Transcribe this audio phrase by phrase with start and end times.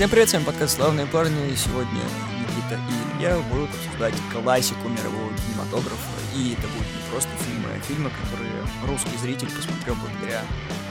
[0.00, 1.54] Всем привет, с вами подкаст «Славные парни».
[1.54, 2.00] Сегодня
[2.40, 6.20] Никита и Илья будут обсуждать классику мирового кинематографа.
[6.34, 10.40] И это будут не просто фильмы, а фильмы, которые русский зритель посмотрел благодаря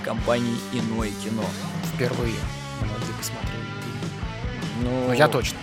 [0.05, 1.43] компании «Иное кино».
[1.91, 2.35] Впервые
[2.81, 3.63] многие посмотрели.
[4.83, 5.57] Ну, Ну, я точно.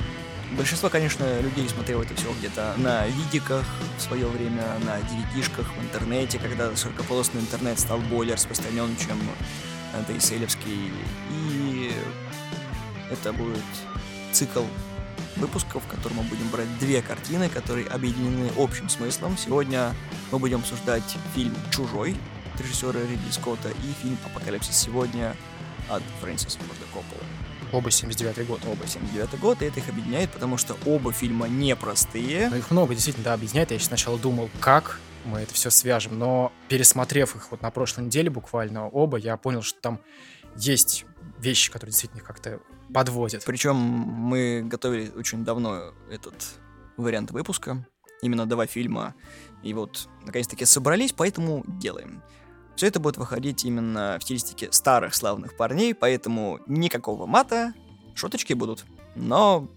[0.50, 3.64] Большинство, конечно, людей смотрело это все где-то на видиках
[3.96, 9.20] в свое время, на DVD-шках, в интернете, когда широкополосный интернет стал более распространен, чем
[10.08, 10.90] DSL-овский.
[11.30, 11.92] И
[13.10, 13.58] это будет
[14.32, 14.64] цикл
[15.36, 19.36] выпусков, в котором мы будем брать две картины, которые объединены общим смыслом.
[19.36, 19.94] Сегодня
[20.32, 22.16] мы будем обсуждать фильм «Чужой»
[22.54, 25.36] от режиссера Ридли Скотта и фильм «Апокалипсис сегодня»
[25.88, 27.22] от Фрэнсиса Форда Коппола.
[27.72, 28.60] Оба 79 год.
[28.66, 32.48] Оба 79 год, и это их объединяет, потому что оба фильма непростые.
[32.48, 33.70] Но их много действительно, да, объединяет.
[33.72, 38.30] Я сначала думал, как мы это все свяжем, но пересмотрев их вот на прошлой неделе
[38.30, 40.00] буквально оба, я понял, что там
[40.56, 41.04] есть
[41.38, 42.60] вещи, которые действительно как-то
[42.92, 43.44] подводят.
[43.44, 46.34] Причем мы готовили очень давно этот
[46.96, 47.86] вариант выпуска,
[48.22, 49.14] именно два фильма,
[49.62, 52.22] и вот наконец-таки собрались, поэтому делаем.
[52.76, 57.72] Все это будет выходить именно в стилистике старых славных парней, поэтому никакого мата,
[58.14, 58.84] шуточки будут,
[59.14, 59.68] но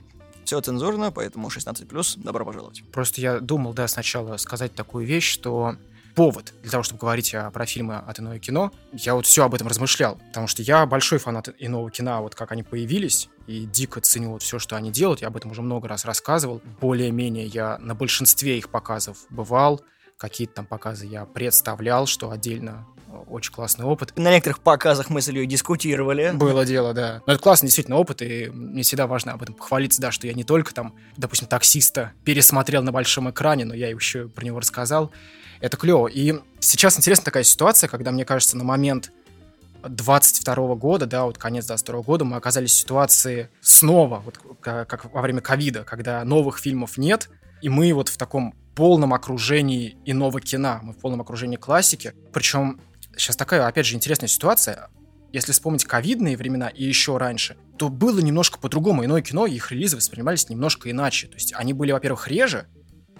[0.43, 2.83] все цензурно, поэтому 16+, добро пожаловать.
[2.91, 5.75] Просто я думал, да, сначала сказать такую вещь, что
[6.15, 9.55] повод для того, чтобы говорить о, про фильмы от иное кино, я вот все об
[9.55, 14.01] этом размышлял, потому что я большой фанат иного кино, вот как они появились, и дико
[14.01, 17.77] ценю вот все, что они делают, я об этом уже много раз рассказывал, более-менее я
[17.79, 19.81] на большинстве их показов бывал,
[20.19, 24.15] какие-то там показы я представлял, что отдельно э, очень классный опыт.
[24.17, 26.31] На некоторых показах мы с Ильей дискутировали.
[26.33, 27.23] Было дело, да.
[27.25, 30.33] Но это классный действительно опыт, и мне всегда важно об этом похвалиться, да, что я
[30.33, 35.11] не только там, допустим, таксиста пересмотрел на большом экране, но я еще про него рассказал.
[35.61, 36.07] Это клево.
[36.07, 39.11] И сейчас интересна такая ситуация, когда, мне кажется, на момент
[39.83, 45.21] 22 года, да, вот конец 22 года, мы оказались в ситуации снова, вот как, во
[45.21, 47.29] время ковида, когда новых фильмов нет,
[47.61, 52.13] и мы вот в таком полном окружении иного кино, мы в полном окружении классики.
[52.31, 52.79] Причем
[53.17, 54.89] сейчас такая, опять же, интересная ситуация.
[55.31, 59.05] Если вспомнить ковидные времена и еще раньше, то было немножко по-другому.
[59.05, 61.27] Иное кино, их релизы воспринимались немножко иначе.
[61.27, 62.67] То есть они были, во-первых, реже,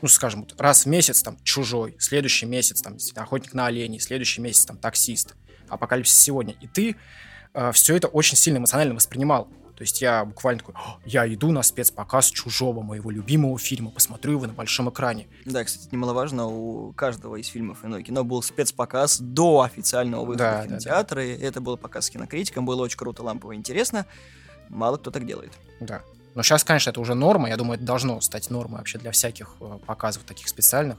[0.02, 4.42] ну, скажем, вот раз в месяц там «Чужой», следующий месяц там «Охотник на оленей», следующий
[4.42, 5.36] месяц там «Таксист»,
[5.68, 6.56] «Апокалипсис сегодня».
[6.62, 6.96] И ты
[7.54, 9.50] э, все это очень сильно эмоционально воспринимал.
[9.76, 14.34] То есть я буквально такой, «О, я иду на спецпоказ «Чужого», моего любимого фильма, посмотрю
[14.34, 15.28] его на большом экране.
[15.46, 20.52] Да, кстати, немаловажно, у каждого из фильмов «Иное кино» был спецпоказ до официального выхода Да,
[20.52, 21.38] в да, кинотеатры.
[21.38, 24.06] Это был показ с кинокритиком, было очень круто, лампово, интересно.
[24.68, 25.54] Мало кто так делает.
[25.80, 26.04] Да.
[26.36, 27.50] Но сейчас, конечно, это уже норма.
[27.50, 30.98] Я думаю, это должно стать нормой вообще для всяких э, показов таких специальных.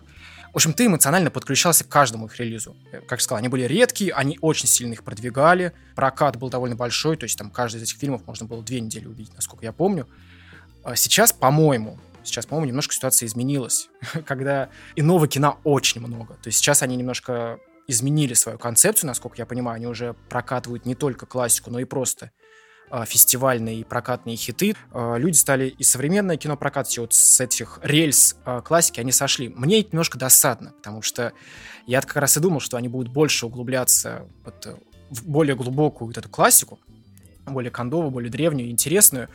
[0.52, 2.76] В общем, ты эмоционально подключался к каждому их релизу.
[2.92, 5.72] Э, Как я сказал, они были редкие, они очень сильно их продвигали.
[5.94, 9.06] Прокат был довольно большой, то есть там каждый из этих фильмов можно было две недели
[9.06, 10.08] увидеть, насколько я помню.
[10.82, 13.88] А Сейчас, по-моему, сейчас, по-моему, немножко ситуация изменилась,
[14.26, 16.34] когда иного кино очень много.
[16.34, 20.94] То есть сейчас они немножко изменили свою концепцию, насколько я понимаю, они уже прокатывают не
[20.94, 22.30] только классику, но и просто
[23.04, 24.74] фестивальные и прокатные хиты.
[24.92, 29.12] А, Люди стали и современное кино прокатывать, и вот с этих рельс а, классики они
[29.12, 29.48] сошли.
[29.48, 31.32] Мне немножко досадно, потому что
[31.86, 34.76] я как раз и думал, что они будут больше углубляться вот, э,
[35.10, 36.78] в более глубокую вот эту классику,
[37.46, 39.28] более кондовую, более древнюю, интересную.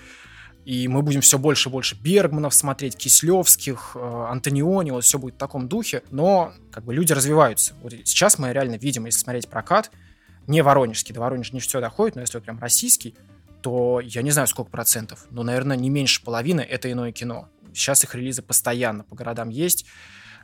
[0.63, 5.35] И мы будем все больше и больше Бергманов смотреть, Кислевских, э, Антониони, вот все будет
[5.35, 6.01] в таком духе.
[6.11, 7.73] Но как бы люди развиваются.
[7.81, 9.91] Вот сейчас мы реально видим, если смотреть прокат,
[10.47, 13.15] не воронежский, до Воронежа не все доходит, но если вот прям российский,
[13.65, 17.49] то я не знаю сколько процентов, но, наверное, не меньше половины это иное кино.
[17.73, 19.87] Сейчас их релизы постоянно по городам есть,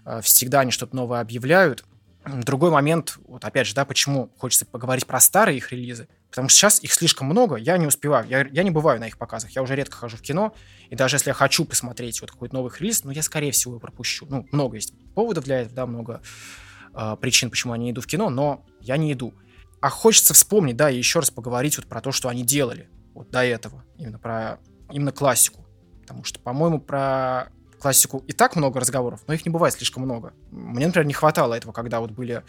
[0.05, 1.85] э, всегда они что-то новое объявляют.
[2.25, 6.57] Другой момент, вот опять же, да, почему хочется поговорить про старые их релизы, потому что
[6.57, 9.61] сейчас их слишком много, я не успеваю, я, я не бываю на их показах, я
[9.61, 10.55] уже редко хожу в кино,
[10.89, 13.79] и даже если я хочу посмотреть вот какой-то новый релиз, ну, я, скорее всего, его
[13.79, 14.25] пропущу.
[14.27, 16.23] Ну, много есть поводов для этого, да, много
[16.95, 19.35] э, причин, почему я не иду в кино, но я не иду.
[19.79, 23.29] А хочется вспомнить, да, и еще раз поговорить вот про то, что они делали вот
[23.29, 24.59] до этого, именно про
[24.91, 25.65] именно классику.
[26.01, 30.33] Потому что, по-моему, про классику и так много разговоров, но их не бывает слишком много.
[30.51, 32.43] Мне, например, не хватало этого, когда вот были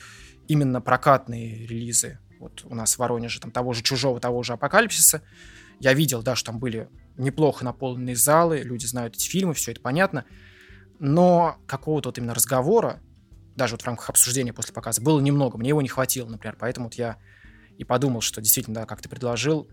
[0.49, 2.19] именно прокатные релизы.
[2.39, 5.23] Вот у нас в Воронеже там того же «Чужого», того же «Апокалипсиса».
[5.81, 9.81] Я видел, да, что там были неплохо наполненные залы, люди знают эти фильмы, все это
[9.81, 10.25] понятно.
[10.99, 13.01] Но какого-то вот именно разговора,
[13.57, 15.57] даже вот в рамках обсуждения после показа, было немного.
[15.57, 16.57] Мне его не хватило, например.
[16.59, 17.17] Поэтому вот я
[17.79, 19.69] и подумал, что действительно, да, как ты предложил,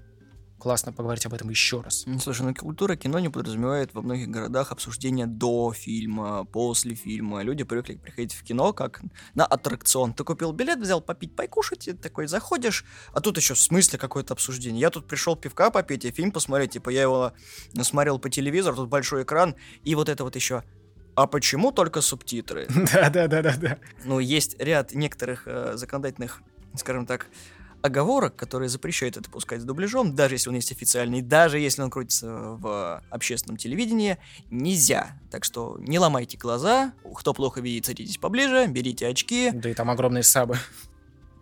[0.59, 2.05] классно поговорить об этом еще раз.
[2.21, 7.41] Слушай, ну культура кино не подразумевает во многих городах обсуждение до фильма, после фильма.
[7.41, 9.01] Люди привыкли приходить в кино как
[9.33, 10.13] на аттракцион.
[10.13, 14.33] Ты купил билет, взял попить, покушать, и такой заходишь, а тут еще в смысле какое-то
[14.33, 14.81] обсуждение.
[14.81, 17.33] Я тут пришел пивка попить и фильм посмотреть, типа я его
[17.81, 20.63] смотрел по телевизору, тут большой экран, и вот это вот еще
[21.15, 22.67] а почему только субтитры?
[22.93, 23.77] Да, да, да, да, да.
[24.05, 26.41] Ну, есть ряд некоторых э, законодательных,
[26.75, 27.27] скажем так,
[27.81, 31.89] оговорок, которые запрещают это пускать с дубляжом, даже если он есть официальный, даже если он
[31.89, 34.17] крутится в общественном телевидении,
[34.49, 35.19] нельзя.
[35.31, 39.51] Так что не ломайте глаза, кто плохо видит, садитесь поближе, берите очки.
[39.51, 40.57] Да и там огромные сабы.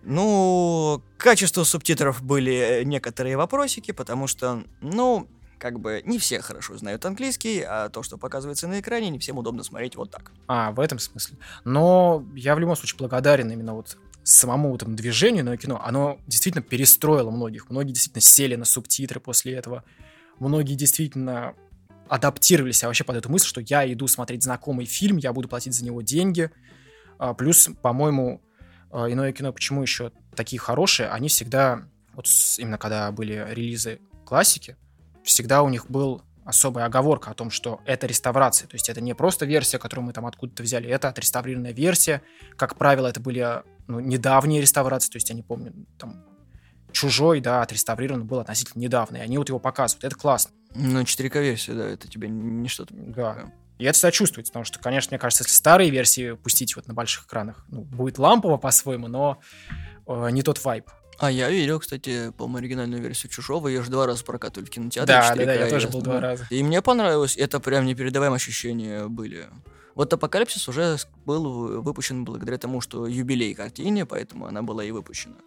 [0.03, 7.05] Ну, качество субтитров были некоторые вопросики, потому что, ну, как бы не все хорошо знают
[7.05, 10.31] английский, а то, что показывается на экране, не всем удобно смотреть вот так.
[10.47, 11.37] А, в этом смысле.
[11.65, 16.61] Но я в любом случае благодарен именно вот самому этому движению на кино, оно действительно
[16.61, 17.69] перестроило многих.
[17.69, 19.83] Многие действительно сели на субтитры после этого.
[20.39, 21.55] Многие действительно
[22.09, 25.73] адаптировались а вообще под эту мысль, что я иду смотреть знакомый фильм, я буду платить
[25.73, 26.51] за него деньги.
[27.17, 28.41] А, плюс, по-моему,
[28.91, 31.83] а, иное кино, почему еще такие хорошие, они всегда,
[32.13, 32.27] вот
[32.57, 34.77] именно когда были релизы классики,
[35.23, 38.67] всегда у них был особая оговорка о том, что это реставрация.
[38.67, 42.21] То есть это не просто версия, которую мы там откуда-то взяли, это отреставрированная версия.
[42.55, 46.23] Как правило, это были ну, недавние реставрации, то есть я не помню, там
[46.91, 50.03] чужой, да, отреставрирован был относительно недавно, и они вот его показывают.
[50.03, 50.51] Это классно.
[50.73, 52.93] Ну, 4К-версия, да, это тебе не что-то...
[52.93, 53.51] Да.
[53.77, 56.93] И это всегда чувствуется, потому что, конечно, мне кажется, если старые версии пустить вот на
[56.93, 59.39] больших экранах, ну, будет лампово по-своему, но
[60.07, 60.89] э, не тот вайп.
[61.19, 63.67] А я видел, кстати, по-моему, оригинальную версию Чужого.
[63.67, 65.15] Ее же два раза прокатывали в кинотеатре.
[65.15, 66.45] Да, да, да, я тоже был два раза.
[66.49, 67.35] И мне понравилось.
[67.37, 69.47] Это прям непередаваемые ощущения были.
[69.97, 75.37] Вот Апокалипсис уже был выпущен благодаря тому, что юбилей картине, поэтому она была и выпущена.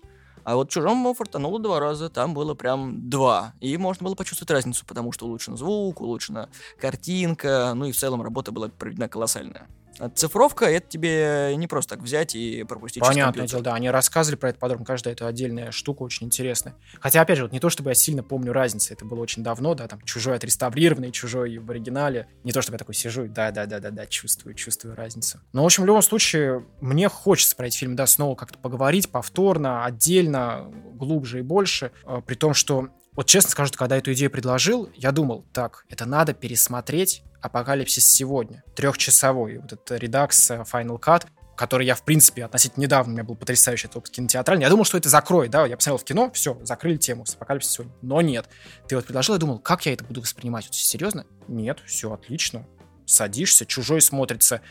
[0.42, 3.54] А вот Чужому фартануло два раза, там было прям два.
[3.60, 6.48] И можно было почувствовать разницу, потому что улучшен звук, улучшена
[6.80, 9.68] картинка, ну и в целом работа была проведена колоссальная.
[10.14, 13.74] Цифровка это тебе не просто так взять и пропустить Понятное дело, да.
[13.74, 14.84] Они рассказывали про это подробно.
[14.84, 16.74] Каждая это отдельная штука, очень интересная.
[17.00, 18.92] Хотя, опять же, вот не то, чтобы я сильно помню разницу.
[18.92, 22.28] Это было очень давно, да, там чужой отреставрированный, чужой в оригинале.
[22.44, 25.40] Не то, чтобы я такой сижу и да-да-да-да-да, чувствую, чувствую разницу.
[25.52, 29.10] Но, в общем, в любом случае, мне хочется про этот фильм, да, снова как-то поговорить
[29.10, 31.92] повторно, отдельно, глубже и больше.
[32.04, 36.06] А, при том, что вот честно скажу, когда эту идею предложил, я думал, так, это
[36.06, 41.26] надо пересмотреть Апокалипсис сегодня, трехчасовой, вот этот редакс э, Final Cut,
[41.56, 44.64] который я, в принципе, относительно недавно, у меня был потрясающий этот опыт кинотеатральный.
[44.64, 47.86] Я думал, что это закроет, да, я посмотрел в кино, все, закрыли тему с апокалипсисом
[47.86, 47.94] сегодня.
[48.02, 48.48] Но нет.
[48.88, 50.66] Ты вот предложил, я думал, как я это буду воспринимать?
[50.66, 51.26] Вот серьезно?
[51.48, 52.66] Нет, все отлично.
[53.06, 54.62] Садишься, чужой смотрится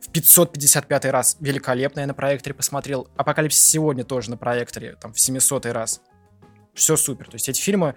[0.00, 3.08] в 555 раз великолепно я на проекторе посмотрел.
[3.16, 6.00] Апокалипсис сегодня тоже на проекторе, там, в 700 раз.
[6.74, 7.26] Все супер.
[7.26, 7.94] То есть эти фильмы...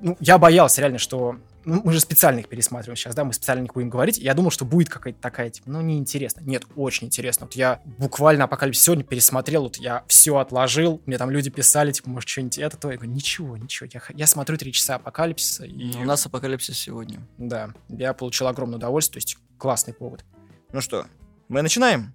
[0.00, 3.60] Ну, я боялся реально, что ну, мы же специально их пересматриваем сейчас, да, мы специально
[3.60, 4.16] не будем говорить.
[4.16, 6.40] Я думал, что будет какая-то такая, типа, ну, неинтересно.
[6.40, 7.44] Нет, очень интересно.
[7.44, 12.08] Вот я буквально Апокалипсис сегодня пересмотрел, вот я все отложил, мне там люди писали, типа,
[12.08, 12.90] может, что-нибудь это, то.
[12.90, 15.66] Я говорю, ничего, ничего, я, я смотрю три часа Апокалипсиса.
[15.66, 15.94] И...
[15.96, 17.20] У нас Апокалипсис сегодня.
[17.36, 20.24] Да, я получил огромное удовольствие, то есть классный повод.
[20.72, 21.06] Ну что,
[21.48, 22.14] мы начинаем?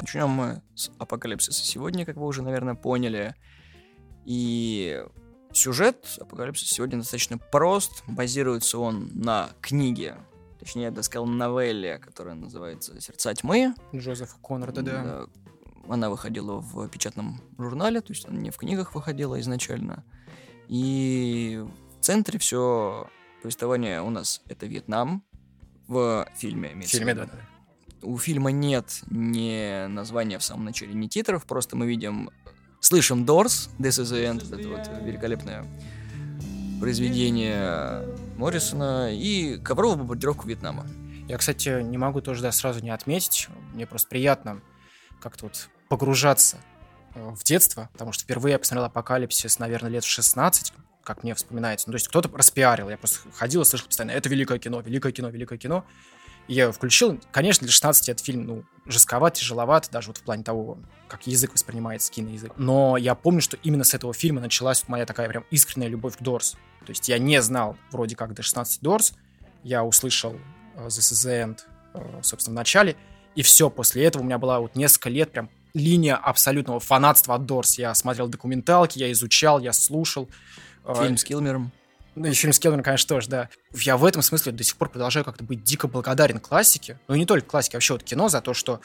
[0.00, 3.34] Начнем мы с Апокалипсиса сегодня, как вы уже, наверное, поняли.
[4.24, 5.04] И
[5.56, 8.04] Сюжет Апокалипсиса сегодня достаточно прост.
[8.06, 10.16] Базируется он на книге,
[10.58, 13.74] точнее, я бы сказал, новелле, которая называется «Сердца тьмы».
[13.94, 15.26] Джозефа Конрада, да.
[15.88, 20.04] Она выходила в печатном журнале, то есть она не в книгах выходила изначально.
[20.68, 21.64] И
[22.00, 23.08] в центре все
[23.40, 25.24] повествование у нас это Вьетнам
[25.88, 26.74] в фильме.
[26.74, 27.38] В фильме, да, да.
[28.02, 32.28] У фильма нет ни названия в самом начале, ни титров, просто мы видим
[32.86, 35.66] слышим Doors, This is the End, это вот великолепное
[36.78, 40.86] произведение Моррисона и ковровую бомбардировку Вьетнама.
[41.28, 43.48] Я, кстати, не могу тоже да, сразу не отметить.
[43.74, 44.60] Мне просто приятно
[45.20, 46.58] как-то вот погружаться
[47.14, 51.34] э, в детство, потому что впервые я посмотрел «Апокалипсис», наверное, лет в 16, как мне
[51.34, 51.88] вспоминается.
[51.88, 55.10] Ну, то есть кто-то распиарил, я просто ходил и слышал постоянно, это великое кино, великое
[55.10, 55.84] кино, великое кино.
[56.46, 57.20] И я включил.
[57.32, 60.78] Конечно, для 16 этот фильм, ну, жестковат, тяжеловат, даже вот в плане того,
[61.08, 62.52] как язык воспринимается, киноязык.
[62.56, 66.16] Но я помню, что именно с этого фильма началась вот моя такая прям искренняя любовь
[66.16, 66.52] к Дорс.
[66.84, 69.14] То есть я не знал вроде как до 16 Дорс,
[69.62, 70.34] я услышал
[70.76, 71.58] uh, This is the End,
[71.94, 72.96] uh, собственно, в начале,
[73.34, 77.44] и все, после этого у меня была вот несколько лет прям линия абсолютного фанатства от
[77.44, 77.78] Дорс.
[77.78, 80.28] Я смотрел документалки, я изучал, я слушал.
[81.00, 81.72] Фильм с Килмером.
[82.16, 83.48] Ну, и фильм с Келвином, конечно, тоже, да.
[83.74, 86.98] Я в этом смысле до сих пор продолжаю как-то быть дико благодарен классике.
[87.08, 88.80] Ну, и не только классике, а вообще вот кино за то, что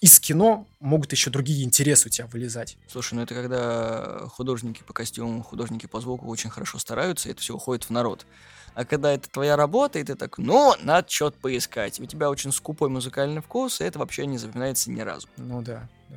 [0.00, 2.76] из кино могут еще другие интересы у тебя вылезать.
[2.88, 7.40] Слушай, ну это когда художники по костюму, художники по звуку очень хорошо стараются, и это
[7.40, 8.26] все уходит в народ.
[8.74, 11.98] А когда это твоя работа, и ты так, ну, надо что-то поискать.
[11.98, 15.28] У тебя очень скупой музыкальный вкус, и это вообще не запоминается ни разу.
[15.36, 16.16] Ну да, да.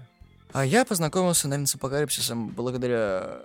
[0.53, 3.41] А я познакомился, наверное, с апокалипсисом благодаря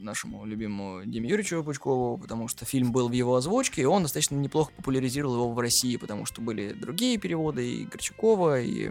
[0.00, 4.36] нашему любимому Диме Юрьевичу Пучкову, потому что фильм был в его озвучке, и он достаточно
[4.36, 8.90] неплохо популяризировал его в России, потому что были другие переводы и Горчакова, и,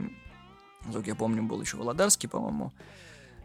[0.94, 2.72] как я помню, был еще Володарский, по-моему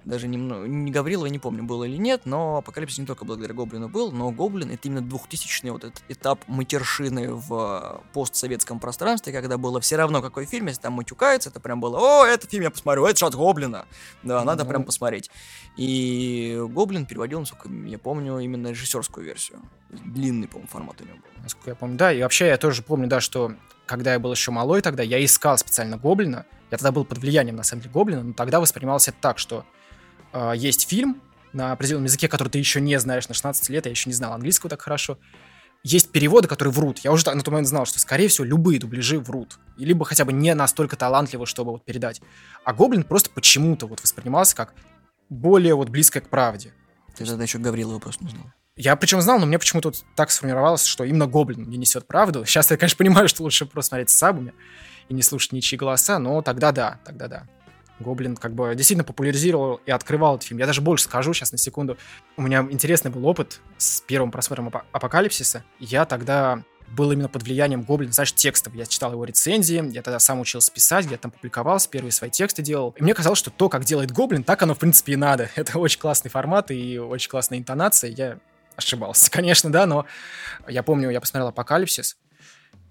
[0.04, 3.88] даже немного, не Гаврилова, не помню, было или нет, но Апокалипсис не только благодаря Гоблину
[3.88, 9.80] был, но Гоблин— это именно 2000-й вот этот этап матершины в постсоветском пространстве, когда было
[9.80, 13.06] все равно какой фильм, если там матюкается, это прям было, о, этот фильм я посмотрю,
[13.06, 13.86] это от Гоблина,
[14.22, 14.44] да, mm-hmm.
[14.44, 15.30] надо прям посмотреть.
[15.76, 19.60] И Гоблин переводил, насколько я помню, именно режиссерскую версию.
[19.90, 21.42] Длинный, по-моему, формат у него был.
[21.42, 23.54] Насколько я помню, да, и вообще я тоже помню, да, что
[23.86, 27.56] когда я был еще малой тогда, я искал специально Гоблина, я тогда был под влиянием,
[27.56, 29.64] на самом деле, Гоблина, но тогда воспринималось это так, что
[30.34, 31.22] э, есть фильм
[31.54, 34.32] на определенном языке, который ты еще не знаешь на 16 лет, я еще не знал
[34.32, 35.18] английского так хорошо.
[35.82, 37.00] Есть переводы, которые врут.
[37.00, 39.58] Я уже на тот момент знал, что, скорее всего, любые дубляжи врут.
[39.76, 42.22] Либо хотя бы не настолько талантливы, чтобы вот передать.
[42.64, 44.74] А Гоблин просто почему-то вот воспринимался как
[45.28, 46.72] более вот близкое к правде.
[47.16, 48.46] Ты тогда еще Гаврилова просто не знал.
[48.76, 52.44] Я причем знал, но мне почему-то вот так сформировалось, что именно Гоблин не несет правду.
[52.44, 54.52] Сейчас я, конечно, понимаю, что лучше просто смотреть с сабами
[55.08, 57.46] и не слушать ничьи голоса, но тогда да, тогда да.
[58.00, 60.60] Гоблин как бы действительно популяризировал и открывал этот фильм.
[60.60, 61.96] Я даже больше скажу сейчас на секунду.
[62.36, 65.64] У меня интересный был опыт с первым просмотром Ап- Апокалипсиса.
[65.78, 68.74] Я тогда был именно под влиянием Гоблина, знаешь, текстов.
[68.74, 72.62] Я читал его рецензии, я тогда сам учился писать, где-то там публиковался, первые свои тексты
[72.62, 72.94] делал.
[72.98, 75.50] И мне казалось, что то, как делает Гоблин, так оно, в принципе, и надо.
[75.56, 78.10] Это очень классный формат и очень классная интонация.
[78.10, 78.38] Я
[78.76, 80.06] ошибался, конечно, да, но
[80.68, 82.16] я помню, я посмотрел «Апокалипсис»,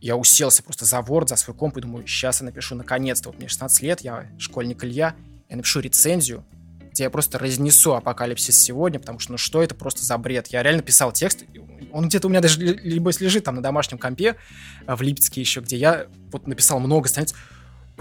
[0.04, 3.40] я уселся просто за Word, за свой комп и думаю, сейчас я напишу наконец-то, вот
[3.40, 5.16] мне 16 лет, я школьник Илья,
[5.48, 6.46] я напишу рецензию,
[6.92, 10.48] где я просто разнесу апокалипсис сегодня, потому что ну что это просто за бред.
[10.48, 11.46] Я реально писал текст,
[11.94, 14.36] он где-то у меня даже либо лежит там на домашнем компе
[14.86, 17.34] в Липецке еще, где я вот написал много страниц,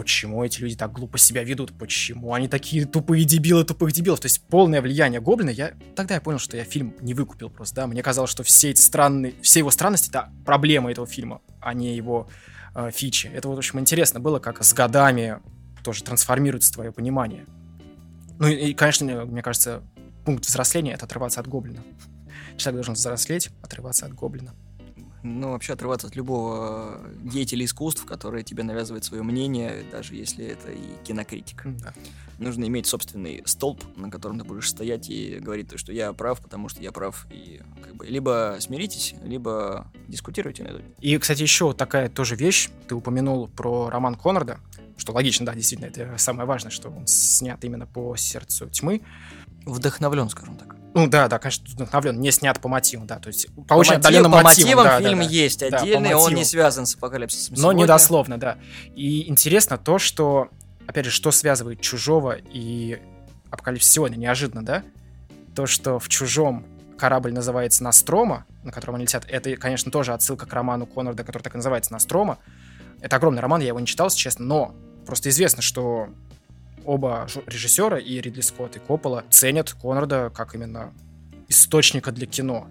[0.02, 4.18] почему эти люди так глупо себя ведут, почему они такие тупые дебилы тупых дебилов.
[4.18, 5.50] То есть полное влияние Гоблина.
[5.50, 7.86] Я, тогда я понял, что я фильм не выкупил просто, да.
[7.86, 11.94] Мне казалось, что все эти странные, все его странности— это проблема этого фильма, а не
[11.94, 12.28] его
[12.74, 13.28] э, фичи.
[13.28, 15.38] Это вот, в общем, интересно было, как с годами
[15.84, 17.46] тоже трансформируется твое понимание.
[18.40, 19.84] Ну и, и конечно, мне кажется,
[20.24, 21.84] пункт взросления— это отрываться от Гоблина.
[22.56, 24.52] Человек должен взрослеть, отрываться от Гоблина
[25.22, 30.72] ну, вообще отрываться от любого деятеля искусств, который тебе навязывает свое мнение, даже если это
[30.72, 31.62] и кинокритик.
[31.64, 31.94] Да.
[32.38, 36.40] Нужно иметь собственный столб, на котором ты будешь стоять и говорить, то, что я прав,
[36.40, 37.26] потому что я прав.
[37.30, 42.70] И как бы либо смиритесь, либо дискутируйте на эту И, кстати, еще такая тоже вещь.
[42.88, 44.58] Ты упомянул про роман Конрада,
[44.96, 49.02] что логично, да, действительно, это самое важное, что он снят именно по сердцу тьмы.
[49.64, 50.81] Вдохновлен, скажем так.
[50.94, 53.94] Ну да, да, конечно, вдохновлен, не снят по мотивам, да, то есть по, по очень
[53.94, 54.84] отдаленным по мотивам.
[54.84, 58.38] мотивам да, фильм да, есть отдельный, да, он не связан с апокалипсисом Но не дословно,
[58.38, 58.58] да.
[58.94, 60.48] И интересно то, что,
[60.86, 63.00] опять же, что связывает Чужого и
[63.50, 64.82] Апокалипсис сегодня, неожиданно, да?
[65.54, 66.64] То, что в Чужом
[66.98, 71.42] корабль называется Настрома, на котором они летят, это, конечно, тоже отсылка к роману Конрада, который
[71.42, 72.38] так и называется Настрома.
[73.00, 76.08] Это огромный роман, я его не читал, если честно, но просто известно, что
[76.84, 80.92] оба режиссера, и Ридли Скотт, и Коппола, ценят Конрада как именно
[81.48, 82.68] источника для кино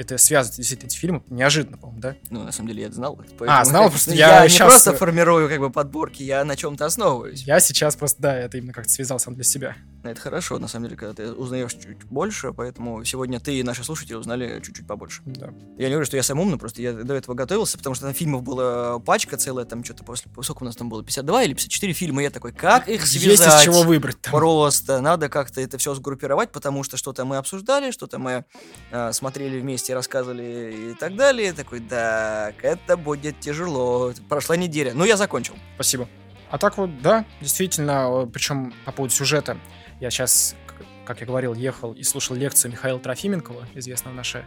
[0.00, 2.16] это связывает действительно эти фильмы неожиданно, по-моему, да?
[2.30, 3.20] Ну, на самом деле, я это знал.
[3.40, 4.60] А, знал, как, просто я, я сейчас...
[4.60, 7.42] не просто формирую как бы подборки, я на чем-то основываюсь.
[7.42, 9.76] Я сейчас просто, да, это именно как-то связал сам для себя.
[10.02, 13.84] Это хорошо, на самом деле, когда ты узнаешь чуть больше, поэтому сегодня ты и наши
[13.84, 15.20] слушатели узнали чуть-чуть побольше.
[15.26, 15.50] Да.
[15.76, 18.14] Я не говорю, что я сам умный, просто я до этого готовился, потому что там
[18.14, 20.30] фильмов была пачка целая, там что-то после...
[20.42, 21.04] Сколько у нас там было?
[21.04, 22.22] 52 или 54 фильма?
[22.22, 23.46] Я такой, как их связать?
[23.46, 24.20] Есть из чего выбрать.
[24.22, 24.32] Там.
[24.32, 28.46] Просто надо как-то это все сгруппировать, потому что что-то мы обсуждали, что-то мы
[28.90, 31.52] э, смотрели вместе, рассказывали и так далее.
[31.52, 34.12] Такой, так, это будет тяжело.
[34.30, 34.92] Прошла неделя.
[34.94, 35.54] Ну, я закончил.
[35.74, 36.08] Спасибо.
[36.50, 39.56] А так вот, да, действительно, причем по поводу сюжета.
[40.00, 40.56] Я сейчас,
[41.04, 44.44] как я говорил, ехал и слушал лекцию Михаила Трофименкова, известного нашего,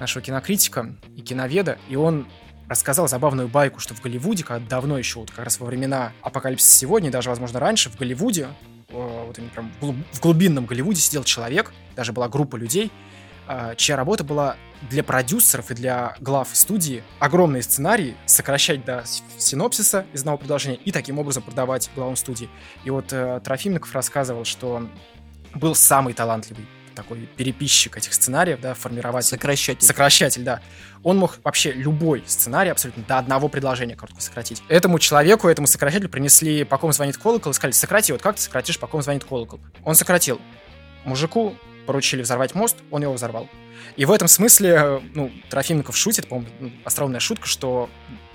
[0.00, 2.26] нашего кинокритика и киноведа, и он
[2.66, 6.74] рассказал забавную байку, что в Голливуде, когда давно еще, вот как раз во времена апокалипсиса
[6.74, 8.48] сегодня, даже, возможно, раньше, в Голливуде,
[8.88, 12.90] вот прям в глубинном Голливуде сидел человек, даже была группа людей,
[13.76, 19.04] чья работа была для продюсеров и для глав студии огромные сценарии сокращать до
[19.38, 22.48] синопсиса из одного предложения и таким образом продавать главам студии.
[22.84, 24.90] И вот э, Трофимников рассказывал, что он
[25.54, 29.28] был самый талантливый такой переписчик этих сценариев, да, формирователь.
[29.28, 29.86] Сокращатель.
[29.86, 30.60] Сокращатель, да.
[31.02, 34.62] Он мог вообще любой сценарий абсолютно до одного предложения коротко сократить.
[34.68, 38.42] Этому человеку, этому сокращателю принесли «По ком звонит колокол» и сказали, сократи, вот как ты
[38.42, 39.60] сократишь «По ком звонит колокол».
[39.84, 40.40] Он сократил.
[41.04, 41.54] Мужику
[41.86, 43.48] поручили взорвать мост, он его взорвал.
[43.96, 47.88] И в этом смысле, ну, Трофименков шутит, по-моему, ну, остроумная шутка, что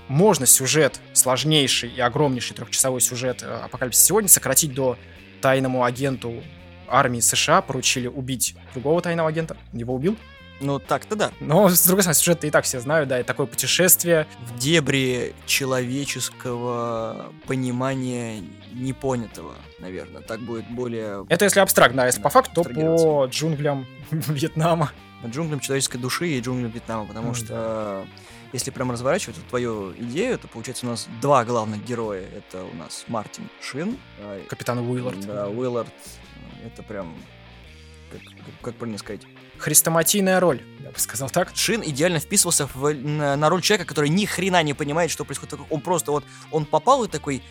[0.08, 4.98] можно сюжет, сложнейший и огромнейший трехчасовой сюжет э, «Апокалипсис сегодня» сократить до
[5.40, 6.42] тайному агенту
[6.88, 9.56] армии США поручили убить другого тайного агента.
[9.72, 10.16] Его убил.
[10.62, 11.32] Ну, так-то да.
[11.40, 14.26] Но, с другой стороны, сюжет и так все знают, да, и такое путешествие.
[14.40, 18.42] В дебри человеческого понимания
[18.72, 20.22] непонятого, наверное.
[20.22, 21.26] Так будет более...
[21.28, 24.92] Это если абстракт, да, если да, по факту, то по джунглям Вьетнама.
[25.26, 27.54] Джунглям человеческой души и джунглям Вьетнама, потому mm, что...
[27.54, 28.04] Да
[28.52, 32.22] если прям разворачивать твою идею, то получается у нас два главных героя.
[32.36, 33.96] Это у нас Мартин Шин.
[34.20, 35.20] А, Капитан Уиллард.
[35.26, 35.88] Да, Уиллард.
[36.64, 37.16] Это прям,
[38.10, 38.20] как,
[38.60, 39.22] как правильно сказать,
[39.62, 41.52] хрестоматийная роль, я бы сказал так.
[41.54, 45.58] Шин идеально вписывался в, на, на роль человека, который ни хрена не понимает, что происходит.
[45.70, 47.42] Он просто вот, он попал и такой,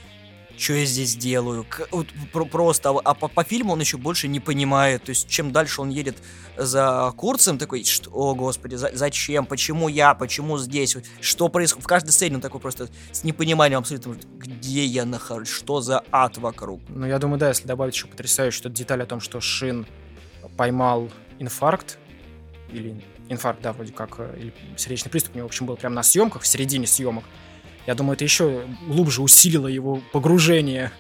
[0.58, 1.66] что я здесь делаю?
[1.68, 5.04] К, вот, про, просто, а, а по, по фильму он еще больше не понимает.
[5.04, 6.18] То есть, чем дальше он едет
[6.58, 11.86] за курсом, такой, что, о господи, за, зачем, почему я, почему здесь, что происходит?
[11.86, 16.38] В каждой сцене он такой просто с непониманием абсолютно, где я нахожусь, что за ад
[16.38, 16.82] вокруг.
[16.90, 19.88] Ну, я думаю, да, если добавить еще потрясающую деталь о том, что Шин
[20.58, 21.98] поймал инфаркт,
[22.72, 25.96] или инфаркт, да, вроде как, э, или сердечный приступ у него, в общем, был прямо
[25.96, 27.24] на съемках, в середине съемок,
[27.88, 30.92] я думаю, это еще глубже усилило его погружение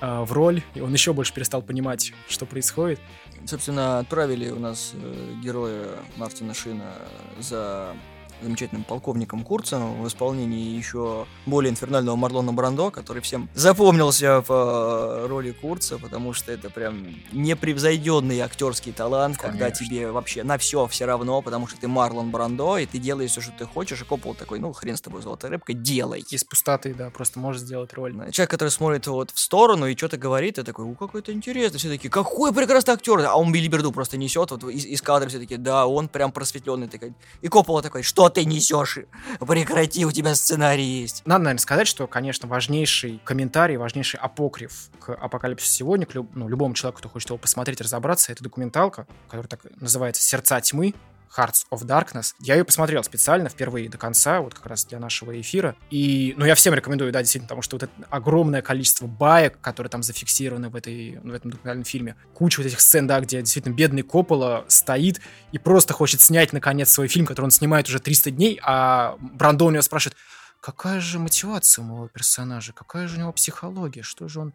[0.00, 3.00] э, в роль, и он еще больше перестал понимать, что происходит.
[3.44, 6.94] Собственно, отправили у нас э, героя Мартина Шина
[7.40, 7.96] за
[8.42, 15.26] замечательным полковником Курцем в исполнении еще более инфернального Марлона Брандо, который всем запомнился в э,
[15.26, 19.58] роли Курца, потому что это прям непревзойденный актерский талант, Конечно.
[19.58, 23.30] когда тебе вообще на все все равно, потому что ты Марлон Брандо, и ты делаешь
[23.30, 26.24] все, что ты хочешь, и Коппол такой, ну, хрен с тобой, золотая рыбка, делай.
[26.30, 28.12] Из пустоты, да, просто можешь сделать роль.
[28.30, 31.78] Человек, который смотрит вот в сторону и что-то говорит, и такой, у, какой это интересно,
[31.78, 35.28] все таки какой прекрасный актер, а он Билли Берду просто несет вот из, из кадра
[35.28, 37.14] все таки да, он прям просветленный такой.
[37.40, 38.98] И Коппола такой, что ты несешь?
[39.40, 41.22] Прекрати, у тебя сценарий есть.
[41.24, 46.48] Надо, наверное, сказать, что, конечно, важнейший комментарий, важнейший апокриф к апокалипсису сегодня, к люб, ну,
[46.48, 50.94] любому человеку, кто хочет его посмотреть, разобраться, это документалка, которая так называется «Сердца тьмы»,
[51.36, 52.34] Hearts of Darkness.
[52.38, 55.76] Я ее посмотрел специально впервые до конца, вот как раз для нашего эфира.
[55.90, 59.90] И, ну, я всем рекомендую, да, действительно, потому что вот это огромное количество баек, которые
[59.90, 62.16] там зафиксированы в, этой, в этом документальном фильме.
[62.34, 65.20] Куча вот этих сцен, да, где действительно бедный Коппола стоит
[65.52, 69.66] и просто хочет снять, наконец, свой фильм, который он снимает уже 300 дней, а Брандо
[69.66, 70.16] у него спрашивает,
[70.60, 74.54] какая же мотивация у моего персонажа, какая же у него психология, что же он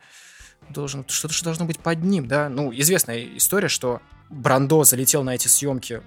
[0.70, 2.50] должен, что-то же должно быть под ним, да?
[2.50, 6.02] Ну, известная история, что Брандо залетел на эти съемки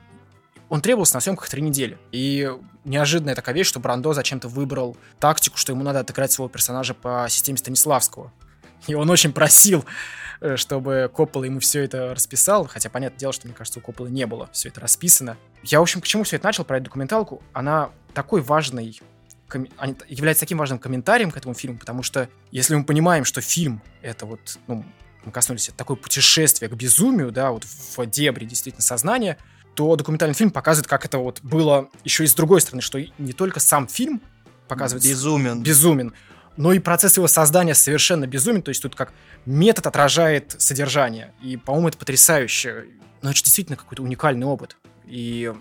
[0.70, 1.98] он требовался на съемках три недели.
[2.12, 2.50] И
[2.84, 7.26] неожиданная такая вещь, что Брандо зачем-то выбрал тактику, что ему надо отыграть своего персонажа по
[7.28, 8.32] системе Станиславского.
[8.86, 9.84] И он очень просил,
[10.40, 14.10] э, чтобы Коппола ему все это расписал, хотя, понятное дело, что, мне кажется, у Копполы
[14.10, 15.36] не было все это расписано.
[15.64, 17.42] Я, в общем, к чему все это начал, про эту документалку?
[17.52, 18.98] Она такой важный
[20.08, 24.24] является таким важным комментарием к этому фильму, потому что если мы понимаем, что фильм— это
[24.24, 24.84] вот, ну,
[25.24, 29.36] мы коснулись такое путешествие к безумию, да, вот в дебри действительно сознания,
[29.74, 33.32] то документальный фильм показывает, как это вот было еще и с другой стороны, что не
[33.32, 34.20] только сам фильм
[34.68, 35.04] показывает...
[35.04, 35.62] Безумен.
[35.62, 36.12] Безумен.
[36.56, 38.62] Но и процесс его создания совершенно безумен.
[38.62, 39.12] То есть тут как
[39.46, 41.32] метод отражает содержание.
[41.42, 42.86] И, по-моему, это потрясающе.
[43.22, 44.76] Но это действительно какой-то уникальный опыт.
[45.06, 45.52] И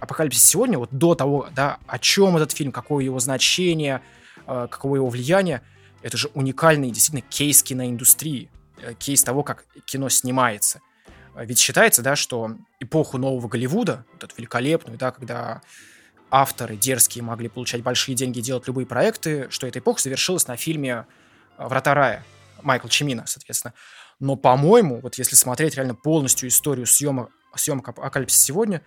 [0.00, 4.02] «Апокалипсис сегодня», вот до того, да, о чем этот фильм, какое его значение,
[4.46, 5.62] э, каково его влияние,
[6.02, 8.50] это же уникальный действительно кейс киноиндустрии,
[8.80, 10.80] э, кейс того, как кино снимается.
[11.38, 15.62] А ведь считается, да, что эпоху нового Голливуда, вот эту великолепную, да, когда
[16.32, 20.56] авторы дерзкие могли получать большие деньги и делать любые проекты, что эта эпоха завершилась на
[20.56, 21.06] фильме
[21.56, 22.24] «Врата рая»
[22.62, 23.72] Майкла Чемина, соответственно.
[24.18, 28.82] Но, по-моему, вот если смотреть реально полностью историю съемок, съемок «Апокалипсиса сегодня»,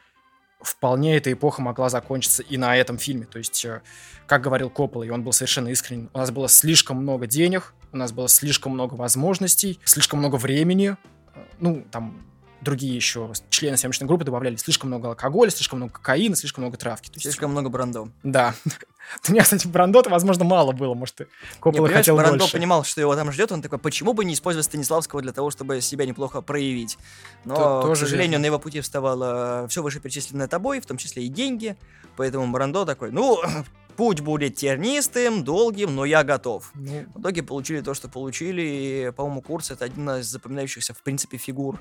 [0.60, 3.28] вполне эта эпоха могла закончиться и на этом фильме.
[3.28, 3.82] То есть, э,
[4.28, 7.98] как говорил Коппола, и он был совершенно искренен, у нас было слишком много денег, у
[7.98, 10.98] нас было слишком много возможностей, слишком много времени,
[11.34, 12.28] э, ну, там,
[12.62, 17.08] другие еще члены съемочной группы добавляли слишком много алкоголя, слишком много кокаина, слишком много травки.
[17.08, 17.24] То есть...
[17.24, 18.10] Слишком много брандо.
[18.24, 18.54] Да.
[19.28, 21.28] У меня, кстати, брандо возможно, мало было, может,
[21.60, 22.54] Коппола не, хотел Брандо больше.
[22.54, 25.82] понимал, что его там ждет, он такой, почему бы не использовать Станиславского для того, чтобы
[25.82, 26.98] себя неплохо проявить?
[27.44, 28.42] Но, То, тоже к сожалению, верно.
[28.44, 31.76] на его пути вставало все вышеперечисленное тобой, в том числе и деньги,
[32.16, 33.40] поэтому Брандо такой, ну,
[33.98, 36.72] путь будет тернистым, долгим, но я готов.
[36.74, 37.06] Ну...
[37.14, 41.38] В итоге получили то, что получили, и, по-моему, курс— это один из запоминающихся, в принципе,
[41.38, 41.80] фигур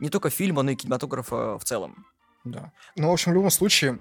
[0.00, 2.06] не только фильма, но и кинематографа в целом.
[2.44, 2.72] Да.
[2.96, 3.98] Ну, в общем, в любом случае,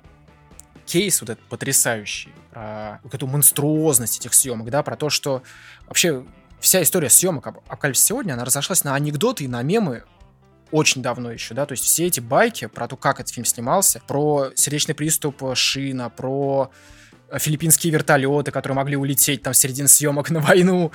[0.86, 5.44] кейс вот этот потрясающий, про вот эту монструозность этих съемок, да, про то, что
[5.88, 6.26] вообще
[6.60, 10.04] вся история съемок «Апокалипсис сегодня», она разошлась на анекдоты и на мемы
[10.72, 14.02] очень давно еще, да, то есть все эти байки про то, как этот фильм снимался,
[14.08, 16.72] про сердечный приступ Шина, про
[17.38, 20.92] филиппинские вертолеты, которые могли улететь там в середине съемок на войну,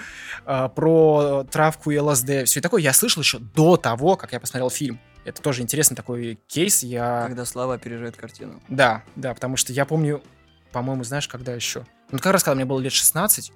[0.47, 4.71] э, про травку и ЛСД, все такое я слышал еще до того, как я посмотрел
[4.71, 5.01] фильм.
[5.25, 6.83] Это тоже интересный такой кейс.
[6.83, 7.25] Я...
[7.27, 8.63] Когда слава опережает картину.
[8.69, 10.23] Да, да, потому что я помню,
[10.73, 11.87] по-моему, знаешь, когда еще?
[12.11, 13.53] Ну, как раз, когда мне было лет 16,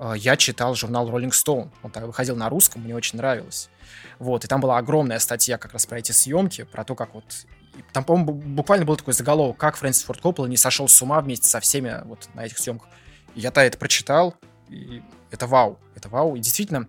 [0.00, 1.70] э, я читал журнал Rolling Stone.
[1.82, 3.70] Он тогда выходил на русском, мне очень нравилось.
[4.18, 7.24] Вот, и там была огромная статья как раз про эти съемки, про то, как вот
[7.92, 11.48] там, по-моему, буквально был такой заголовок, как Фрэнсис Форд Коппола не сошел с ума вместе
[11.48, 12.88] со всеми вот на этих съемках.
[13.34, 14.34] И я-то это прочитал,
[14.68, 16.36] и это вау, это вау.
[16.36, 16.88] И действительно,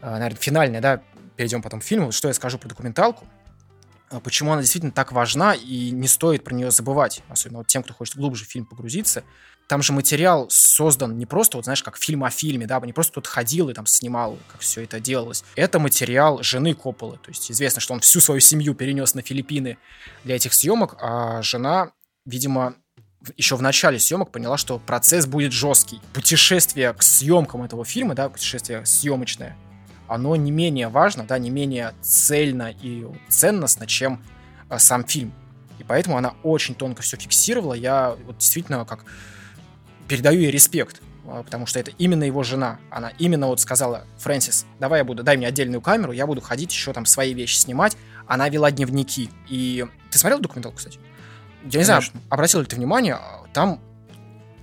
[0.00, 1.02] э, наверное, финальное, да,
[1.36, 3.26] перейдем потом к фильму, что я скажу про документалку,
[4.10, 7.82] э, почему она действительно так важна, и не стоит про нее забывать, особенно вот тем,
[7.82, 9.24] кто хочет глубже в фильм погрузиться.
[9.68, 13.14] Там же материал создан не просто, вот знаешь, как фильм о фильме, да, не просто
[13.14, 15.44] тут ходил и там снимал, как все это делалось.
[15.56, 17.16] Это материал жены Копполы.
[17.18, 19.78] То есть известно, что он всю свою семью перенес на Филиппины
[20.24, 21.92] для этих съемок, а жена,
[22.26, 22.74] видимо,
[23.36, 26.00] еще в начале съемок поняла, что процесс будет жесткий.
[26.12, 29.56] Путешествие к съемкам этого фильма, да, путешествие съемочное,
[30.08, 34.22] оно не менее важно, да, не менее цельно и ценностно, чем
[34.68, 35.32] а, сам фильм.
[35.78, 37.74] И поэтому она очень тонко все фиксировала.
[37.74, 39.04] Я вот действительно как
[40.08, 42.78] передаю ей респект, а, потому что это именно его жена.
[42.90, 46.72] Она именно вот сказала, Фрэнсис, давай я буду, дай мне отдельную камеру, я буду ходить
[46.72, 47.96] еще там свои вещи снимать.
[48.26, 49.30] Она вела дневники.
[49.48, 50.98] И ты смотрел документалку, кстати?
[51.62, 51.86] Я не Конечно.
[51.86, 53.18] знаю, обратил ли ты внимание,
[53.52, 53.80] там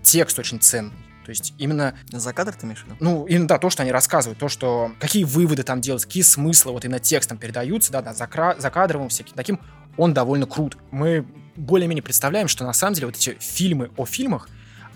[0.03, 0.93] текст очень ценный.
[1.29, 1.93] То есть именно...
[2.11, 2.95] За кадр ты имеешь в виду?
[2.99, 4.93] Ну, именно, да, то, что они рассказывают, то, что...
[4.99, 8.55] Какие выводы там делают, какие смыслы вот именно текстом передаются, да, да, за, кра...
[8.57, 9.59] за кадровым всяким таким,
[9.95, 10.77] он довольно крут.
[10.89, 14.49] Мы более-менее представляем, что на самом деле вот эти фильмы о фильмах,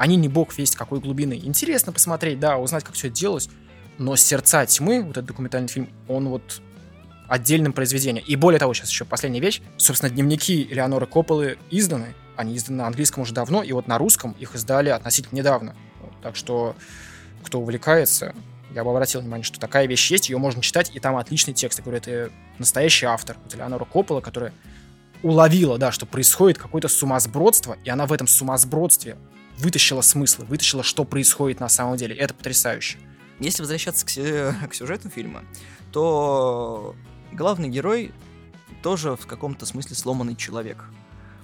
[0.03, 1.39] они не бог весть какой глубины.
[1.41, 3.47] Интересно посмотреть, да, узнать, как все это делалось,
[3.97, 6.61] но «Сердца тьмы», вот этот документальный фильм, он вот
[7.29, 8.25] отдельным произведением.
[8.27, 9.61] И более того, сейчас еще последняя вещь.
[9.77, 12.15] Собственно, дневники Элеоноры Копполы изданы.
[12.35, 15.73] Они изданы на английском уже давно, и вот на русском их издали относительно недавно.
[16.21, 16.75] Так что,
[17.41, 18.35] кто увлекается,
[18.75, 21.79] я бы обратил внимание, что такая вещь есть, ее можно читать, и там отличный текст.
[21.79, 24.51] Я говорю, это настоящий автор, вот Элеонора Коппола, которая
[25.21, 29.15] уловила, да, что происходит какое-то сумасбродство, и она в этом сумасбродстве
[29.63, 32.15] вытащила смыслы, вытащила, что происходит на самом деле.
[32.15, 32.97] Это потрясающе.
[33.39, 35.43] Если возвращаться к, к сюжету фильма,
[35.91, 36.95] то
[37.31, 38.11] главный герой
[38.81, 40.83] тоже в каком-то смысле сломанный человек.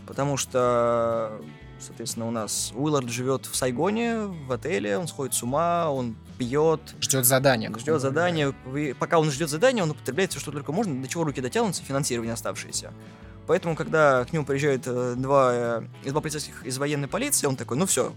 [0.06, 1.40] Потому что,
[1.80, 6.82] соответственно, у нас Уиллард живет в Сайгоне, в отеле, он сходит с ума, он пьет.
[7.00, 7.72] Ждет задания.
[7.78, 8.54] Ждет задания.
[9.00, 12.34] Пока он ждет задания, он употребляет все, что только можно, до чего руки дотянутся, финансирование
[12.34, 12.92] оставшееся.
[13.50, 17.78] Поэтому, когда к нему приезжают э, два, э, два полицейских из военной полиции, он такой,
[17.78, 18.14] ну все,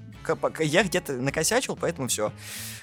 [0.58, 2.34] я где-то накосячил, поэтому все,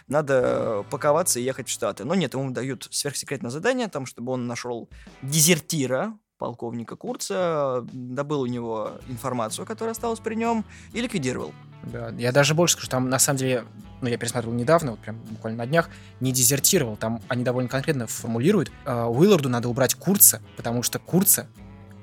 [0.08, 2.06] надо паковаться и ехать в Штаты.
[2.06, 4.90] Но нет, ему дают сверхсекретное задание, там, чтобы он нашел
[5.22, 11.54] дезертира, полковника Курца, добыл у него информацию, которая осталась при нем, и ликвидировал.
[11.84, 13.66] Да, я даже больше скажу, там на самом деле,
[14.02, 18.08] ну я пересмотрел недавно, вот прям буквально на днях, не дезертировал, там они довольно конкретно
[18.08, 21.48] формулируют, э, Уилларду надо убрать Курца, потому что Курца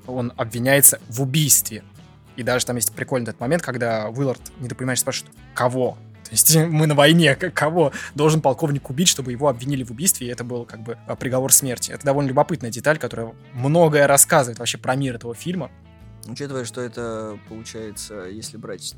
[0.07, 1.83] он обвиняется в убийстве.
[2.35, 5.97] И даже там есть прикольный этот момент, когда Уиллард недопонимающе спрашивает, кого?
[6.23, 10.29] То есть мы на войне, кого должен полковник убить, чтобы его обвинили в убийстве, и
[10.29, 11.91] это был как бы а, приговор смерти.
[11.91, 15.71] Это довольно любопытная деталь, которая многое рассказывает вообще про мир этого фильма.
[16.27, 18.95] Учитывая, что это, получается, если брать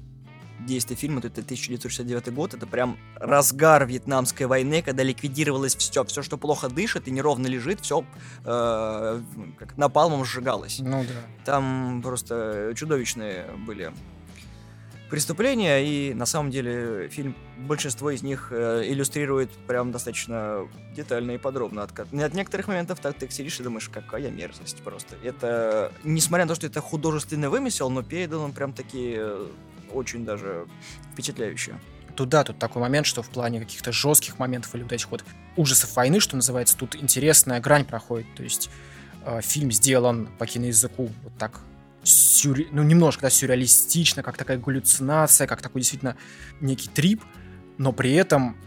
[0.65, 6.21] действия фильма, то это 1969 год, это прям разгар Вьетнамской войны, когда ликвидировалось все, все,
[6.21, 8.05] что плохо дышит и неровно лежит, все
[8.45, 9.21] э,
[9.57, 10.79] как напалмом сжигалось.
[10.79, 11.45] Ну да.
[11.45, 13.91] Там просто чудовищные были
[15.09, 21.37] преступления, и на самом деле фильм, большинство из них э, иллюстрирует прям достаточно детально и
[21.37, 21.83] подробно.
[21.83, 25.15] От, от некоторых моментов так ты сидишь и думаешь, какая мерзость просто.
[25.23, 29.47] Это, несмотря на то, что это художественный вымысел, но передан он прям такие
[29.93, 30.67] очень даже
[31.13, 31.75] впечатляюще.
[32.15, 35.23] Тут да, тут такой момент, что в плане каких-то жестких моментов или вот этих вот
[35.55, 38.27] ужасов войны, что называется, тут интересная грань проходит.
[38.35, 38.69] То есть
[39.25, 41.61] э, фильм сделан по киноязыку вот так
[42.03, 42.67] сюрре...
[42.71, 46.17] ну, немножко, да, сюрреалистично, как такая галлюцинация, как такой действительно
[46.61, 47.23] некий трип,
[47.77, 48.57] но при этом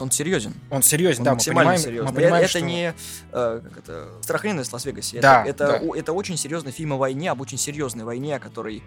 [0.00, 0.54] он серьезен.
[0.70, 2.10] Он серьезен, он да, максимально мы понимаем, серьезный.
[2.10, 2.60] Мы понимаем, это что...
[2.60, 2.94] не
[3.32, 5.20] э, как это, Страхлина из Лас-Вегасе.
[5.20, 5.76] Да, это, да.
[5.76, 8.82] Это, это очень серьезный фильм о войне, об очень серьезной войне, о которой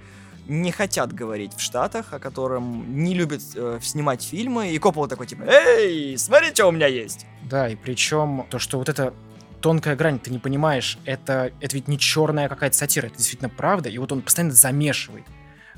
[0.47, 5.27] не хотят говорить в Штатах, о котором не любят э, снимать фильмы, и Коппола такой
[5.27, 7.25] типа, эй, смотри, что у меня есть.
[7.43, 9.13] Да, и причем то, что вот это
[9.61, 13.89] тонкая грань, ты не понимаешь, это, это ведь не черная какая-то сатира, это действительно правда,
[13.89, 15.23] и вот он постоянно замешивает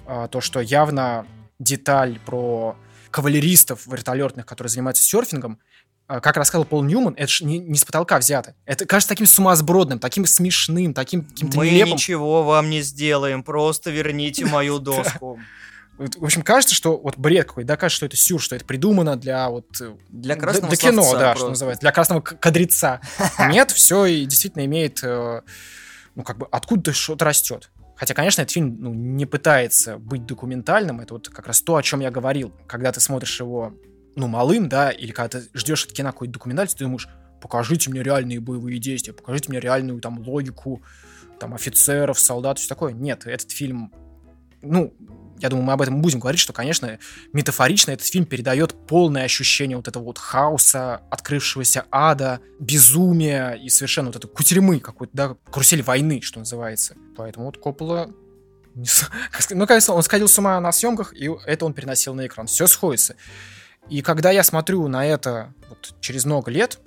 [0.07, 1.27] а, то, что явно
[1.59, 2.75] деталь про
[3.11, 5.59] кавалеристов вертолетных, которые занимаются серфингом,
[6.07, 8.55] как рассказал Пол Ньюман, это же не, не с потолка взято.
[8.65, 11.93] Это кажется таким сумасбродным, таким смешным, таким каким-то Мы нелепым.
[11.93, 15.39] ничего вам не сделаем, просто верните мою доску.
[15.97, 19.15] В общем, кажется, что вот бред какой, да, кажется, что это сюр, что это придумано
[19.15, 19.65] для вот...
[19.79, 21.37] э, Для красного для кино, да, просто.
[21.37, 22.99] что называется, для красного кадреца.
[23.49, 25.41] Нет, все и действительно имеет, э,
[26.15, 27.71] ну, как бы, откуда что-то растет.
[27.95, 31.81] Хотя, конечно, этот фильм ну, не пытается быть документальным, это вот как раз то, о
[31.81, 32.51] чем я говорил.
[32.67, 33.73] Когда ты смотришь его,
[34.15, 37.07] ну, малым, да, или когда ты ждешь от кино какой-то документальности, ты думаешь,
[37.41, 40.81] покажите мне реальные боевые действия, покажите мне реальную там логику,
[41.39, 42.93] там, офицеров, солдат, все такое.
[42.93, 43.91] Нет, этот фильм,
[44.61, 44.93] ну,
[45.39, 46.97] я думаю, мы об этом будем говорить, что, конечно,
[47.33, 54.07] метафорично этот фильм передает полное ощущение вот этого вот хаоса, открывшегося ада, безумия и совершенно
[54.07, 56.95] вот этой кутерьмы какой-то, да, карусель войны, что называется.
[57.17, 58.11] Поэтому вот Коппола
[59.51, 62.47] ну, конечно, он сходил с ума на съемках, и это он переносил на экран.
[62.47, 63.15] Все сходится.
[63.89, 66.79] И когда я смотрю на это вот через много лет,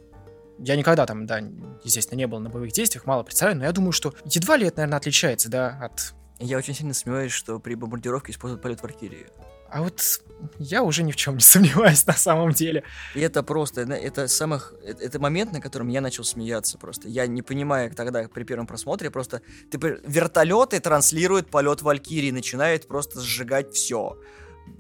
[0.58, 1.40] я никогда там, да,
[1.84, 4.78] естественно, не был на боевых действиях, мало представляю, но я думаю, что едва ли это,
[4.78, 9.26] наверное, отличается, да, от Я очень сильно сомневаюсь, что при бомбардировке используют полет Валькирии.
[9.70, 10.22] А вот
[10.58, 12.84] я уже ни в чем не сомневаюсь на самом деле.
[13.14, 17.08] И это просто, это самых, это, это момент, на котором я начал смеяться просто.
[17.08, 23.20] Я не понимаю тогда при первом просмотре, просто ты, вертолеты транслируют полет Валькирии, начинает просто
[23.20, 24.18] сжигать все.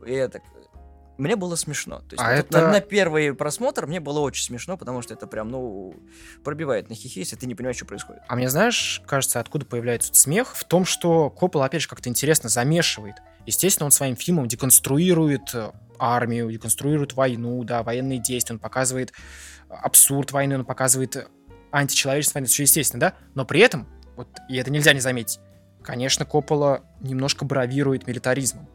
[0.06, 0.40] И это,
[1.18, 1.98] мне было смешно.
[1.98, 5.26] То есть А это- на, на первый просмотр мне было очень смешно, потому что это
[5.26, 5.94] прям, ну,
[6.44, 8.22] пробивает на хихи, если ты не понимаешь, что происходит.
[8.28, 10.54] А мне, знаешь, кажется, откуда появляется смех?
[10.56, 13.16] В том, что Коппол, опять же, как-то интересно замешивает.
[13.46, 19.12] Естественно, он своим фильмом деконструирует э, армию, деконструирует войну, да, военные действия, он показывает
[19.68, 21.26] абсурд войны, он показывает э,
[21.72, 23.14] античеловечество войны, все естественно, да?
[23.34, 25.40] Но при этом, вот, и это нельзя не заметить,
[25.82, 28.68] конечно, Коппола немножко бравирует милитаризмом.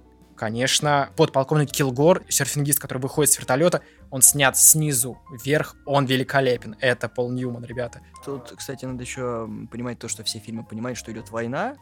[0.43, 6.75] Конечно, подполковник Килгор, серфингист, который выходит с вертолета, он снят снизу вверх, он великолепен.
[6.81, 8.01] Это Пол Ньюман, ребята.
[8.25, 11.77] Тут, кстати, надо еще понимать то, что все фильмы понимают, что идет война.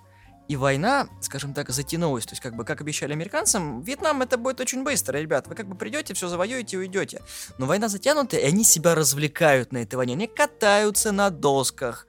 [0.48, 2.26] И война, скажем так, затянулась.
[2.26, 5.48] То есть, как бы, как обещали американцам, Вьетнам это будет очень быстро, ребят.
[5.48, 7.24] Вы как бы придете, все завоюете и уйдете.
[7.58, 10.14] Но война затянута, и они себя развлекают на этой войне.
[10.14, 12.06] Они катаются на досках,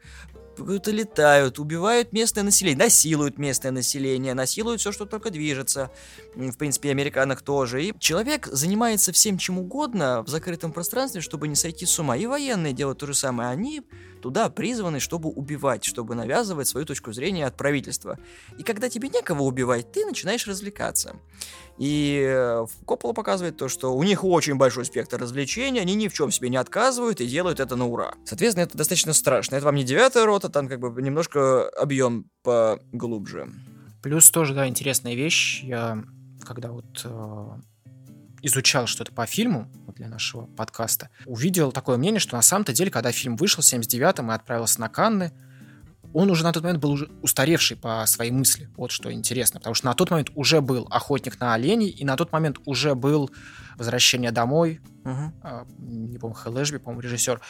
[0.62, 5.90] куда-то летают, убивают местное население, насилуют местное население, насилуют все, что только движется.
[6.34, 7.84] В принципе, американок тоже.
[7.84, 12.16] И человек занимается всем чем угодно в закрытом пространстве, чтобы не сойти с ума.
[12.16, 13.50] И военные делают то же самое.
[13.50, 13.82] Они
[14.22, 18.18] туда призваны, чтобы убивать, чтобы навязывать свою точку зрения от правительства.
[18.58, 21.16] И когда тебе некого убивать, ты начинаешь развлекаться.
[21.78, 26.14] И э, Коппола показывает то, что у них очень большой спектр развлечений, они ни в
[26.14, 28.14] чем себе не отказывают и делают это на ура.
[28.24, 29.56] Соответственно, это достаточно страшно.
[29.56, 33.48] Это вам не девятая рота, там как бы немножко объем поглубже.
[34.02, 35.62] Плюс тоже, да, интересная вещь.
[35.62, 36.02] Я,
[36.44, 37.48] когда вот э,
[38.42, 43.12] изучал что-то по фильму для нашего подкаста, увидел такое мнение, что на самом-то деле, когда
[43.12, 45.32] фильм вышел в 79-м и отправился на Канны,
[46.14, 48.68] он уже на тот момент был уже устаревший по своей мысли.
[48.76, 49.60] Вот что интересно.
[49.60, 52.94] Потому что на тот момент уже был «Охотник на оленей», и на тот момент уже
[52.94, 53.30] был
[53.78, 55.34] «Возвращение домой», Мгм.
[55.42, 57.40] а, не помню, Хэл Эшби, по-моему, режиссер.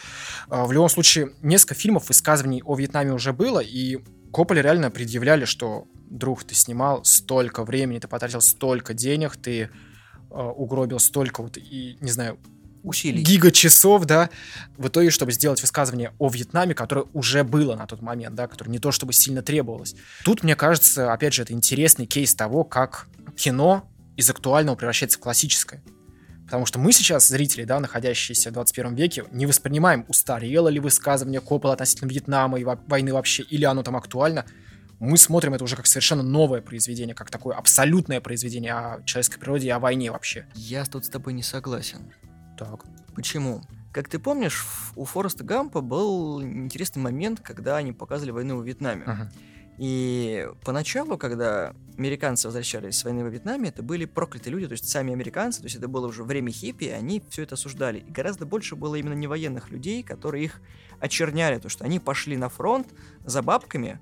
[0.49, 3.99] А, В любом случае, несколько фильмов, высказываний о Вьетнаме уже было, и
[4.33, 9.71] Копполе реально предъявляли, что, друг, ты снимал столько времени, ты потратил столько денег, ты
[10.33, 12.39] угробил столько вот, и, не знаю,
[12.83, 13.23] Усилий.
[13.23, 14.29] гига часов, да,
[14.77, 18.71] в итоге, чтобы сделать высказывание о Вьетнаме, которое уже было на тот момент, да, которое
[18.71, 19.95] не то чтобы сильно требовалось.
[20.25, 25.23] Тут, мне кажется, опять же, это интересный кейс того, как кино из актуального превращается в
[25.23, 25.83] классическое.
[26.45, 31.41] Потому что мы сейчас, зрители, да, находящиеся в 21 веке, не воспринимаем, устарело ли высказывание
[31.41, 34.45] Коппола относительно Вьетнама и во- войны вообще, или оно там актуально.
[35.03, 39.67] Мы смотрим это уже как совершенно новое произведение, как такое абсолютное произведение о человеческой природе
[39.67, 40.47] и о войне вообще.
[40.55, 42.13] Я тут с тобой не согласен.
[42.57, 42.85] Так.
[43.17, 43.63] Почему?
[43.91, 49.03] Как ты помнишь, у Фореста Гампа был интересный момент, когда они показывали войну во Вьетнаме.
[49.05, 49.29] Мгм.
[49.79, 54.89] И поначалу, когда американцы возвращались с войны во Вьетнаме, это были проклятые люди, то есть
[54.89, 57.99] сами американцы, то есть это было уже время хиппи, и они все это осуждали.
[57.99, 60.61] И гораздо больше было именно не военных людей, которые их
[61.01, 62.87] очерняли, то что они пошли на фронт
[63.25, 63.99] за бабками,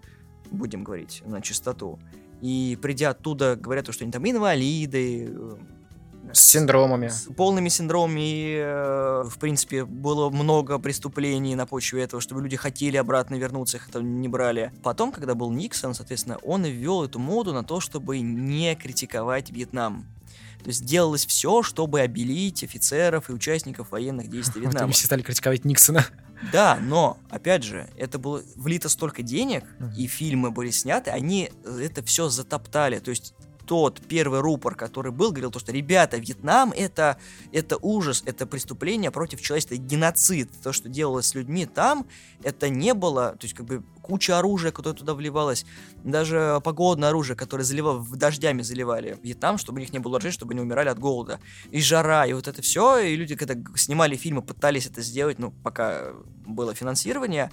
[0.50, 1.98] будем говорить на чистоту,
[2.40, 5.56] и придя оттуда, говорят, то, что они там инвалиды, э,
[6.32, 7.08] С синдромами.
[7.08, 12.56] с полными синдромами, и, э, в принципе, было много преступлений на почве этого, чтобы люди
[12.56, 14.72] хотели обратно вернуться, их это не брали.
[14.82, 20.06] Потом, когда был Никсон, соответственно, он ввел эту моду на то, чтобы не критиковать Вьетнам.
[20.62, 24.92] То есть делалось все, чтобы обелить офицеров и участников военных действий Вот они Вьетнама.
[24.92, 26.06] все стали критиковать Никсона.
[26.52, 29.62] Да, но, опять же, это было влито столько денег,
[29.94, 32.98] и фильмы были сняты, они это все затоптали.
[32.98, 33.34] То есть
[33.70, 37.18] тот первый рупор, который был, говорил то, что ребята, Вьетнам это,
[37.52, 40.50] это ужас, это преступление против человечества, геноцид.
[40.60, 42.04] То, что делалось с людьми там,
[42.42, 45.64] это не было, то есть как бы куча оружия, которое туда вливалось,
[46.02, 50.32] даже погодное оружие, которое заливало, в дождями заливали Вьетнам, чтобы у них не было ржи,
[50.32, 51.38] чтобы они умирали от голода.
[51.70, 55.52] И жара, и вот это все, и люди, когда снимали фильмы, пытались это сделать, ну,
[55.62, 56.08] пока
[56.44, 57.52] было финансирование,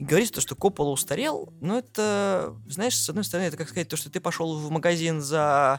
[0.00, 3.86] и говорить то, что Коппола устарел, ну, это, знаешь, с одной стороны, это как сказать
[3.86, 5.78] то, что ты пошел в магазин за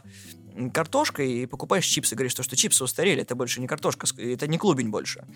[0.72, 4.58] картошкой и покупаешь чипсы, говоришь, то, что чипсы устарели, это больше не картошка, это не
[4.58, 5.26] клубень больше.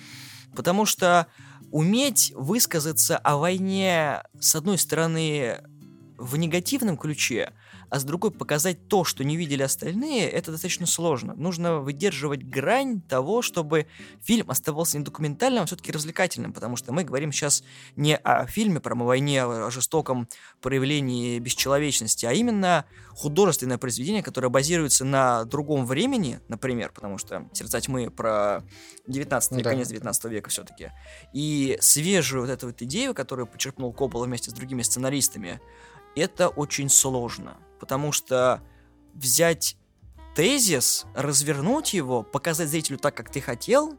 [0.55, 1.27] Потому что
[1.73, 5.65] уметь высказаться о войне, с одной стороны,
[6.17, 7.55] в негативном ключе,
[7.91, 11.35] а с другой показать то, что не видели остальные, это достаточно сложно.
[11.35, 13.87] Нужно выдерживать грань того, чтобы
[14.23, 17.63] фильм оставался не документальным, а все-таки развлекательным, потому что мы говорим сейчас
[17.97, 20.29] не о фильме про войне, о жестоком
[20.61, 22.85] проявлении бесчеловечности, а именно
[23.17, 28.63] художественное произведение, которое базируется на другом времени, например, потому что «Сердца тьмы» про
[29.07, 29.71] 19 Ну да.
[29.71, 30.93] конец 19 века все-таки,
[31.33, 35.61] и свежую вот эту вот идею, которую почерпнул Коппола вместе с другими сценаристами,
[36.17, 38.63] это очень сложно, потому что
[39.15, 39.77] взять
[40.35, 43.97] тезис, развернуть его, показать зрителю так, как ты хотел,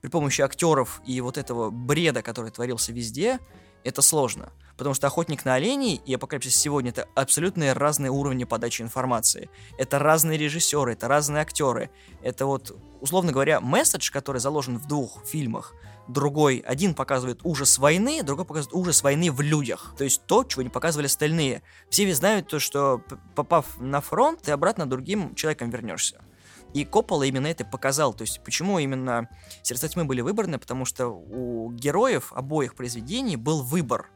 [0.00, 3.38] при помощи актеров и вот этого бреда, который творился везде,
[3.84, 4.52] это сложно.
[4.76, 9.50] Потому что «Охотник на оленей» и «Апокалипсис сегодня»— это абсолютно разные уровни подачи информации.
[9.76, 11.90] Это разные режиссеры, это разные актеры.
[12.22, 15.74] Это вот, условно говоря, месседж, который заложен в двух фильмах,
[16.12, 19.94] другой, один показывает ужас войны, другой показывает ужас войны в людях.
[19.96, 21.62] То есть то, чего не показывали остальные.
[21.88, 23.02] Все ведь знают то, что
[23.34, 26.20] попав на фронт, ты обратно другим человеком вернешься.
[26.74, 28.14] И Коппола именно это показал.
[28.14, 29.28] То есть почему именно
[29.62, 30.58] «Сердца тьмы» были выбраны?
[30.58, 34.08] Потому что у героев обоих произведений был выбор.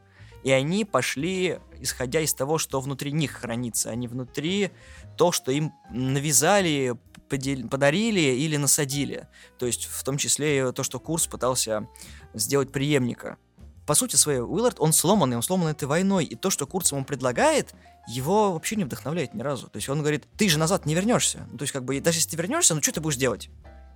[0.43, 4.71] И они пошли, исходя из того, что внутри них хранится, а не внутри
[5.17, 6.95] то, что им навязали,
[7.29, 9.27] подарили или насадили.
[9.57, 11.87] То есть в том числе и то, что Курс пытался
[12.33, 13.37] сделать преемника.
[13.85, 17.05] По сути своей, Уиллард, он сломанный, он сломан этой войной, и то, что Курц ему
[17.05, 17.73] предлагает,
[18.07, 19.67] его вообще не вдохновляет ни разу.
[19.67, 21.47] То есть он говорит, ты же назад не вернешься.
[21.51, 23.49] Ну, то есть как бы, даже если ты вернешься, ну что ты будешь делать?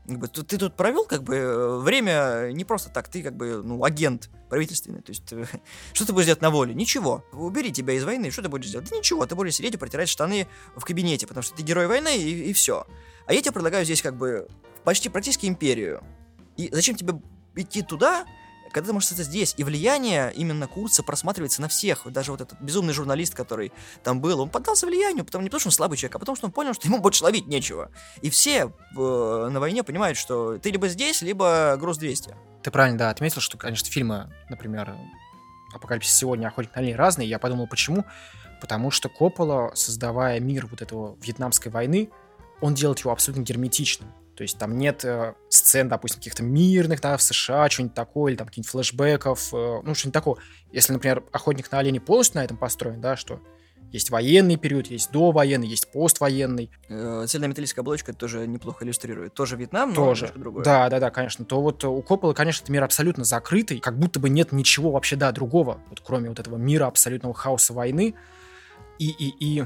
[0.10, 3.36] Как бы, ты, ты тут провел как бы э, время не просто так, ты как
[3.36, 5.46] бы ну агент правительственный, то есть э,
[5.94, 6.74] что ты будешь делать на воле?
[6.74, 7.24] Ничего.
[7.32, 8.90] Убери тебя из войны, что ты будешь делать?
[8.90, 12.18] Да ничего, ты будешь сидеть и протирать штаны в кабинете, потому что ты герой войны
[12.18, 12.88] и, и все.
[13.28, 14.48] А я тебе предлагаю здесь как бы
[14.84, 16.04] почти практически империю.
[16.58, 17.14] И зачем тебе
[17.56, 18.26] идти туда,
[18.72, 19.54] когда ты можешь это здесь?
[19.58, 22.12] И влияние именно Курца просматривается на всех.
[22.12, 23.72] Даже вот этот безумный журналист, который
[24.04, 26.46] там был, он поддался влиянию, потому не потому что он слабый человек, а потому что
[26.48, 27.92] он понял, что ему больше ловить нечего.
[28.22, 32.36] И все э, на войне понимают, что ты либо здесь, либо груз 200.
[32.64, 34.96] Ты правильно, да, отметил, что, конечно, фильмы, например,
[35.74, 37.28] «Апокалипсис сегодня», «Охотник на оленей» разные.
[37.28, 38.06] Я подумал, почему?
[38.62, 42.10] Потому что Коппола, создавая мир вот этого вьетнамской войны,
[42.62, 44.12] он делает его абсолютно герметичным.
[44.40, 48.38] То есть там нет э, сцен, допустим, каких-то мирных, да, в США, что-нибудь такое, или
[48.38, 50.40] там каких-нибудь флешбеков, э, ну, что-нибудь такого.
[50.72, 53.42] Если, например, «Охотник на оленей» полностью на этом построен, да, что
[53.92, 59.34] есть военный период, есть довоенный, есть поствоенный, Э, Цельная металлическая оболочка это тоже неплохо иллюстрирует.
[59.34, 60.32] Тоже Вьетнам, но тоже.
[60.34, 60.64] другое.
[60.64, 61.44] Да, да, да, конечно.
[61.44, 65.18] То вот у Коппола, конечно, этот мир абсолютно закрытый, как будто бы нет ничего вообще,
[65.18, 68.16] да, другого, вот кроме вот этого мира абсолютного хаоса войны.
[69.00, 69.66] И, и, и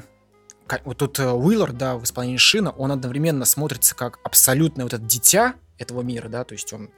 [0.85, 5.03] вот тут э, Уиллард, да, в исполнении Шина, он одновременно смотрится как абсолютное вот это
[5.03, 6.89] дитя этого мира, да, то есть он,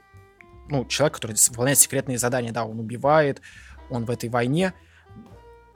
[0.68, 3.40] ну, человек, который выполняет секретные задания, да, он убивает,
[3.90, 4.74] он в этой войне,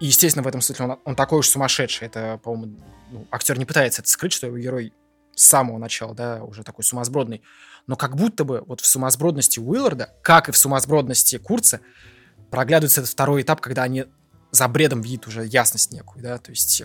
[0.01, 2.07] и, естественно, в этом смысле он, он такой уж сумасшедший.
[2.07, 4.95] Это, по-моему, ну, актер не пытается это скрыть, что его герой
[5.35, 7.43] с самого начала, да, уже такой сумасбродный.
[7.87, 11.81] Но как будто бы вот в сумасбродности Уилларда, как и в сумасбродности Курца,
[12.51, 14.07] проглядывается этот второй этап, когда они
[14.51, 16.83] за бредом видят уже ясность некую, да, то есть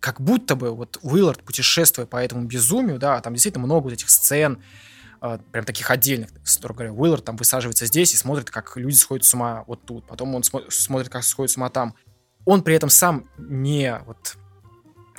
[0.00, 4.08] как будто бы вот Уиллард, путешествуя по этому безумию, да, там действительно много вот этих
[4.08, 4.62] сцен,
[5.20, 9.24] э, прям таких отдельных, строго говоря, Уиллард там высаживается здесь и смотрит, как люди сходят
[9.26, 11.94] с ума вот тут, потом он смо- смотрит, как сходят с ума там.
[12.46, 14.36] Он при этом сам не, вот,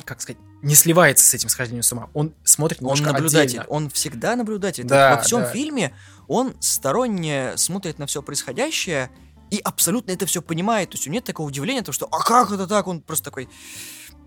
[0.03, 2.09] как сказать, не сливается с этим схождением с ума.
[2.13, 3.65] Он смотрит Он немножко наблюдатель, отдельно.
[3.67, 4.83] он всегда наблюдатель.
[4.83, 5.49] Да, Во всем да.
[5.49, 5.93] фильме
[6.27, 9.11] он сторонне смотрит на все происходящее
[9.51, 10.89] и абсолютно это все понимает.
[10.89, 13.25] То есть у него нет такого удивления, то, что «А как это так?» Он просто
[13.25, 13.49] такой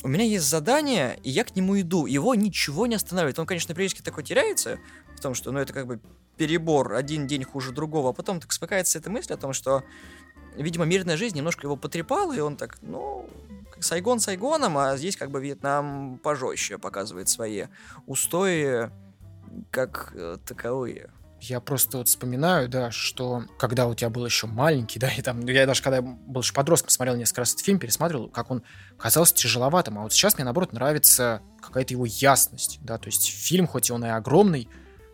[0.05, 2.05] «У меня есть задание, и я к нему иду».
[2.05, 3.39] Его ничего не останавливает.
[3.39, 4.79] Он, конечно, периодически такой теряется,
[5.17, 5.99] в том, что ну, это как бы
[6.37, 9.83] перебор, один день хуже другого, а потом так смыкается эта мысль о том, что,
[10.57, 13.27] видимо, мирная жизнь немножко его потрепала, и он так, ну,
[13.81, 17.65] Сайгон Сайгоном, а здесь как бы Вьетнам пожестче показывает свои
[18.07, 18.91] устои
[19.71, 21.11] как э, таковые.
[21.49, 25.41] Я просто вот вспоминаю, да, что когда вот я был еще маленький, да, и там,
[25.41, 28.63] ну, я даже когда был еще подростком, смотрел несколько раз этот фильм, пересматривал, как он
[28.97, 33.67] казался тяжеловатым, а вот сейчас мне, наоборот, нравится какая-то его ясность, да, то есть фильм,
[33.67, 34.69] хоть и он и огромный,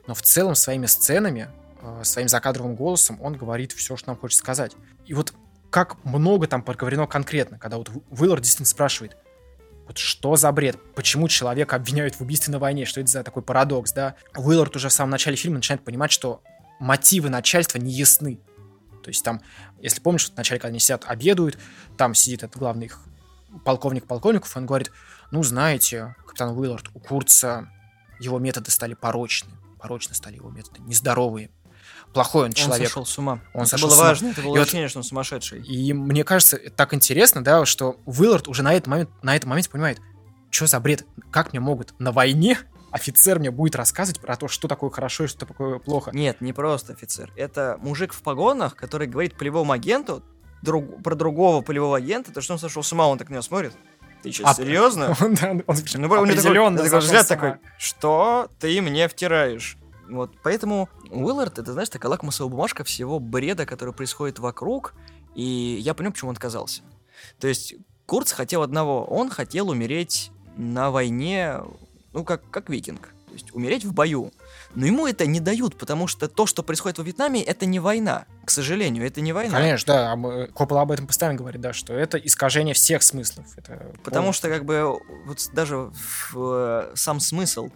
[0.07, 1.49] но в целом своими сценами,
[1.83, 4.73] э, своим закадровым голосом он говорит все, что нам хочет сказать.
[5.07, 5.35] И вот
[5.71, 9.17] как много там проговорено конкретно, когда вот Уиллард действительно спрашивает,
[9.91, 10.79] вот что за бред?
[10.95, 12.85] Почему человека обвиняют в убийстве на войне?
[12.85, 14.15] Что это за такой парадокс, да?
[14.37, 16.45] Уиллард уже в самом начале фильма начинает понимать, что
[16.79, 18.39] мотивы начальства не ясны.
[19.03, 19.41] То есть там,
[19.81, 21.59] если помнишь, в начале, когда они сидят, обедают,
[21.97, 23.01] там сидит этот главный их
[23.65, 24.93] полковник полковников, он говорит,
[25.33, 27.69] ну, знаете, капитан Уиллард, у Курца
[28.21, 29.51] его методы стали порочны.
[29.81, 31.51] Порочны стали его методы, нездоровые
[32.13, 32.81] плохой он человек.
[32.83, 33.41] Он сошел с ума.
[33.55, 34.09] Он это сошел было с ума.
[34.09, 35.63] важно, это было И ощущение, что он сумасшедший.
[35.63, 39.71] И мне кажется, так интересно, да, что Уиллард уже на этот момент, на этом моменте
[39.71, 40.01] понимает,
[40.51, 42.59] что за бред, как мне могут на войне
[42.91, 46.11] офицер мне будет рассказывать про то, что такое хорошо и что такое плохо.
[46.13, 47.33] Нет, не просто офицер.
[47.37, 50.23] Это мужик в погонах, который говорит полевому агенту
[50.63, 53.43] друг, про другого полевого агента, то что он сошел с ума, он так на него
[53.43, 53.73] смотрит.
[54.23, 55.17] Ты что, А- серьезно?
[55.21, 59.79] Он, да, он Ну, у него такой, такой взгляд такой, что ты мне втираешь?
[60.11, 64.95] Вот, поэтому Уиллард, это, знаешь, такая лакмусовая бумажка всего бреда, который происходит вокруг,
[65.35, 66.83] и я понял, почему он отказался.
[67.39, 67.75] То есть
[68.07, 71.61] Курц хотел одного, он хотел умереть на войне,
[72.13, 74.33] ну, как, как викинг, то есть умереть в бою.
[74.75, 78.27] Но ему это не дают, потому что то, что происходит во Вьетнаме, это не война.
[78.45, 79.57] К сожалению, это не война.
[79.57, 80.13] Конечно, да.
[80.13, 83.47] а Коппола об этом постоянно говорит, да, что это искажение всех смыслов.
[83.57, 85.93] Это Потому что, как бы, вот даже
[86.33, 87.71] в, э, сам смысл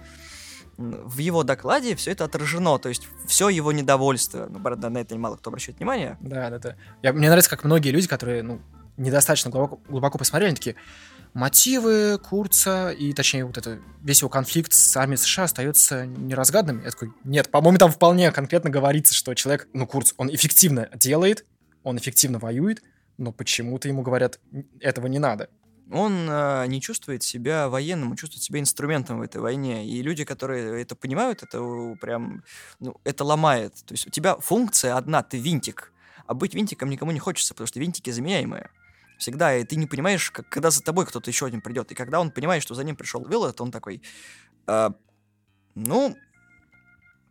[0.76, 4.46] в его докладе все это отражено, то есть все его недовольство.
[4.50, 6.16] Ну, правда, на это мало кто обращает внимание.
[6.20, 6.76] Да, да, да.
[7.02, 8.60] Я, мне нравится, как многие люди, которые, ну,
[8.96, 10.76] недостаточно глубоко, глубоко посмотрели, они такие,
[11.34, 16.84] мотивы Курца и, точнее, вот это, весь его конфликт с армией США остается неразгаданным.
[16.84, 21.44] Я такой, нет, по-моему, там вполне конкретно говорится, что человек, ну, Курц, он эффективно делает,
[21.82, 22.82] он эффективно воюет,
[23.18, 24.38] но почему-то ему говорят,
[24.80, 25.50] этого не надо.
[25.90, 29.86] Он э, не чувствует себя военным, он чувствует себя инструментом в этой войне.
[29.86, 32.42] И люди, которые это понимают, это э, прям,
[32.80, 33.74] ну, это ломает.
[33.84, 35.92] То есть у тебя функция одна, ты винтик.
[36.26, 38.70] А быть винтиком никому не хочется, потому что винтики заменяемые.
[39.18, 41.92] Всегда, и ты не понимаешь, как, когда за тобой кто-то еще один придет.
[41.92, 44.02] И когда он понимает, что за ним пришел Виллард, он такой,
[44.66, 44.94] «А,
[45.74, 46.16] ну,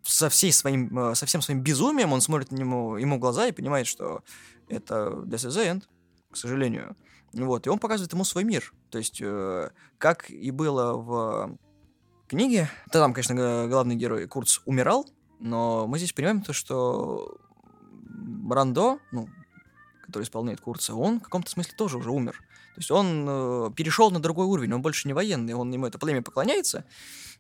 [0.04, 3.51] со, всей своим, э, со всем своим безумием он смотрит на него, ему глаза и
[3.51, 4.24] понимает, что
[4.70, 5.84] это this is the end,
[6.32, 6.95] к сожалению.
[7.34, 8.73] Вот, и он показывает ему свой мир.
[8.89, 11.57] То есть, э, как и было в
[12.27, 15.07] книге, да, там, конечно, главный герой Курц умирал,
[15.39, 17.38] но мы здесь понимаем то, что
[18.43, 19.27] Брандо, ну,
[20.05, 22.38] который исполняет Курца, он в каком-то смысле тоже уже умер.
[22.75, 25.97] То есть он э, перешел на другой уровень, он больше не военный, он ему это
[25.97, 26.86] племя поклоняется,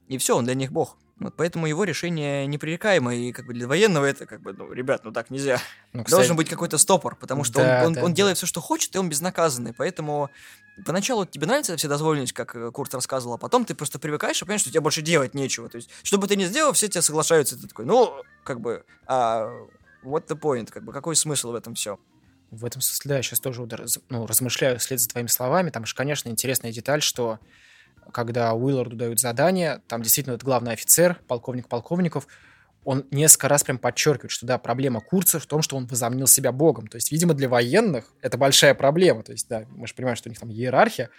[0.07, 0.97] и все, он для них бог.
[1.23, 5.03] Вот поэтому его решение непререкаемо, и как бы для военного это как бы, ну, ребят,
[5.05, 5.59] ну так нельзя.
[5.93, 8.15] Ну, Должен кстати, быть какой-то стопор, потому что он- Да, он, да, он да.
[8.15, 9.73] делает все, что хочет, и он безнаказанный.
[9.73, 10.29] Поэтому
[10.85, 14.45] поначалу тебе нравится эта вседозволенность, как э, Курт рассказывал, а потом ты просто привыкаешь и
[14.45, 15.69] понимаешь, что тебе больше делать нечего.
[15.69, 17.59] То есть, что бы ты ни сделал, все тебе соглашаются.
[17.59, 18.13] Ты такой, ну,
[18.43, 19.47] как бы, а
[20.03, 21.99] what the point, как бы, какой смысл в этом все?
[22.51, 23.65] В этом смысле, да, я сейчас тоже
[24.09, 25.69] ну, размышляю вслед за твоими словами.
[25.69, 27.39] Там же, конечно, интересная деталь, что
[28.11, 32.27] когда Уилларду дают задание, там действительно этот главный офицер, полковник полковников,
[32.85, 36.51] он несколько раз прям подчеркивает, что да, проблема Курца в том, что он возомнил себя
[36.51, 36.87] богом.
[36.87, 39.23] То есть, видимо, для военных это большая проблема.
[39.23, 41.09] То есть, да, мы же понимаем, что у них там иерархия.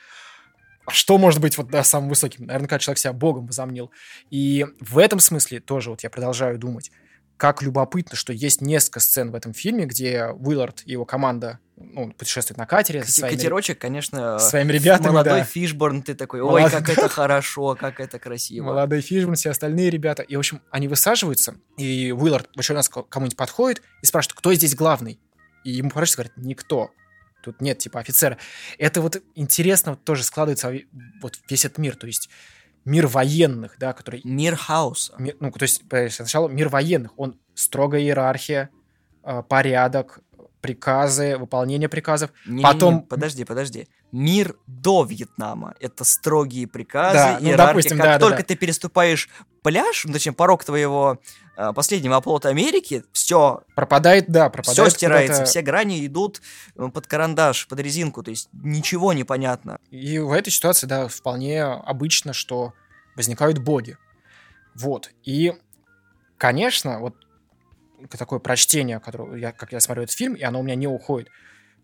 [0.86, 2.46] А что может быть вот да, самым высоким?
[2.46, 3.90] Наверное, когда человек себя богом возомнил.
[4.30, 6.90] И в этом смысле тоже вот я продолжаю думать,
[7.36, 12.12] как любопытно, что есть несколько сцен в этом фильме, где Уиллард и его команда ну,
[12.12, 15.44] путешествуют на катере Кати- своими, Катерочек, конечно, со своими ребятами, молодой да.
[15.44, 18.66] Фишборн, ты такой, ой, Молодой- как это хорошо, как это красиво.
[18.66, 20.22] Молодой Фишборн, все остальные ребята.
[20.22, 24.38] И, в общем, они высаживаются, и Уиллард в очередной раз к кому-нибудь подходит и спрашивает,
[24.38, 25.18] кто здесь главный?
[25.64, 26.90] И ему поворачивается говорит, никто.
[27.42, 28.38] Тут нет, типа, офицера.
[28.78, 30.78] Это вот интересно вот тоже складывается во-
[31.22, 31.96] вот весь этот мир.
[31.96, 32.30] То есть
[32.84, 34.20] мир военных, да, который...
[34.24, 35.14] Мир хаоса.
[35.18, 37.12] ми- Ну, то есть, сначала мир военных.
[37.18, 38.70] Он строгая иерархия,
[39.22, 40.20] э, порядок,
[40.60, 42.30] приказы, выполнение приказов.
[42.46, 43.86] Не-не-не, Потом- Подожди, подожди.
[44.12, 45.74] Мир до Вьетнама.
[45.78, 47.66] Это строгие приказы, Да, ну, иерархия.
[47.66, 48.44] допустим, как да, да, только да.
[48.44, 49.28] ты переступаешь
[49.62, 51.18] пляж, ну, точнее, порог твоего а,
[51.74, 55.50] последнего оплота Америки, все, Пропадает, да, все пропадает стирается, куда-то.
[55.50, 56.42] все грани идут
[56.76, 59.78] э, под карандаш, под резинку, то есть ничего не понятно.
[59.90, 62.72] И в этой ситуации, да, вполне обычно, что
[63.16, 63.96] возникают боги.
[64.74, 65.10] Вот.
[65.22, 65.54] И,
[66.38, 67.14] конечно, вот
[68.10, 71.28] такое прочтение, которое я, как я смотрю этот фильм, и оно у меня не уходит,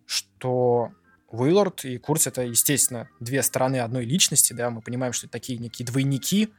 [0.07, 0.91] что
[1.29, 5.59] Уиллард и Курц это, естественно, две стороны одной личности, да, мы понимаем, что это такие
[5.59, 6.53] некие двойники,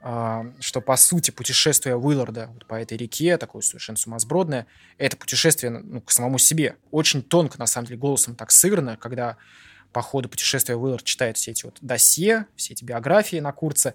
[0.00, 6.00] что, по сути, путешествие Уилларда вот по этой реке, такое совершенно сумасбродное, это путешествие ну,
[6.00, 6.76] к самому себе.
[6.90, 9.36] Очень тонко, на самом деле, голосом так сыграно, когда
[9.92, 13.94] по ходу путешествия Уиллард читает все эти вот досье, все эти биографии на Курце,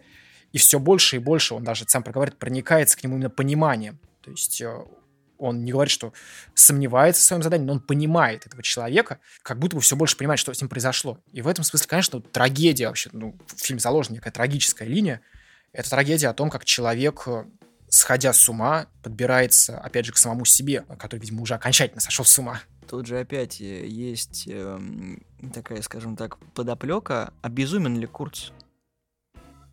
[0.52, 4.00] и все больше и больше он даже сам проговорит, проникается к нему именно пониманием.
[4.22, 4.86] То есть э,
[5.38, 6.14] он не говорит, что
[6.54, 10.40] сомневается в своем задании, но он понимает этого человека, как будто бы все больше понимает,
[10.40, 11.20] что с ним произошло.
[11.32, 15.22] И в этом смысле, конечно, трагедия вообще, ну, в фильме заложена некая трагическая линия.
[15.76, 17.44] Это трагедия о том, как человек, э,
[17.90, 22.40] сходя с ума, подбирается, опять же, к самому себе, который, видимо, уже окончательно сошел с
[22.40, 22.62] ума.
[22.88, 24.80] Тут же опять э, есть э,
[25.54, 28.52] такая, скажем так, подоплека, обезумен ли Курц?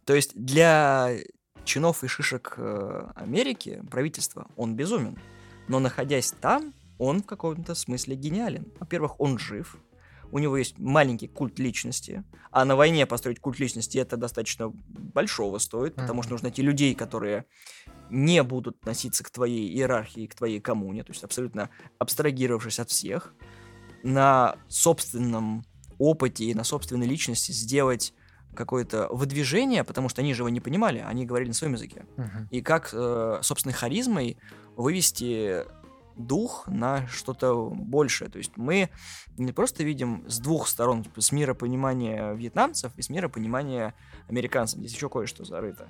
[0.05, 1.11] То есть для
[1.65, 5.17] чинов и шишек э, Америки, правительства, он безумен.
[5.69, 8.73] Но находясь там, он в каком-то смысле гениален.
[8.81, 9.77] Во-первых, он жив,
[10.33, 15.59] у него есть маленький культ личности, а на войне построить культ личности это достаточно большого
[15.59, 16.25] стоит, потому mm-hmm.
[16.25, 17.45] что нужно найти людей, которые
[18.11, 21.69] не будут относиться к твоей иерархии, к твоей коммуне, то есть абсолютно
[21.99, 23.35] абстрагировавшись от всех,
[24.03, 25.65] на собственном
[25.99, 28.15] опыте и на собственной личности сделать
[28.55, 32.07] какое-то выдвижение, потому что они же его не понимали, они говорили на своем языке.
[32.17, 32.49] Uh-huh.
[32.51, 34.37] И как э, собственной харизмой
[34.77, 35.65] вывести
[36.17, 38.31] дух на что-то большее.
[38.31, 38.91] То есть мы
[39.37, 43.95] не просто видим с двух сторон, с мира понимания вьетнамцев и с мира понимания
[44.29, 44.81] американцев.
[44.81, 45.89] Здесь еще кое-что зарыто.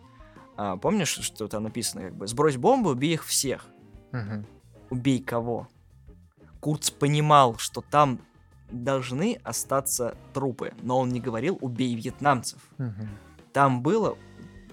[0.56, 3.66] А, помнишь, что там написано, как бы, сбрось бомбу, убей их всех.
[4.12, 4.44] Uh-huh.
[4.90, 5.68] Убей кого?
[6.60, 8.20] Курц понимал, что там
[8.70, 10.74] должны остаться трупы.
[10.82, 12.60] Но он не говорил «убей вьетнамцев».
[12.78, 13.08] Угу.
[13.52, 14.16] Там было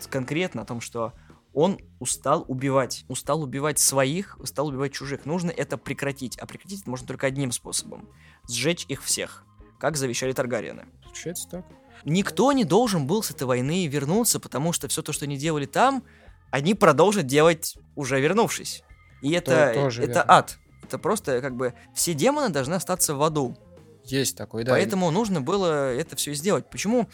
[0.09, 1.13] конкретно о том, что
[1.59, 3.03] он устал убивать.
[3.09, 5.25] Устал убивать своих, устал убивать чужих.
[5.25, 6.37] Нужно это прекратить.
[6.37, 8.07] А прекратить это можно только одним способом.
[8.47, 9.43] Сжечь их всех.
[9.77, 10.85] Как завещали Таргариены.
[11.03, 11.65] Случается так.
[12.05, 15.65] Никто не должен был с этой войны вернуться, потому что все то, что они делали
[15.65, 16.03] там,
[16.49, 18.83] они продолжат делать уже вернувшись.
[19.21, 20.23] И это, то, это верно.
[20.29, 20.59] ад.
[20.81, 23.57] Это просто как бы все демоны должны остаться в аду.
[24.05, 24.71] Есть такой, да.
[24.71, 26.69] Поэтому нужно было это все сделать.
[26.69, 27.09] Почему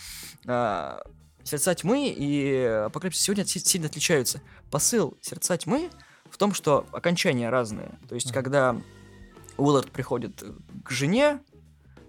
[0.46, 1.02] а,
[1.46, 4.41] сердца тьмы и апокалипсис сегодня сильно отличаются?
[4.72, 5.89] Посыл сердца тьмы
[6.30, 7.98] в том, что окончания разные.
[8.10, 8.76] То есть, когда
[9.58, 10.43] Уиллард приходит
[10.84, 11.39] к жене,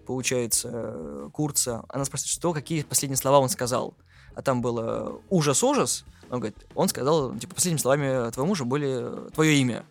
[0.06, 3.94] получается, Курца, она спрашивает, что, какие последние слова он сказал.
[4.34, 6.04] А там было ужас-ужас.
[6.30, 9.84] Он говорит, он сказал, типа, последними словами твоего мужа были твое имя.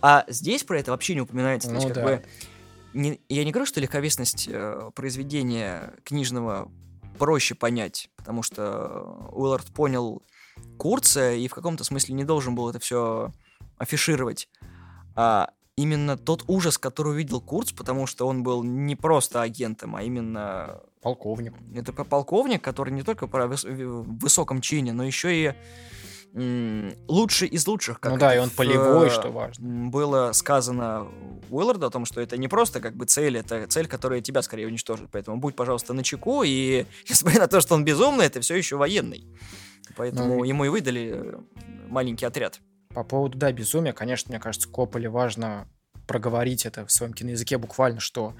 [0.00, 1.70] А здесь про это вообще не упоминается.
[1.70, 2.02] Ну, То есть, да.
[2.02, 2.26] как бы,
[2.94, 6.70] не, я не говорю, что легковесность э, произведения книжного
[7.18, 10.22] проще понять, потому что Уиллард понял
[10.76, 13.32] Курца и в каком-то смысле не должен был это все
[13.76, 14.48] афишировать.
[15.14, 20.02] А именно тот ужас, который увидел Курц, потому что он был не просто агентом, а
[20.02, 20.80] именно...
[21.00, 21.54] Полковник.
[21.76, 23.68] Это полковник, который не только по выс-
[24.20, 25.54] высоком чине, но еще и
[26.34, 28.00] лучший из лучших.
[28.00, 29.88] Как ну да, и он в, полевой, что важно.
[29.88, 31.08] Было сказано
[31.50, 34.66] Уилларду о том, что это не просто как бы цель, это цель, которая тебя скорее
[34.66, 35.08] уничтожит.
[35.10, 38.76] Поэтому будь, пожалуйста, на чеку, и несмотря на то, что он безумный, это все еще
[38.76, 39.26] военный.
[39.96, 41.38] Поэтому ну, ему и выдали э,
[41.88, 42.60] маленький отряд.
[42.94, 45.66] По поводу, да, безумия, конечно, мне кажется, Копполе важно
[46.06, 48.34] проговорить это в своем киноязыке буквально, что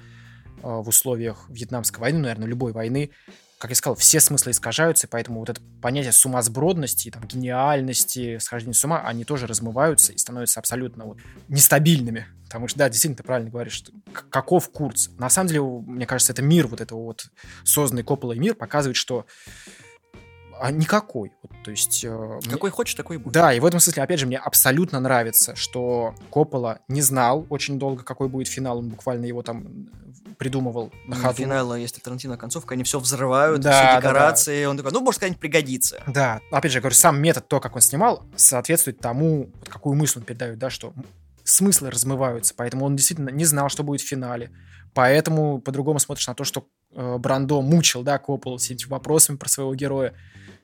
[0.57, 3.11] э, в условиях вьетнамской войны, наверное, любой войны,
[3.59, 8.73] как я сказал, все смыслы искажаются, и поэтому вот это понятие сумасбродности, там, гениальности, схождения
[8.73, 11.17] с ума, они тоже размываются и становятся абсолютно вот
[11.49, 12.25] нестабильными.
[12.45, 13.83] Потому что, да, действительно, ты правильно говоришь,
[14.31, 15.09] каков курс.
[15.17, 17.27] На самом деле, мне кажется, это мир, вот этого вот
[17.65, 19.25] созданный Копполой мир показывает, что
[20.59, 21.31] а никакой.
[21.41, 22.03] Вот, то есть...
[22.03, 22.75] Э, Какой мне...
[22.75, 23.33] хочешь, такой будет.
[23.33, 27.79] Да, и в этом смысле, опять же, мне абсолютно нравится, что Коппола не знал очень
[27.79, 28.79] долго, какой будет финал.
[28.79, 29.87] Он буквально его там
[30.39, 31.35] придумывал на ходу.
[31.35, 34.59] Финала есть Тарантино концовка, они все взрывают, да, все декорации.
[34.59, 34.69] Да, да.
[34.69, 36.01] Он такой, ну, может, когда-нибудь пригодится.
[36.07, 39.95] Да, опять же, я говорю, сам метод, то, как он снимал, соответствует тому, вот какую
[39.95, 40.93] мысль он передает, да, что
[41.43, 44.49] смыслы размываются, поэтому он действительно не знал, что будет в финале.
[44.93, 49.49] Поэтому по-другому смотришь на то, что э, Брандо мучил, да, Копполу с этими вопросами про
[49.49, 50.13] своего героя.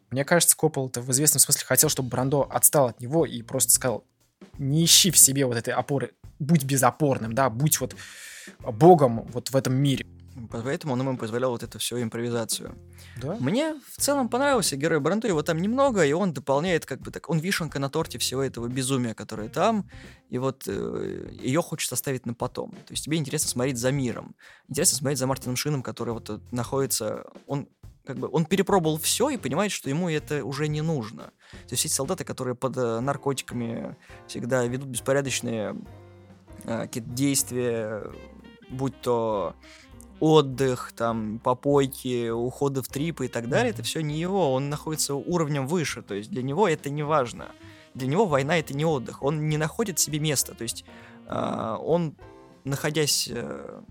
[0.09, 4.05] Мне кажется, Коппол-то в известном смысле хотел, чтобы Брандо отстал от него и просто сказал,
[4.57, 7.95] не ищи в себе вот этой опоры, будь безопорным, да, будь вот
[8.60, 10.06] богом вот в этом мире.
[10.52, 12.78] Поэтому он ему позволял вот эту всю импровизацию.
[13.22, 13.38] Да?
[13.39, 17.30] Мне в целом понравился герой Брандо, его там немного, и он дополняет как бы так,
[17.30, 19.89] он вишенка на торте всего этого безумия, которое там,
[20.30, 22.72] и вот э, ее хочется оставить на потом.
[22.72, 24.36] То есть тебе интересно смотреть за миром,
[24.68, 27.70] интересно смотреть за Мартином Шином, который вот э, находится, он
[28.06, 31.24] как бы он перепробовал все и понимает, что ему это уже не нужно.
[31.52, 33.96] То есть эти солдаты, которые под э, наркотиками
[34.28, 35.76] всегда ведут беспорядочные
[36.66, 38.04] э, какие-то действия,
[38.70, 39.55] будь то
[40.20, 45.16] отдых, там, попойки, уходы в трипы и так далее, это все не его, он находится
[45.16, 47.49] уровнем выше, то есть для него это не важно.
[47.93, 50.86] Для него война это не отдых, он не находит себе места, то есть
[51.28, 52.16] э, он,
[52.63, 53.82] находясь, э,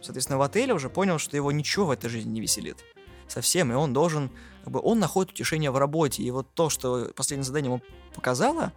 [0.00, 2.84] соответственно, в отеле, уже понял, что его ничего в этой жизни не веселит
[3.28, 4.30] совсем, и он должен,
[4.64, 7.82] как бы, он находит утешение в работе, и вот то, что последнее задание ему
[8.14, 8.72] показало,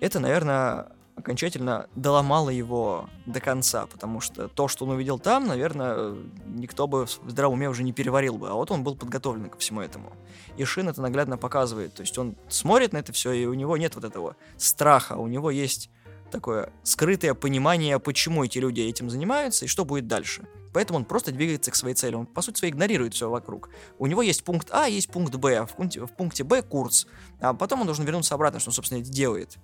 [0.00, 6.14] это, наверное, окончательно доломало его до конца, потому что то, что он увидел там, наверное,
[6.46, 9.58] никто бы в здравом уме уже не переварил бы, а вот он был подготовлен ко
[9.58, 10.12] всему этому.
[10.56, 13.76] И Шин это наглядно показывает, то есть он смотрит на это все, и у него
[13.76, 15.90] нет вот этого страха, у него есть
[16.30, 20.46] такое скрытое понимание, почему эти люди этим занимаются и что будет дальше.
[20.72, 22.14] Поэтому он просто двигается к своей цели.
[22.14, 23.70] Он, по сути, своей игнорирует все вокруг.
[23.98, 25.66] У него есть пункт А, есть пункт Б.
[25.66, 27.06] В пункте, в пункте Б курс.
[27.40, 29.56] А потом он должен вернуться обратно, что он, собственно, это делает.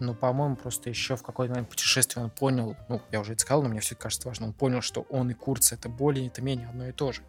[0.00, 3.62] Ну, по-моему, просто еще в какой-то момент путешествия он понял, ну, я уже это сказал,
[3.62, 6.68] но мне все кажется важно, он понял, что он и Курц это более, это менее
[6.68, 7.22] одно и то же.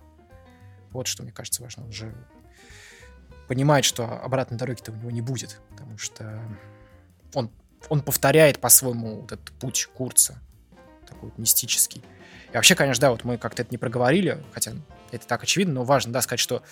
[0.91, 1.86] Вот что мне кажется важно.
[1.86, 2.13] Он же
[3.47, 6.41] понимает, что обратной дороги-то у него не будет, потому что
[7.34, 7.51] он,
[7.89, 10.41] он повторяет по-своему вот этот путь Курца,
[11.07, 12.03] такой вот мистический.
[12.51, 14.72] И вообще, конечно, да, вот мы как-то это не проговорили, хотя
[15.12, 16.64] это так очевидно, но важно, да, сказать, что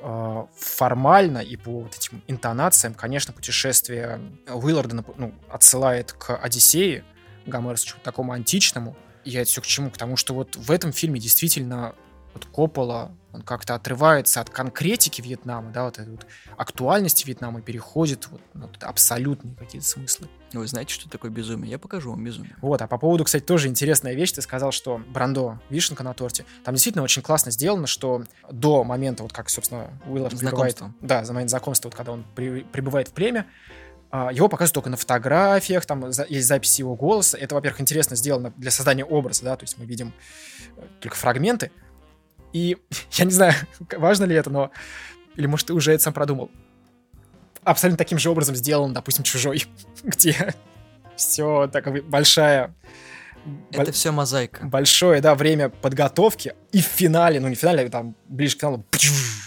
[0.00, 7.04] э, формально и по вот этим интонациям, конечно, путешествие Уилларда ну, отсылает к Одиссее,
[7.46, 8.96] Гомерсу, такому античному.
[9.24, 9.90] И это все к чему?
[9.90, 11.94] К тому, что вот в этом фильме действительно
[12.34, 16.26] вот Коппола, он как-то отрывается от конкретики Вьетнама, да, вот этой вот
[16.56, 20.28] актуальности Вьетнама, переходит вот, вот абсолютные какие-то смыслы.
[20.52, 21.70] Вы знаете, что такое безумие?
[21.70, 22.56] Я покажу вам безумие.
[22.60, 24.32] Вот, а по поводу, кстати, тоже интересная вещь.
[24.32, 26.44] Ты сказал, что Брандо, вишенка на торте.
[26.64, 30.80] Там действительно очень классно сделано, что до момента, вот как, собственно, Уиллард прибывает...
[31.00, 33.46] Да, за момент знакомства, вот когда он при, прибывает в племя,
[34.10, 37.38] а, его показывают только на фотографиях, там есть записи его голоса.
[37.38, 40.12] Это, во-первых, интересно сделано для создания образа, да, то есть мы видим
[40.76, 41.70] э, только фрагменты.
[42.52, 42.76] И
[43.12, 43.54] я не знаю,
[43.96, 44.70] важно ли это, но...
[45.36, 46.50] Или, может, ты уже это сам продумал.
[47.62, 49.64] Абсолютно таким же образом сделан, допустим, «Чужой»,
[50.02, 50.54] где
[51.16, 52.74] все такая большая...
[53.70, 53.92] Это бол...
[53.92, 54.66] все мозаика.
[54.66, 56.54] Большое, да, время подготовки.
[56.72, 58.84] И в финале, ну не в финале, а там ближе к финалу,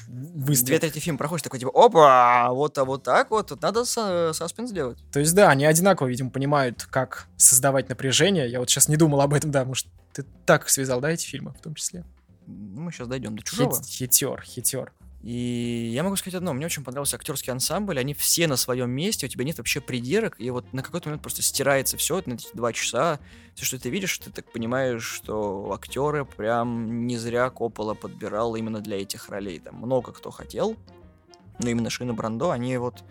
[0.07, 0.67] выстрел.
[0.67, 4.71] Две трети фильма проходишь такой, типа, опа, вот, а вот так вот, тут надо саспенс
[4.71, 4.97] делать.
[5.11, 8.49] То есть, да, они одинаково, видимо, понимают, как создавать напряжение.
[8.49, 11.53] Я вот сейчас не думал об этом, да, может, ты так связал, да, эти фильмы
[11.53, 12.03] в том числе?
[12.47, 13.81] Ну, мы сейчас дойдем до чужого.
[13.83, 14.93] Хитер, хитер.
[15.23, 19.25] И я могу сказать одно, мне очень понравился актерский ансамбль, они все на своем месте,
[19.25, 22.47] у тебя нет вообще придирок, и вот на какой-то момент просто стирается все, на эти
[22.53, 23.21] два часа,
[23.55, 28.81] все, что ты видишь, ты так понимаешь, что актеры прям не зря Коппола подбирал именно
[28.81, 30.75] для этих ролей, там много кто хотел,
[31.57, 33.01] но именно Шина Брандо, они вот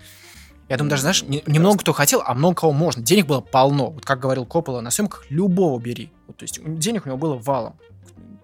[0.68, 3.02] я думаю, даже, знаешь, не, немного кто хотел, а много кого можно.
[3.02, 3.90] Денег было полно.
[3.90, 6.10] Вот как говорил Коппола, на съемках любого бери.
[6.26, 7.76] Вот, то есть денег у него было валом.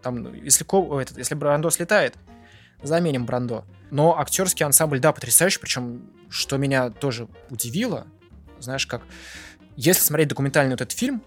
[0.03, 0.65] Там, ну, если,
[1.01, 2.15] этот, если Брандо слетает,
[2.83, 3.65] заменим Брандо.
[3.91, 8.07] Но актерский ансамбль, да, потрясающий, причем, что меня тоже удивило,
[8.61, 9.03] знаешь, как,
[9.77, 11.23] если смотреть документальный вот этот фильм,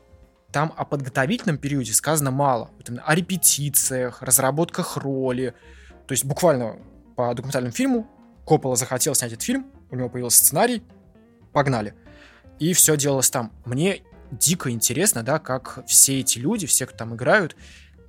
[0.51, 2.71] там о подготовительном периоде сказано мало.
[3.05, 5.53] О репетициях, разработках роли.
[6.07, 6.77] То есть буквально
[7.15, 8.09] по документальному фильму
[8.45, 10.83] Коппола захотел снять этот фильм, у него появился сценарий,
[11.53, 11.93] погнали.
[12.59, 13.53] И все делалось там.
[13.65, 14.01] Мне
[14.31, 17.55] дико интересно, да, как все эти люди, все, кто там играют,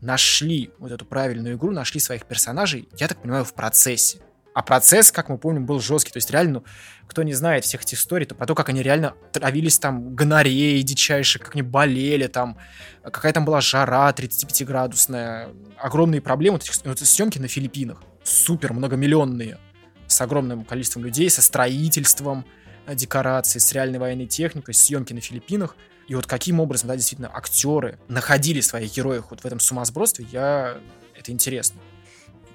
[0.03, 4.19] нашли вот эту правильную игру, нашли своих персонажей, я так понимаю, в процессе.
[4.53, 6.11] А процесс, как мы помним, был жесткий.
[6.13, 6.65] То есть реально, ну,
[7.07, 10.83] кто не знает всех этих историй, то про то, как они реально травились там гонореей
[10.83, 12.59] дичайшей, как они болели там,
[13.03, 15.49] какая там была жара 35-градусная,
[15.79, 16.57] огромные проблемы.
[16.57, 19.59] Вот, этих, вот съемки на Филиппинах, супер многомиллионные,
[20.07, 22.45] с огромным количеством людей, со строительством
[22.87, 25.77] э, декораций, с реальной военной техникой, съемки на Филиппинах–
[26.09, 30.79] и вот каким образом, да, действительно, актеры находили своих героев вот в этом сумасбродстве, я...
[31.15, 31.81] это интересно.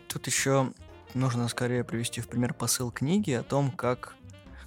[0.08, 0.74] Тут еще
[1.14, 4.16] нужно скорее привести в пример посыл книги о том, как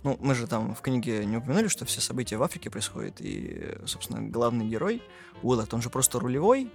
[0.02, 3.76] ну, мы же там в книге не упомянули, что все события в Африке происходят, и,
[3.84, 5.02] собственно, главный герой,
[5.42, 6.72] Уиллард, он же просто рулевой,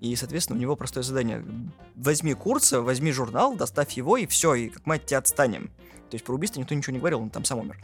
[0.00, 1.42] и, соответственно, у него простое задание.
[1.94, 5.70] Возьми Курца, возьми журнал, доставь его, и все, и как мы от тебя отстанем.
[6.10, 7.78] То есть про убийство никто ничего не говорил, он там сам умер.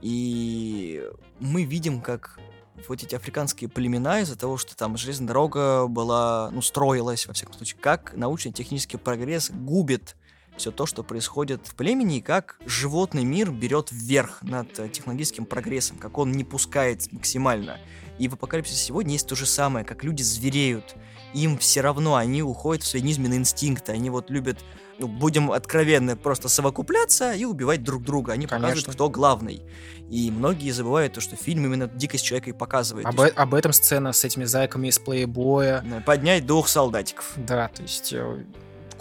[0.00, 2.40] И мы видим, как
[2.88, 7.54] вот эти африканские племена из-за того, что там железная дорога была, ну, строилась, во всяком
[7.54, 10.16] случае, как научно-технический прогресс губит
[10.56, 15.96] все то, что происходит в племени, и как животный мир берет вверх над технологическим прогрессом,
[15.96, 17.78] как он не пускает максимально.
[18.18, 20.94] И в «Апокалипсисе сегодня» есть то же самое, как люди звереют.
[21.32, 23.92] Им все равно, они уходят в свои низменные инстинкты.
[23.92, 24.58] Они вот любят,
[25.00, 28.34] ну, будем откровенны, просто совокупляться и убивать друг друга.
[28.34, 28.68] Они Конечно.
[28.68, 29.62] показывают, кто главный.
[30.10, 33.06] И многие забывают то, что фильм именно дикость человека и показывает.
[33.06, 36.02] Об, есть, э- об этом сцена с этими зайками из плейбоя.
[36.04, 37.32] Поднять двух солдатиков.
[37.36, 38.44] Да, то есть э,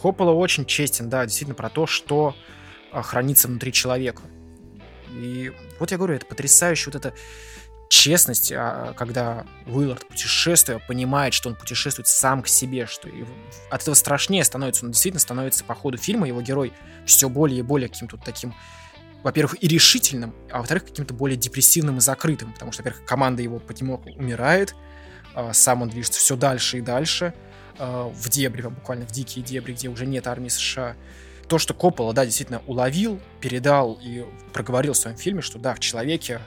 [0.02, 2.34] Коппола очень честен, да, действительно про то, что
[2.91, 4.22] а, хранится внутри человека.
[5.12, 7.14] И вот я говорю, это потрясающе вот эта
[7.89, 13.09] честность, а, когда Уиллард, путешествуя, понимает, что он путешествует сам к себе, что
[13.69, 14.85] от этого страшнее становится.
[14.85, 16.71] Он действительно становится по ходу фильма, его герой,
[17.05, 18.53] все более и более каким-то таким
[19.23, 23.59] во-первых, и решительным, а во-вторых, каким-то более депрессивным и закрытым, потому что, во-первых, команда его
[23.59, 24.75] потихоньку умирает,
[25.33, 27.33] а, сам он движется все дальше и дальше,
[27.77, 30.95] а, в дебри, буквально в дикие дебри, где уже нет армии США.
[31.49, 35.79] То, что Коппола, да, действительно уловил, передал и проговорил в своем фильме, что да, в
[35.79, 36.39] человеке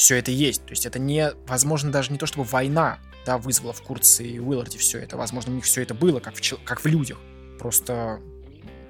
[0.00, 0.64] все это есть.
[0.64, 4.38] То есть это не, возможно, даже не то, чтобы война, да, вызвала в Курце и
[4.38, 5.18] Уилларде все это.
[5.18, 7.18] Возможно, у них все это было, как в, как в людях.
[7.58, 8.18] Просто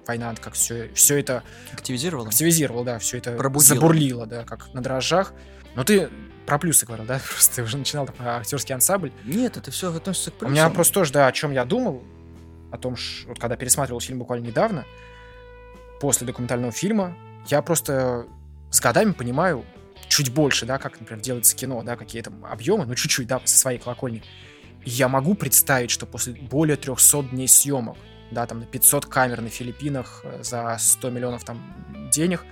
[0.07, 1.43] война как все, все это
[1.73, 2.27] Активизировал?
[2.29, 3.75] активизировал, да, все это Пробудило.
[3.75, 5.33] забурлило, да, как на дрожжах.
[5.75, 6.09] Но ты
[6.47, 9.11] про плюсы говорил, да, просто ты уже начинал про актерский ансамбль.
[9.25, 10.53] Нет, это все относится к У плюсам.
[10.55, 12.05] меня просто тоже, да, о чем я думал,
[12.71, 14.87] о том, ш- вот когда пересматривал фильм буквально недавно,
[16.01, 17.17] после документального фильма,
[17.49, 18.27] я просто
[18.71, 19.65] с годами понимаю
[20.21, 23.59] чуть больше, да, как, например, делается кино, да, какие там объемы, ну, чуть-чуть, да, со
[23.59, 24.23] своей колокольни.
[24.85, 27.97] Я могу представить, что после более 300 дней съемок,
[28.31, 31.61] да, там на 500 камер на Филиппинах э, за 100 миллионов там
[32.13, 32.45] денег,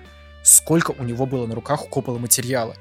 [0.42, 2.74] сколько у него было на руках у Коппола материала.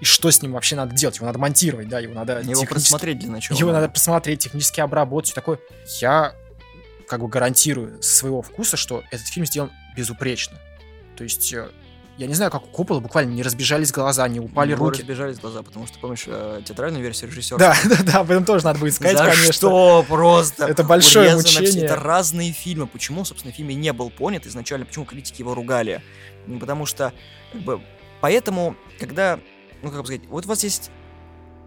[0.00, 1.16] И что с ним вообще надо делать?
[1.16, 3.56] Его надо монтировать, да, его надо Его просмотреть для начала.
[3.56, 5.60] его надо посмотреть, технически обработать, все такое.
[6.00, 6.34] Я
[7.06, 10.58] как бы гарантирую со своего вкуса, что этот фильм сделан безупречно.
[11.16, 11.70] То есть, э,
[12.18, 15.00] я не знаю, как у Коппола буквально не разбежались глаза, не упали него руки.
[15.00, 17.58] разбежались глаза, потому что, помнишь, э, театральную версию режиссера?
[17.58, 19.52] Да, да, да, об этом тоже надо будет сказать, За конечно.
[19.52, 20.66] что просто?
[20.66, 21.60] Это большое урезано все.
[21.60, 21.84] мучение.
[21.86, 22.86] Это разные фильмы.
[22.86, 24.86] Почему, собственно, в фильме не был понят изначально?
[24.86, 26.02] Почему критики его ругали?
[26.46, 27.12] Ну, Потому что,
[27.52, 27.80] как бы,
[28.20, 29.40] поэтому, когда,
[29.82, 30.90] ну, как бы сказать, вот у вас есть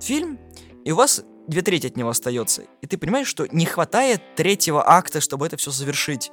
[0.02, 0.40] фильм,
[0.84, 4.88] и у вас две трети от него остается, и ты понимаешь, что не хватает третьего
[4.88, 6.32] акта, чтобы это все завершить.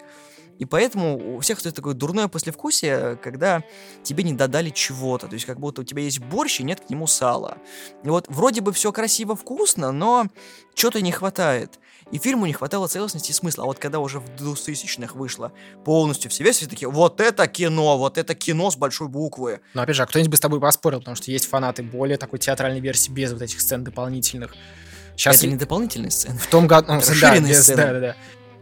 [0.58, 3.62] И поэтому у всех остается такое дурное послевкусие, когда
[4.02, 5.26] тебе не додали чего-то.
[5.26, 7.58] То есть как будто у тебя есть борщ и нет к нему сала.
[8.04, 10.26] И вот вроде бы все красиво, вкусно, но
[10.74, 11.78] чего-то не хватает.
[12.10, 13.64] И фильму не хватало целостности и смысла.
[13.64, 15.52] А вот когда уже в 2000-х вышло
[15.84, 19.60] полностью все версии, такие, вот это кино, вот это кино с большой буквы.
[19.74, 22.38] Но опять же, а кто-нибудь бы с тобой поспорил, потому что есть фанаты более такой
[22.38, 24.54] театральной версии без вот этих сцен дополнительных.
[25.16, 26.38] Сейчас это не дополнительные сцены.
[26.38, 26.92] в том году...
[26.92, 27.76] ну, да, без- сцены.
[27.76, 28.16] да, да, да.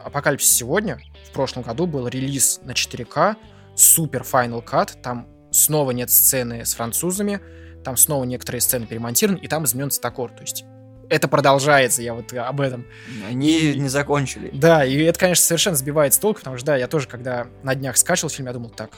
[0.04, 1.00] Апокалипсис сегодня,
[1.30, 3.36] в прошлом году был релиз на 4К,
[3.76, 7.40] супер Final Cut, там снова нет сцены с французами,
[7.84, 10.64] там снова некоторые сцены перемонтированы, и там изменен цветокор, то есть
[11.08, 12.86] это продолжается, я вот об этом.
[13.28, 14.50] Они не закончили.
[14.52, 17.74] Да, и это, конечно, совершенно сбивает с толку, потому что, да, я тоже, когда на
[17.74, 18.90] днях скачивал фильм, я думал, так,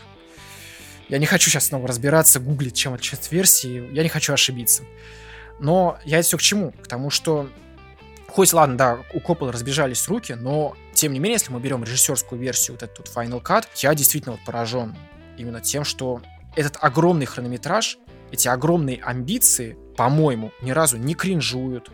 [1.08, 4.82] я не хочу сейчас снова разбираться, гуглить, чем отличается версии, я не хочу ошибиться.
[5.58, 6.72] Но я это все к чему?
[6.82, 7.48] К тому, что
[8.32, 12.40] хоть, ладно, да, у Коппола разбежались руки, но, тем не менее, если мы берем режиссерскую
[12.40, 14.96] версию, вот этот Final Cut, я действительно вот поражен
[15.36, 16.22] именно тем, что
[16.56, 17.98] этот огромный хронометраж,
[18.30, 21.90] эти огромные амбиции, по-моему, ни разу не кринжуют,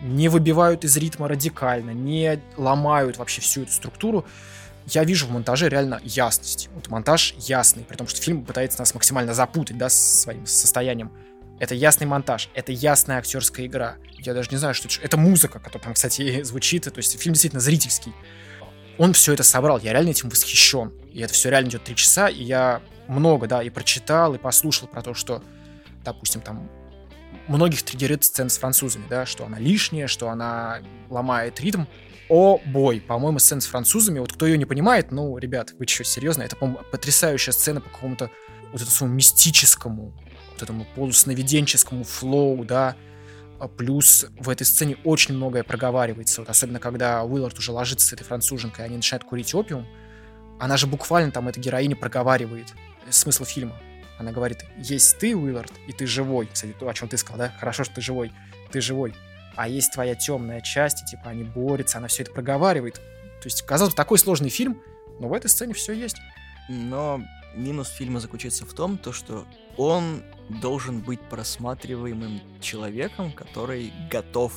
[0.00, 4.24] не выбивают из ритма радикально, не ломают вообще всю эту структуру.
[4.86, 6.70] Я вижу в монтаже реально ясность.
[6.74, 11.12] Вот монтаж ясный, при том, что фильм пытается нас максимально запутать, да, с своим состоянием.
[11.60, 13.96] Это ясный монтаж, это ясная актерская игра.
[14.18, 15.00] Я даже не знаю, что это.
[15.02, 16.84] Это музыка, которая там, кстати, звучит.
[16.84, 18.12] То есть фильм действительно зрительский.
[18.96, 19.78] Он все это собрал.
[19.78, 20.92] Я реально этим восхищен.
[21.12, 22.28] И это все реально идет три часа.
[22.28, 25.42] И я много, да, и прочитал, и послушал про то, что,
[26.04, 26.70] допустим, там
[27.48, 31.84] многих триггерит сцен с французами, да, что она лишняя, что она ломает ритм.
[32.28, 36.04] О, бой, по-моему, сцена с французами, вот кто ее не понимает, ну, ребят, вы что,
[36.04, 36.42] серьезно?
[36.42, 38.30] Это, по-моему, потрясающая сцена по какому-то
[38.70, 40.12] вот этому мистическому,
[40.58, 42.96] вот этому полусновиденческому флоу, да,
[43.58, 48.12] А плюс в этой сцене очень многое проговаривается, вот особенно когда Уиллард уже ложится с
[48.12, 49.86] этой француженкой, они начинают курить опиум,
[50.60, 52.72] она же буквально там, эта героиня проговаривает
[53.10, 53.76] смысл фильма.
[54.18, 56.48] Она говорит, есть ты, Уиллард, и ты живой.
[56.52, 57.54] Кстати, то, о чем ты сказал, да?
[57.58, 58.32] Хорошо, что ты живой.
[58.72, 59.14] Ты живой.
[59.54, 62.94] А есть твоя темная часть, и типа они борются, она все это проговаривает.
[62.94, 64.82] То есть, казалось бы, такой сложный фильм,
[65.20, 66.16] но в этой сцене все есть.
[66.68, 67.22] Но
[67.58, 69.46] минус фильма заключается в том, то, что
[69.76, 74.52] он должен быть просматриваемым человеком, который готов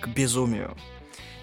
[0.00, 0.76] к безумию.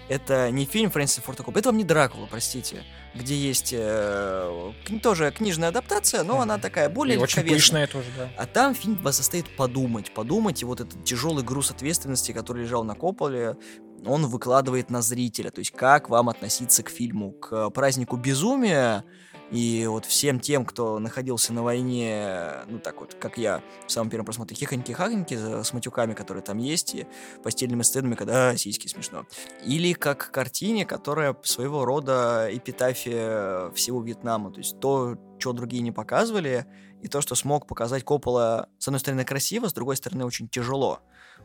[0.08, 2.84] это не фильм Фрэнсиса Форда Коппола, это вам не Дракула, простите,
[3.14, 4.72] где есть э,
[5.02, 8.30] тоже книжная адаптация, но она такая более И очень пышная тоже, да.
[8.36, 12.84] А там фильм вас заставит подумать, подумать, и вот этот тяжелый груз ответственности, который лежал
[12.84, 13.56] на Копполе,
[14.04, 19.04] он выкладывает на зрителя, то есть как вам относиться к фильму, к празднику безумия,
[19.52, 24.08] и вот всем тем, кто находился на войне, ну так вот, как я, в самом
[24.08, 27.06] первом просмотре, хихоньки-хахоньки с матюками, которые там есть, и
[27.42, 29.26] постельными сценами, когда а, сиськи смешно.
[29.62, 34.50] Или как картине, которая своего рода эпитафия всего Вьетнама.
[34.52, 36.66] То есть то, что другие не показывали,
[37.02, 41.00] и то, что смог показать Коппола, с одной стороны, красиво, с другой стороны, очень тяжело.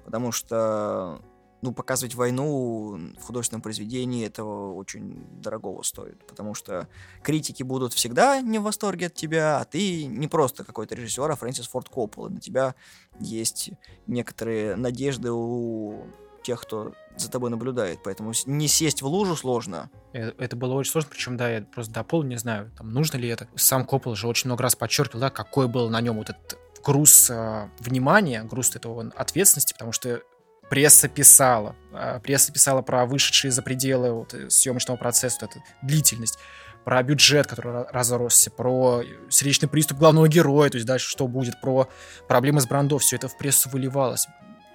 [0.05, 1.19] Потому что
[1.61, 6.87] ну, показывать войну в художественном произведении этого очень дорогого стоит, потому что
[7.23, 11.35] критики будут всегда не в восторге от тебя, а ты не просто какой-то режиссер, а
[11.35, 12.29] Фрэнсис Форд Коппола.
[12.29, 12.75] На тебя
[13.19, 13.71] есть
[14.05, 16.05] некоторые надежды у
[16.43, 19.89] тех, кто за тобой наблюдает, поэтому не сесть в лужу сложно.
[20.13, 23.27] Э, это было очень сложно, причем, да, я просто дополню, не знаю, там, нужно ли
[23.27, 23.47] это.
[23.55, 27.29] Сам Коппол же очень много раз подчеркивал, да, какой был на нем вот этот груз
[27.29, 30.21] э, внимания, груз этого ответственности, потому что
[30.69, 31.75] пресса писала.
[31.91, 36.37] А, пресса писала про вышедшие за пределы вот, э, съемочного процесса, вот эту длительность,
[36.83, 41.89] про бюджет, который разросся, про сердечный приступ главного героя, то есть дальше что будет, про
[42.27, 44.27] проблемы с брендов, все это в прессу выливалось.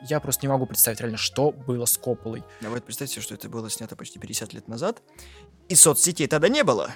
[0.03, 2.43] Я просто не могу представить реально, что было с Копполой.
[2.61, 5.01] Вот представьте, что это было снято почти 50 лет назад,
[5.69, 6.91] и соцсетей тогда не было.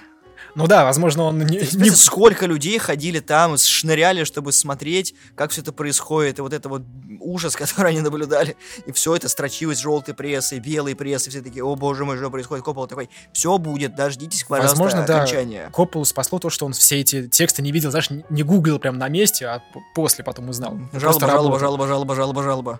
[0.55, 1.57] Ну да, возможно, он не...
[1.57, 1.89] не...
[1.91, 6.83] Сколько людей ходили там, шныряли, чтобы смотреть, как все это происходит, и вот это вот
[7.19, 11.75] ужас, который они наблюдали, и все это строчилось желтой прессой, белой прессой, все такие, о
[11.75, 15.65] боже мой, что происходит, Коппола такой, все будет, дождитесь, пожалуйста, Возможно, окончания.
[15.65, 18.97] да, Копполу спасло то, что он все эти тексты не видел, знаешь, не гуглил прям
[18.97, 19.63] на месте, а
[19.95, 20.77] после потом узнал.
[20.93, 22.79] Жалоба, жалоба, жалоба, жалоба, жалоба, жалоба.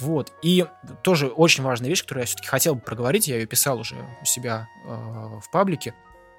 [0.00, 0.32] Вот.
[0.42, 0.66] И
[1.02, 4.24] тоже очень важная вещь, которую я все-таки хотел бы проговорить, я ее писал уже у
[4.24, 5.94] себя э, в паблике.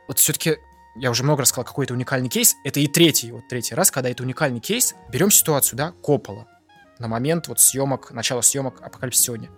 [0.08, 0.58] Вот все-таки
[0.96, 2.56] я уже много раз сказал, какой-то уникальный кейс.
[2.64, 4.96] Это и третий, вот третий раз, когда это уникальный кейс.
[5.12, 6.48] Берем ситуацию, да, Коппола.
[7.00, 9.50] На момент вот съемок, начала съемок «Апокалипсис сегодня».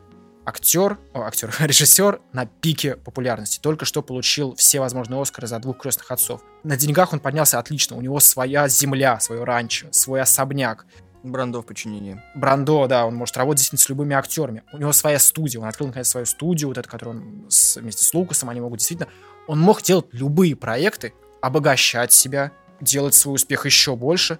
[0.46, 3.60] Актер, о, актер, режиссер на пике популярности.
[3.60, 6.42] Только что получил все возможные Оскары за двух крестных отцов.
[6.64, 7.98] На деньгах он поднялся отлично.
[7.98, 10.86] У него своя земля, свое ранчо, свой особняк.
[11.22, 12.22] Брандо в подчинении.
[12.34, 14.64] Брандо, да, он может работать действительно с любыми актерами.
[14.72, 18.04] У него своя студия, он открыл, наконец, свою студию, вот эту, которую он с, вместе
[18.04, 19.10] с Лукасом, они могут действительно...
[19.48, 24.40] Он мог делать любые проекты, обогащать себя, делать свой успех еще больше.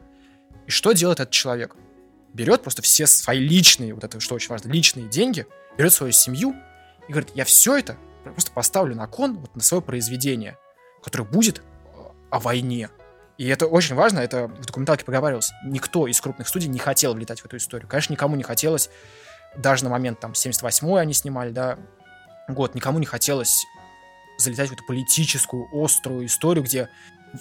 [0.66, 1.76] И что делает этот человек?
[2.34, 5.48] Берет просто все свои личные, вот это что очень важно, личные деньги,
[5.78, 6.56] берет свою семью
[7.08, 10.58] и говорит, я все это просто поставлю на кон, вот на свое произведение,
[11.02, 11.62] которое будет э,
[12.30, 12.90] о войне.
[13.38, 15.52] И это очень важно, это в документалке проговаривалось.
[15.64, 17.88] Никто из крупных студий не хотел влетать в эту историю.
[17.88, 18.90] Конечно, никому не хотелось,
[19.56, 21.80] даже на момент там 78-й они снимали, да,
[22.50, 23.66] год, никому не хотелось
[24.38, 26.90] залетать в эту политическую, острую историю, где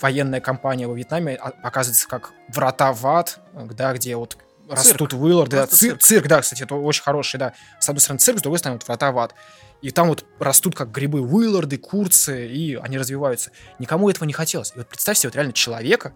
[0.00, 4.38] военная кампания во Вьетнаме показывается как врата в ад, да, где вот
[4.68, 5.56] растут Уилларды.
[5.56, 6.00] Да, цирк.
[6.00, 7.52] цирк, да, кстати, это очень хороший, да.
[7.78, 9.34] С одной стороны цирк, с другой стороны вот врата в ад.
[9.82, 13.50] И там вот растут как грибы Уилларды, курцы, и они развиваются.
[13.78, 14.72] Никому этого не хотелось.
[14.74, 16.14] И вот представь себе вот реально человека,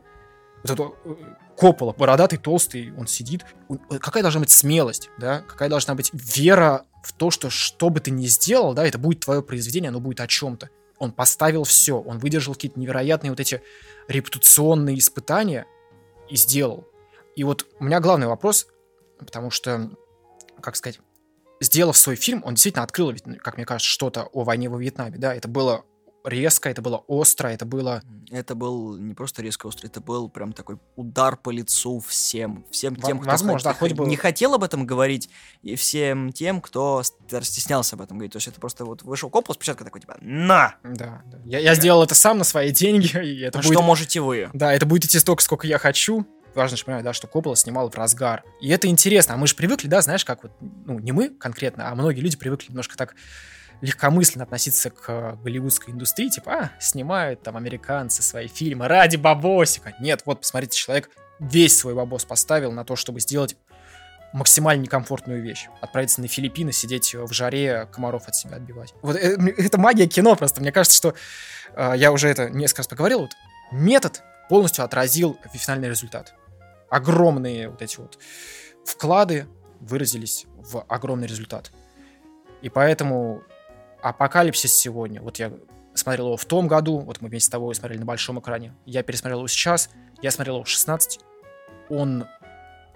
[0.62, 1.14] вот это э,
[1.56, 3.44] Коппола, бородатый, толстый, он сидит.
[4.00, 5.40] Какая должна быть смелость, да?
[5.40, 9.20] Какая должна быть вера в то, что что бы ты ни сделал, да, это будет
[9.20, 10.70] твое произведение, оно будет о чем-то.
[10.98, 13.62] Он поставил все, он выдержал какие-то невероятные вот эти
[14.08, 15.66] репутационные испытания
[16.28, 16.86] и сделал.
[17.36, 18.66] И вот у меня главный вопрос,
[19.18, 19.90] потому что,
[20.60, 21.00] как сказать,
[21.60, 25.34] сделав свой фильм, он действительно открыл, как мне кажется, что-то о войне во Вьетнаме, да,
[25.34, 25.84] это было
[26.24, 28.02] резко, это было остро, это было...
[28.30, 32.64] Это был не просто резко остро, это был прям такой удар по лицу всем.
[32.70, 34.06] Всем тем, кто Возможно, хоть, хоть бы...
[34.06, 35.30] не хотел об этом говорить,
[35.62, 38.32] и всем тем, кто стеснялся об этом говорить.
[38.32, 40.76] То есть это просто вот вышел Коппола, спочатку такой, типа, на!
[40.84, 41.38] Да, да.
[41.44, 43.72] Я, я сделал это сам на свои деньги, и это а будет...
[43.72, 44.48] Что можете вы?
[44.52, 46.26] Да, это будет идти столько, сколько я хочу.
[46.54, 48.42] Важно же понимать, да, что Коппола снимал в разгар.
[48.60, 49.34] И это интересно.
[49.34, 52.36] А мы же привыкли, да, знаешь, как вот, ну, не мы конкретно, а многие люди
[52.36, 53.14] привыкли немножко так
[53.80, 59.94] легкомысленно относиться к голливудской индустрии, типа, а, снимают там американцы свои фильмы ради бабосика.
[60.00, 63.56] Нет, вот, посмотрите, человек весь свой бабос поставил на то, чтобы сделать
[64.32, 65.68] максимально некомфортную вещь.
[65.80, 68.94] Отправиться на Филиппины, сидеть в жаре, комаров от себя отбивать.
[69.02, 70.60] Вот это, это магия кино просто.
[70.60, 71.14] Мне кажется, что
[71.74, 73.20] э, я уже это несколько раз поговорил.
[73.20, 73.32] Вот,
[73.72, 76.34] метод полностью отразил финальный результат.
[76.90, 78.18] Огромные вот эти вот
[78.84, 79.46] вклады
[79.80, 81.72] выразились в огромный результат.
[82.62, 83.42] И поэтому
[84.02, 85.52] Апокалипсис сегодня, вот я
[85.94, 89.02] смотрел его в том году, вот мы вместе с тобой смотрели на большом экране, я
[89.02, 89.90] пересмотрел его сейчас,
[90.22, 91.20] я смотрел его в 16,
[91.88, 92.26] он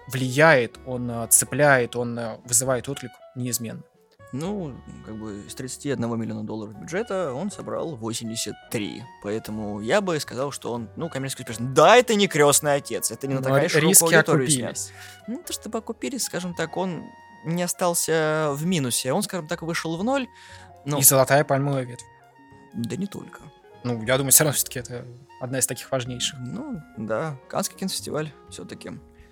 [0.07, 3.83] влияет, он э, цепляет, он э, вызывает отклик неизменно.
[4.31, 4.75] Ну,
[5.05, 9.03] как бы с 31 миллиона долларов бюджета он собрал 83.
[9.23, 11.67] Поэтому я бы сказал, что он, ну, коммерчески успешный.
[11.67, 14.77] Да, это не крестный отец, это не на такая широкую риски аудиторию снят.
[15.27, 17.05] Ну, то, чтобы окупились, скажем так, он
[17.45, 19.13] не остался в минусе.
[19.13, 20.27] Он, скажем так, вышел в ноль.
[20.85, 22.05] Ну, И золотая пальмовая ветвь.
[22.73, 23.41] да не только.
[23.83, 25.05] Ну, я думаю, все равно все-таки это
[25.39, 26.39] одна из таких важнейших.
[26.39, 28.91] Ну, да, Канский кинофестиваль все-таки.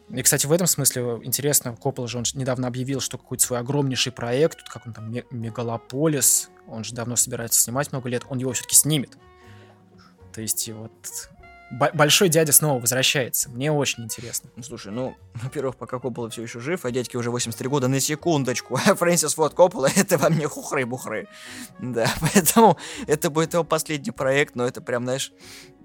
[0.09, 3.59] И, кстати, в этом смысле интересно, Коппола же он ж недавно объявил, что какой-то свой
[3.59, 8.23] огромнейший проект, тут как он там, Ме- Мегалополис, он же давно собирается снимать много лет,
[8.29, 9.17] он его все-таки снимет.
[10.33, 11.29] То есть вот
[11.93, 13.49] большой дядя снова возвращается.
[13.49, 14.49] Мне очень интересно.
[14.55, 17.99] Ну, слушай, ну, во-первых, пока Коппола все еще жив, а дядьке уже 83 года, на
[17.99, 21.27] секундочку, а Фрэнсис Форд Коппола, это во мне хухры-бухры.
[21.79, 25.31] Да, поэтому это будет его последний проект, но это прям, знаешь,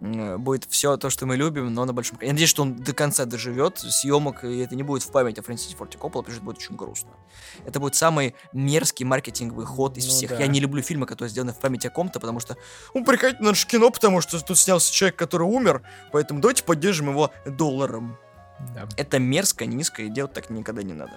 [0.00, 2.18] будет все то, что мы любим, но на большом...
[2.20, 5.42] Я надеюсь, что он до конца доживет съемок, и это не будет в память о
[5.42, 7.10] Фрэнсисе Форте Коппола, потому что это будет очень грустно.
[7.66, 10.30] Это будет самый мерзкий маркетинговый ход из Ну всех.
[10.30, 10.38] да.
[10.38, 12.56] Я не люблю фильмы, которые сделаны в память о ком-то, потому что,
[12.94, 15.77] ну, приходите на наше кино, потому что тут снялся человек, который умер,
[16.12, 18.16] поэтому давайте поддержим его долларом.
[18.74, 18.88] Да.
[18.96, 21.12] Это мерзко, низко, и делать так никогда не надо.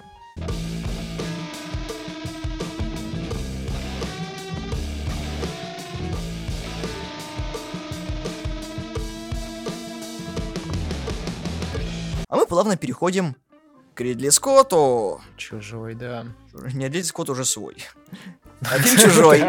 [12.27, 13.35] А мы плавно переходим
[13.93, 15.21] к Ридли Скотту.
[15.35, 16.25] Чужой, да.
[16.53, 17.75] Не, Ридли Скотт уже свой.
[18.61, 19.43] Один чужой.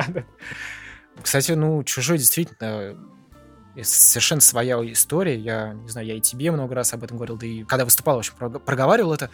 [1.23, 2.97] Кстати, ну, чужой действительно
[3.83, 5.37] совершенно своя история.
[5.39, 8.17] Я не знаю, я и тебе много раз об этом говорил, да и когда выступал,
[8.17, 9.31] в общем, прог- проговаривал это.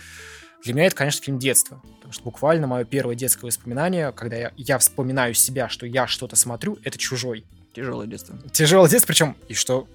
[0.65, 1.81] Для меня это, конечно, фильм детства.
[1.97, 6.37] Потому что буквально мое первое детское воспоминание, когда я, я вспоминаю себя, что я что-то
[6.37, 7.45] смотрю, это чужой.
[7.75, 8.37] Тяжелое детство.
[8.53, 9.87] Тяжелое детство, причем и что,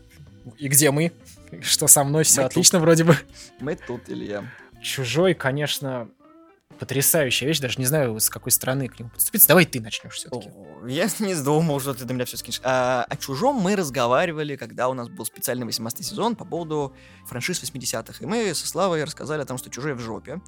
[0.58, 1.12] и где мы,
[1.52, 3.18] И что со мной, все Мы отлично вроде бы.
[3.60, 4.46] Мы тут, Илья.
[4.82, 6.10] Чужой, конечно,
[6.80, 9.48] потрясающая вещь, даже не знаю, с какой стороны к нему подступиться.
[9.48, 10.50] Давай ты начнешь все-таки.
[10.88, 12.62] Я не думал, что ты до меня все скинешь.
[12.64, 16.94] А, о чужом мы разговаривали, когда у нас был специальный 18 сезон по поводу
[17.28, 18.24] франшиз 80-х.
[18.24, 20.42] И мы со Славой рассказали о том, что чужой в жопе.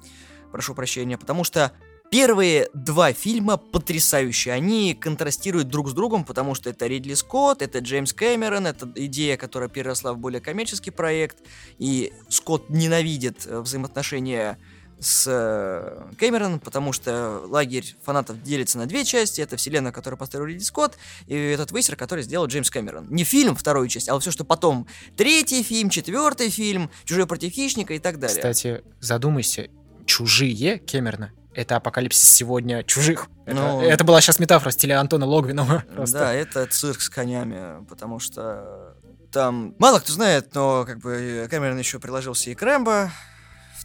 [0.52, 1.72] Прошу прощения, потому что
[2.10, 4.54] Первые два фильма потрясающие.
[4.54, 9.36] Они контрастируют друг с другом, потому что это Ридли Скотт, это Джеймс Кэмерон, это идея,
[9.36, 11.38] которая переросла в более коммерческий проект.
[11.78, 14.58] И Скотт ненавидит э, взаимоотношения
[14.98, 19.40] с э, Кэмероном, потому что лагерь фанатов делится на две части.
[19.40, 23.06] Это вселенная, которую построил Ридли Скотт, и этот высер, который сделал Джеймс Кэмерон.
[23.10, 24.86] Не фильм, вторую часть, а все, что потом.
[25.16, 28.36] Третий фильм, четвертый фильм, Чужой против хищника и так далее.
[28.36, 29.68] Кстати, задумайся,
[30.06, 33.28] чужие Кэмерона это апокалипсис сегодня чужих.
[33.46, 35.84] Это, Ну, это была сейчас метафора в стиле Антона Логвинова.
[35.94, 36.18] Просто.
[36.18, 38.94] Да, это цирк с конями, потому что
[39.32, 43.10] там мало кто знает, но как бы Кэмерон еще приложился и к Рэмбо,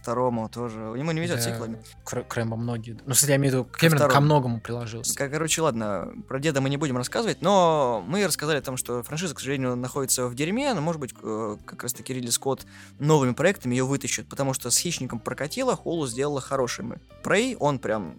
[0.02, 0.80] второму тоже.
[0.80, 1.78] Ему не везет Да, сиквелами.
[2.04, 2.98] Кр- Крэмбо многие.
[3.06, 5.16] Ну, кстати, я имею в виду, Кэмерон ко многому приложился.
[5.16, 9.02] Как, короче, ладно, про деда мы не будем рассказывать, но мы рассказали о том, что
[9.02, 12.66] франшиза, к сожалению, находится в дерьме, но, может быть, как раз-таки Ридли Скотт
[12.98, 17.00] новыми проектами ее вытащит, потому что с «Хищником» прокатило, Холу сделала хорошими.
[17.22, 18.16] Прей, он прям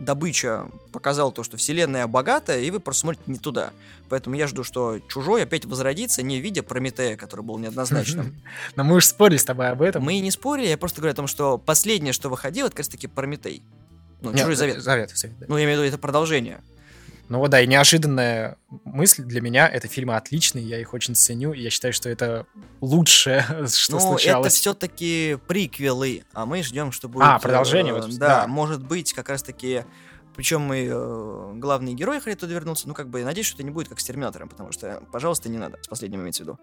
[0.00, 3.70] добыча показал то, что вселенная богатая, и вы просто смотрите не туда.
[4.08, 8.42] Поэтому я жду, что Чужой опять возродится, не видя Прометея, который был неоднозначным.
[8.76, 10.02] Но мы уже спорили с тобой об этом.
[10.02, 12.80] Мы и не спорили, я просто говорю о том, что последнее, что выходило, это как
[12.80, 13.62] раз-таки Прометей.
[14.22, 14.82] Ну, Нет, Чужой завет.
[14.82, 15.46] Завет, завет, да.
[15.48, 16.60] Ну, я имею в виду, это продолжение.
[17.30, 19.68] Ну вот да, и неожиданная мысль для меня.
[19.68, 22.44] Это фильмы отличные, я их очень ценю, и я считаю, что это
[22.80, 24.48] лучшее, что ну, случалось.
[24.48, 27.22] это все-таки приквелы, а мы ждем, что будет...
[27.24, 28.46] А, продолжение, э, вот, да, да.
[28.48, 29.84] может быть, как раз-таки...
[30.34, 32.88] Причем и э, главные герои хотят туда вернуться.
[32.88, 35.58] Ну, как бы, надеюсь, что это не будет как с Терминатором, потому что, пожалуйста, не
[35.58, 36.58] надо, с последним имеется в виду.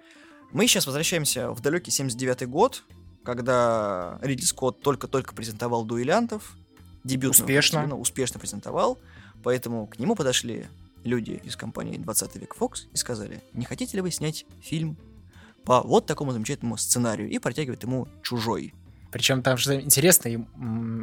[0.52, 2.84] Мы сейчас возвращаемся в далекий 79-й год,
[3.24, 6.58] когда Ридли Скотт только-только презентовал «Дуэлянтов»,
[7.06, 7.96] дебютную Успешно.
[7.96, 9.00] успешно презентовал,
[9.44, 10.68] поэтому к нему подошли
[11.04, 14.98] люди из компании 20 век Fox и сказали, не хотите ли вы снять фильм
[15.66, 18.74] по вот такому замечательному сценарию и протягивает ему чужой.
[19.12, 20.46] Причем там же интересно,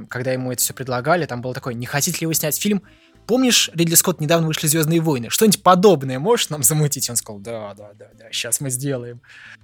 [0.09, 2.83] когда ему это все предлагали, там было такое, не хотите ли вы снять фильм?
[3.27, 5.31] Помнишь, Ридли Скотт недавно вышли «Звездные войны»?
[5.31, 7.09] Что-нибудь подобное можешь нам замутить?
[7.09, 9.23] Он сказал, да, да, да, да, сейчас мы сделаем.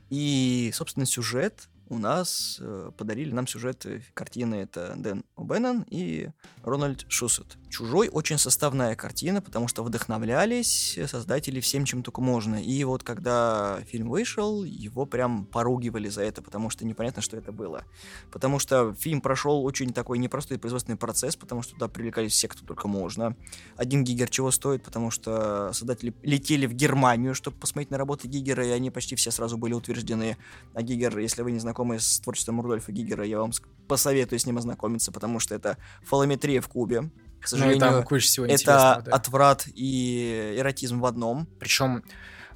[0.09, 6.31] И, собственно, сюжет у нас э, подарили нам сюжет э, картины это Дэн О'Беннон и
[6.62, 7.58] Рональд Шусет.
[7.70, 12.62] Чужой очень составная картина, потому что вдохновлялись создатели всем, чем только можно.
[12.62, 17.52] И вот когда фильм вышел, его прям поругивали за это, потому что непонятно, что это
[17.52, 17.84] было.
[18.30, 22.64] Потому что фильм прошел очень такой непростой производственный процесс, потому что туда привлекались все, кто
[22.64, 23.36] только можно.
[23.76, 28.66] Один гигер чего стоит, потому что создатели летели в Германию, чтобы посмотреть на работы Гигера,
[28.66, 30.36] и они почти все сразу были утверждены.
[30.74, 33.52] А Гигер, если вы не знакомы с творчеством Рудольфа Гигера, я вам
[33.91, 37.11] посоветую с ним ознакомиться, потому что это фалометрия в кубе.
[37.41, 39.12] К сожалению, ну, там куча всего это да.
[39.12, 41.49] отврат и эротизм в одном.
[41.59, 42.05] Причем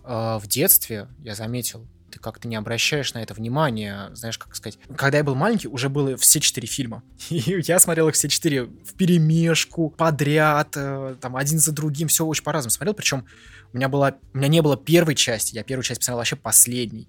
[0.05, 4.79] э, в детстве, я заметил, ты как-то не обращаешь на это внимания, знаешь, как сказать.
[4.97, 7.03] Когда я был маленький, уже было все четыре фильма.
[7.31, 12.25] И я смотрел их все четыре в перемешку, подряд, э, там, один за другим, все
[12.25, 12.95] очень по-разному смотрел.
[12.95, 13.27] Причем
[13.73, 17.09] у меня, была, у меня не было первой части, я первую часть посмотрел вообще последней.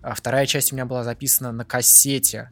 [0.00, 2.50] А вторая часть у меня была записана на кассете,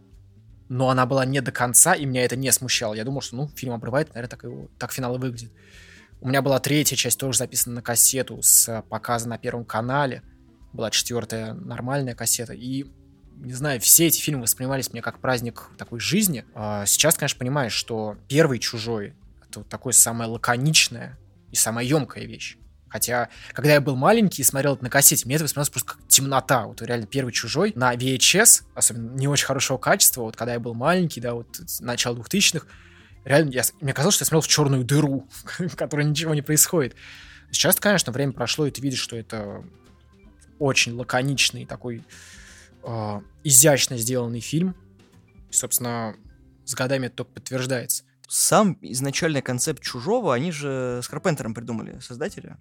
[0.69, 2.95] но она была не до конца, и меня это не смущало.
[2.95, 5.53] Я думал, что, ну, фильм обрывает, наверное, так, его, так финал и выглядит.
[6.21, 10.23] У меня была третья часть, тоже записана на кассету, с показа на Первом канале—
[10.75, 12.87] была четвертая нормальная кассета, и
[13.37, 16.45] не знаю, все эти фильмы воспринимались мне как праздник такой жизни.
[16.55, 19.15] А сейчас, конечно, понимаешь, что первый «Чужой»—
[19.49, 21.19] это вот такое самое лаконичное
[21.51, 22.59] и самая емкая вещь.
[22.95, 26.07] Хотя, когда я был маленький и смотрел это на кассете, мне это воспринималось просто как
[26.07, 26.67] темнота.
[26.67, 30.75] Вот реально первый «Чужой» на VHS, особенно не очень хорошего качества, вот когда я был
[30.75, 31.49] маленький, да, вот
[31.81, 32.69] начало 2000-х,
[33.25, 35.27] реально, я, мне казалось, что я смотрел в черную дыру,
[35.59, 36.95] в которой ничего не происходит.
[37.51, 39.65] Сейчас, конечно, время прошло, и ты видишь, что это
[40.61, 42.05] очень лаконичный, такой
[42.85, 44.77] э, изящно сделанный фильм.
[45.51, 46.15] И, собственно,
[46.65, 48.05] с годами это только подтверждается.
[48.29, 52.57] Сам изначальный концепт «Чужого» они же с Карпентером придумали, создатели.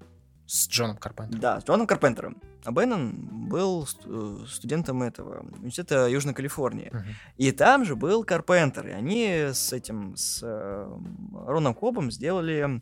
[0.46, 1.40] С Джоном Карпентером.
[1.40, 2.42] Да, с Джоном Карпентером.
[2.66, 6.92] А Беннон был э, студентом этого университета Южной Калифорнии.
[6.94, 7.04] Uh-huh.
[7.38, 8.88] И там же был Карпентер.
[8.88, 11.00] И они с этим, с э,
[11.46, 12.82] Роном Кобом сделали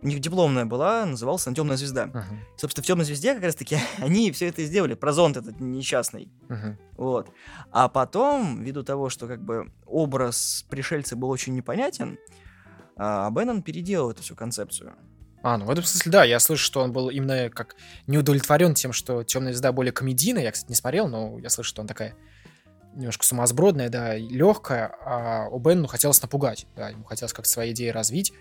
[0.00, 2.04] у них дипломная была, называлась она Темная звезда.
[2.04, 2.22] Uh-huh.
[2.56, 6.30] Собственно, в Темной звезде как раз-таки они все это и сделали, про зонт этот несчастный.
[6.48, 6.76] Uh-huh.
[6.96, 7.30] Вот.
[7.72, 12.18] А потом, ввиду того, что как бы образ пришельца был очень непонятен,
[12.96, 14.94] О'Беннон переделал эту всю концепцию.
[15.42, 17.76] А, ну в этом смысле, да, я слышу, что он был именно как
[18.06, 20.42] не удовлетворен тем, что Темная звезда более комедийная.
[20.42, 22.14] Я, кстати, не смотрел, но я слышу, что он такая
[22.94, 28.32] немножко сумасбродная, да, легкая, а О'Беннону хотелось напугать, да, ему хотелось как-то свои идеи развить.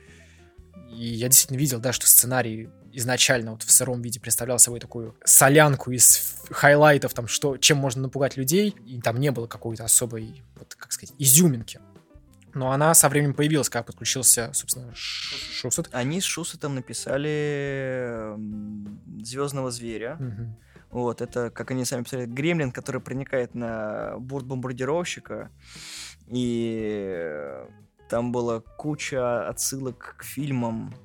[0.89, 5.15] И я действительно видел, да, что сценарий изначально вот в сыром виде представлял собой такую
[5.23, 10.43] солянку из хайлайтов, там, что, чем можно напугать людей, и там не было какой-то особой,
[10.55, 11.79] вот, как сказать, изюминки.
[12.57, 15.89] Но она со временем появилась, когда подключился, собственно, Шусет.
[15.91, 18.33] Они с Шусетом написали
[19.23, 20.17] Звездного зверя.
[20.19, 20.57] Угу.
[20.89, 25.51] Вот, это, как они сами писали, гремлин, который проникает на борт бомбардировщика.
[26.27, 27.63] И
[28.09, 30.95] там была куча отсылок к фильмам.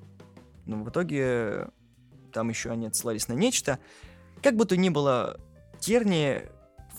[0.64, 1.68] Но в итоге
[2.32, 3.78] там еще они отсылались на нечто.
[4.42, 5.38] Как бы то ни было,
[5.80, 6.48] терни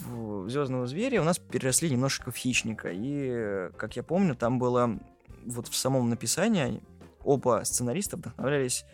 [0.06, 2.90] в Звездного зверя у нас переросли немножечко в хищника.
[2.92, 5.00] И, как я помню, там было
[5.46, 6.82] вот в самом написании
[7.24, 8.86] оба сценариста вдохновлялись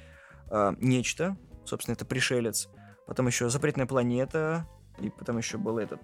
[0.49, 2.69] э, нечто, собственно, это пришелец.
[3.07, 4.67] Потом еще запретная планета,
[4.99, 6.01] и потом еще был этот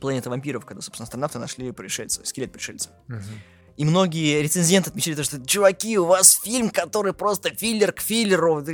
[0.00, 2.90] Планета вампиров, когда, собственно, астронавты нашли пришельца, скелет пришельца.
[3.08, 3.18] Угу.
[3.76, 8.64] И многие рецензенты отмечали то, что, чуваки, у вас фильм, который просто филлер к филлеру.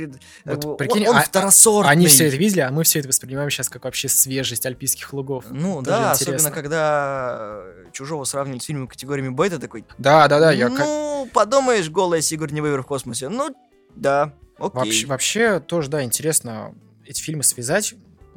[0.45, 1.91] Вот, прикинь, он, он а, второсортный.
[1.91, 5.45] Они все это видели, а мы все это воспринимаем сейчас как вообще свежесть альпийских лугов.
[5.49, 6.35] Ну Тоже да, интересно.
[6.35, 9.85] особенно когда Чужого сравнивали с фильмами категориями бета, такой...
[9.97, 10.51] Да, да, да.
[10.51, 11.33] Я ну, как...
[11.33, 13.29] подумаешь, голая Сигурни Вейвер в космосе.
[13.29, 13.55] Ну,
[13.95, 14.71] да, окей.
[14.73, 16.73] Вообще, вообще тоже, да, интересно
[17.05, 17.95] эти фильмы связать.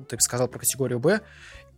[0.09, 1.21] Ты сказал про категорию Б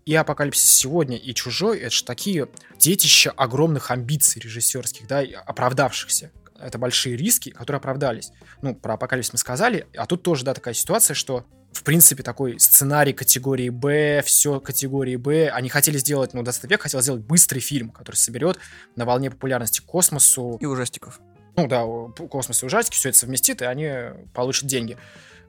[0.05, 2.49] и «Апокалипсис сегодня», и «Чужой»— это же такие
[2.79, 6.31] детища огромных амбиций режиссерских, да, оправдавшихся.
[6.59, 8.31] Это большие риски, которые оправдались.
[8.63, 12.61] Ну, про «Апокалипсис» мы сказали, а тут тоже, да, такая ситуация, что в принципе, такой
[12.61, 15.49] сценарий категории Б, все категории Б.
[15.49, 18.59] Они хотели сделать, ну, 20 век хотел сделать быстрый фильм, который соберет
[18.95, 20.59] на волне популярности космосу.
[20.61, 21.21] И ужастиков.
[21.57, 21.85] Ну да,
[22.29, 23.91] космос и ужастики, все это совместит, и они
[24.35, 24.99] получат деньги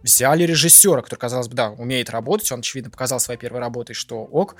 [0.04, 4.18] взяли режиссера, который, казалось бы, да, умеет работать, он, очевидно, показал своей первой работой, что
[4.18, 4.56] ок,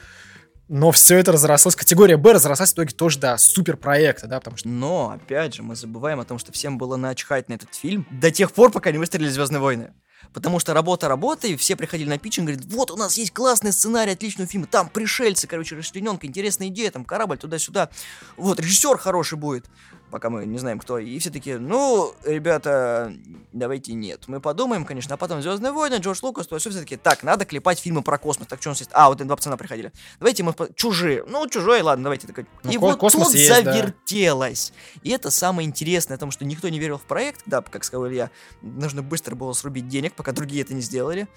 [0.70, 4.70] но все это разрослось, категория Б разрослась в итоге тоже до суперпроекта, да, потому что...
[4.70, 8.32] Но, опять же, мы забываем о том, что всем было начхать на этот фильм до
[8.32, 9.94] тех пор, пока не выстрелили «Звездные войны».
[10.32, 14.14] Потому что работа работой, все приходили на питчинг, говорят, вот у нас есть классный сценарий
[14.14, 17.90] отличного фильма, там пришельцы, короче, расчлененка, интересная идея, там корабль туда-сюда.
[18.38, 19.66] Вот, режиссер хороший будет
[20.14, 21.00] пока мы не знаем кто.
[21.00, 23.12] И все таки ну, ребята,
[23.52, 24.26] давайте нет.
[24.28, 27.80] Мы подумаем, конечно, а потом Звездные войны, Джордж Лукас, то все таки так, надо клепать
[27.80, 28.48] фильмы про космос.
[28.48, 28.92] Так что у нас есть?
[28.94, 29.92] А, вот два пацана приходили.
[30.20, 30.54] Давайте мы...
[30.76, 31.24] Чужие.
[31.28, 32.28] Ну, чужой, ладно, давайте.
[32.28, 32.46] Так...
[32.62, 34.72] Ну, и вот тут есть, завертелось.
[34.96, 35.02] Да.
[35.02, 37.42] И это самое интересное, потому что никто не верил в проект.
[37.48, 38.30] Да, как сказал Илья,
[38.62, 41.28] нужно быстро было срубить денег, пока другие это не сделали.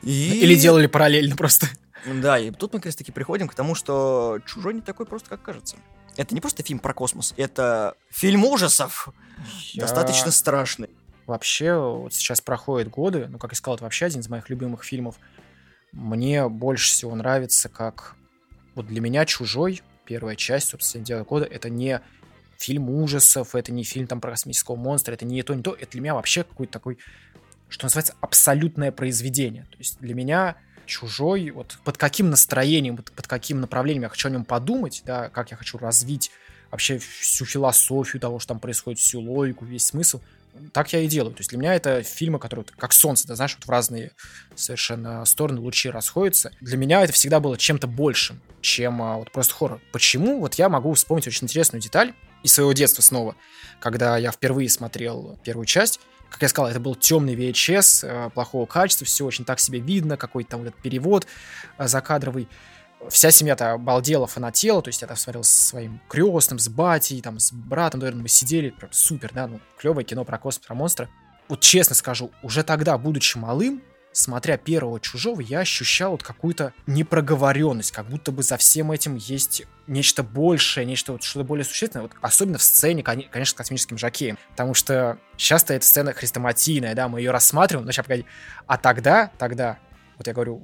[0.00, 0.40] И...
[0.40, 1.66] Или делали параллельно просто.
[2.06, 5.28] Да, и тут мы как раз таки приходим к тому, что чужой не такой просто,
[5.28, 5.76] как кажется.
[6.16, 9.08] Это не просто фильм про космос, это фильм ужасов.
[9.72, 9.82] Я...
[9.82, 10.90] Достаточно страшный.
[11.26, 14.84] Вообще, вот сейчас проходят годы, ну, как я сказал, это вообще один из моих любимых
[14.84, 15.16] фильмов.
[15.92, 18.14] Мне больше всего нравится, как
[18.74, 22.00] вот для меня «Чужой», первая часть, собственно, «Дело года», это не
[22.58, 25.74] фильм ужасов, это не фильм там про космического монстра, это не то, не то.
[25.74, 26.98] Это для меня вообще какой-то такой,
[27.68, 29.64] что называется, абсолютное произведение.
[29.70, 34.30] То есть для меня чужой, вот под каким настроением, под, каким направлением я хочу о
[34.30, 36.30] нем подумать, да, как я хочу развить
[36.70, 40.20] вообще всю философию того, что там происходит, всю логику, весь смысл,
[40.72, 41.34] так я и делаю.
[41.34, 44.12] То есть для меня это фильмы, которые как солнце, ты знаешь, вот в разные
[44.54, 46.52] совершенно стороны лучи расходятся.
[46.60, 49.80] Для меня это всегда было чем-то большим, чем а, вот просто хоррор.
[49.92, 50.40] Почему?
[50.40, 53.36] Вот я могу вспомнить очень интересную деталь из своего детства снова,
[53.80, 56.00] когда я впервые смотрел первую часть.
[56.34, 60.16] Как я сказал, это был темный VHS, э, плохого качества, все очень так себе видно,
[60.16, 61.28] какой-то там этот перевод
[61.78, 62.48] э, закадровый
[63.08, 67.38] вся семья-то обалдела, фанатела, то есть я там смотрел со своим крестным, с батей, там,
[67.38, 71.08] с братом, наверное, мы сидели, прям супер, да, ну, клевое кино про космос, про монстра.
[71.48, 73.80] Вот честно скажу, уже тогда, будучи малым,
[74.14, 79.64] смотря первого чужого, я ощущал вот какую-то непроговоренность, как будто бы за всем этим есть
[79.86, 84.38] нечто большее, нечто вот что-то более существенное, вот особенно в сцене, конечно, с космическим жакеем,
[84.50, 88.24] потому что часто эта сцена хрестоматийная, да, мы ее рассматриваем, но сейчас погоди,
[88.66, 89.78] а тогда, тогда,
[90.16, 90.62] вот я говорю,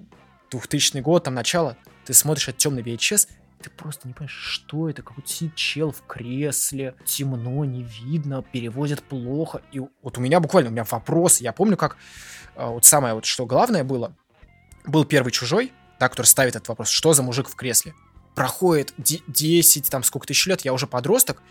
[0.51, 3.29] 2000 год, там начало, ты смотришь этот темный VHS,
[3.63, 9.03] ты просто не понимаешь, что это, какой-то сидит чел в кресле, темно, не видно, переводят
[9.03, 9.63] плохо.
[9.73, 11.97] И вот у меня буквально, у меня вопрос, я помню, как
[12.57, 14.17] а, вот самое вот, что главное было,
[14.87, 17.95] был первый чужой, да, который ставит этот вопрос, что за мужик в кресле.
[18.35, 21.43] Проходит 10, там, сколько тысяч лет, я уже подросток,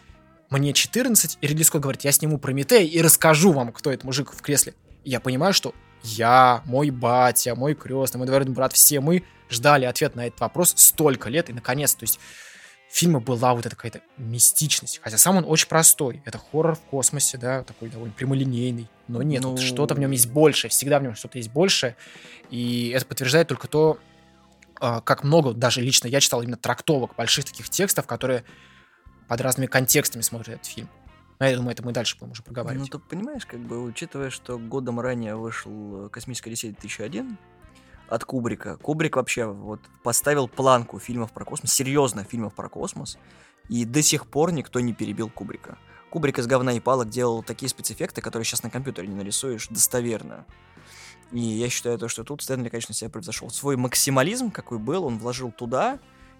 [0.49, 4.33] мне 14, и Ридли Скотт говорит, я сниму Прометей и расскажу вам, кто этот мужик
[4.33, 4.73] в кресле.
[5.03, 10.15] Я понимаю, что я, мой батя, мой крестный, мой двоюродный брат, все мы ждали ответ
[10.15, 12.19] на этот вопрос столько лет, и наконец, то есть
[12.89, 14.99] в фильме была вот эта какая-то мистичность.
[15.03, 16.23] Хотя сам он очень простой.
[16.25, 18.89] Это хоррор в космосе, да, такой довольно прямолинейный.
[19.07, 19.51] Но нет, ну...
[19.51, 20.69] вот что-то в нем есть больше.
[20.69, 21.95] Всегда в нем что-то есть больше.
[22.49, 23.99] И это подтверждает только то,
[24.79, 28.43] а, как много, даже лично я читал именно трактовок больших таких текстов, которые
[29.27, 30.89] под разными контекстами смотрят этот фильм.
[31.39, 32.91] Но я думаю, это мы дальше будем уже проговаривать.
[32.91, 37.37] Ну, ты понимаешь, как бы, учитывая, что годом ранее вышел э, «Космическая Одиссея 2001»,
[38.09, 38.77] от Кубрика.
[38.77, 43.17] Кубрик вообще вот поставил планку фильмов про космос, серьезно фильмов про космос,
[43.69, 45.77] и до сих пор никто не перебил Кубрика.
[46.09, 50.45] Кубрик из говна и палок делал такие спецэффекты, которые сейчас на компьютере не нарисуешь достоверно.
[51.31, 53.51] И я считаю то, что тут Стэнли, конечно, себя превзошел.
[53.51, 55.99] Свой максимализм, какой был, он вложил туда,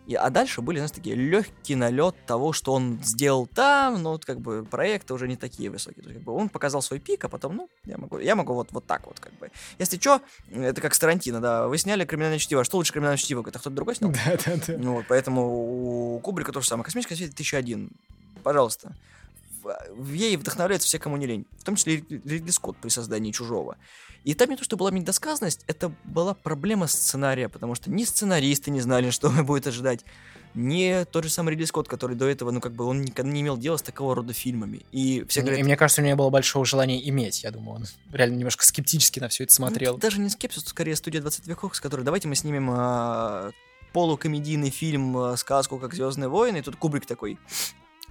[0.09, 4.25] и, а дальше были, знаешь, такие легкий налет того, что он сделал там, но вот
[4.25, 6.01] как бы проекты уже не такие высокие.
[6.01, 8.55] То есть, как бы он показал свой пик, а потом, ну, я могу, я могу
[8.55, 9.51] вот, вот так вот, как бы.
[9.77, 10.19] Если что,
[10.51, 13.41] это как с Тарантино, да, вы сняли криминальное чтиво, а что лучше криминальное чтиво?
[13.41, 14.11] Это кто-то другой снял?
[14.25, 14.77] Да, да, да.
[14.79, 16.85] Ну, вот, поэтому у Кубрика то же самое.
[16.85, 17.91] Космическая свет 1001.
[18.41, 18.95] Пожалуйста.
[19.91, 21.45] В ей вдохновляются все, кому не лень.
[21.59, 23.77] В том числе и Ридли Скотт при создании «Чужого».
[24.23, 28.71] И там не то, что была недосказанность, это была проблема сценария, потому что ни сценаристы
[28.71, 30.03] не знали, что будет ожидать,
[30.55, 33.41] ни тот же самый Ридли Скотт, который до этого, ну, как бы, он никогда не
[33.41, 34.81] имел дела с такого рода фильмами.
[34.91, 37.77] И, все говорят, и мне кажется, у него не было большого желания иметь, я думаю,
[37.77, 39.93] он реально немножко скептически на все это смотрел.
[39.93, 43.51] Ну, даже не скепсис, скорее студия 20 веков, с которой давайте мы снимем а,
[43.93, 47.37] полукомедийный фильм, а, сказку, как Звездные войны, и тут Кубрик такой,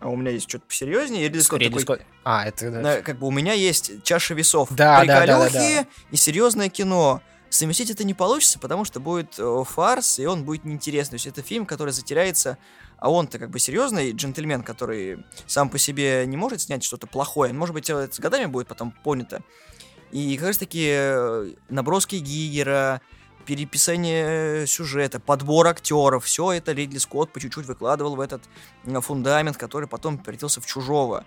[0.01, 1.23] а у меня есть что-то посерьезнее.
[1.23, 2.03] И Ридли Скотт такой, Скотт.
[2.25, 2.71] А, это...
[2.71, 3.03] Да.
[3.03, 4.69] Как бы у меня есть чаша весов.
[4.71, 5.87] Да, да, да, да, да.
[6.11, 7.23] и серьезное кино.
[7.51, 11.19] Совместить это не получится, потому что будет э, фарс, и он будет неинтересный.
[11.19, 12.59] То есть это фильм, который затеряется,
[12.99, 17.55] а он-то как бы серьезный джентльмен, который сам по себе не может снять что-то плохое.
[17.55, 19.43] Может быть, это с годами будет потом понято.
[20.13, 23.01] И как раз таки э, наброски Гигера,
[23.49, 28.43] переписание сюжета, подбор актеров, все это Ридли Скотт по чуть-чуть выкладывал в этот
[28.85, 31.25] фундамент, который потом превратился в чужого.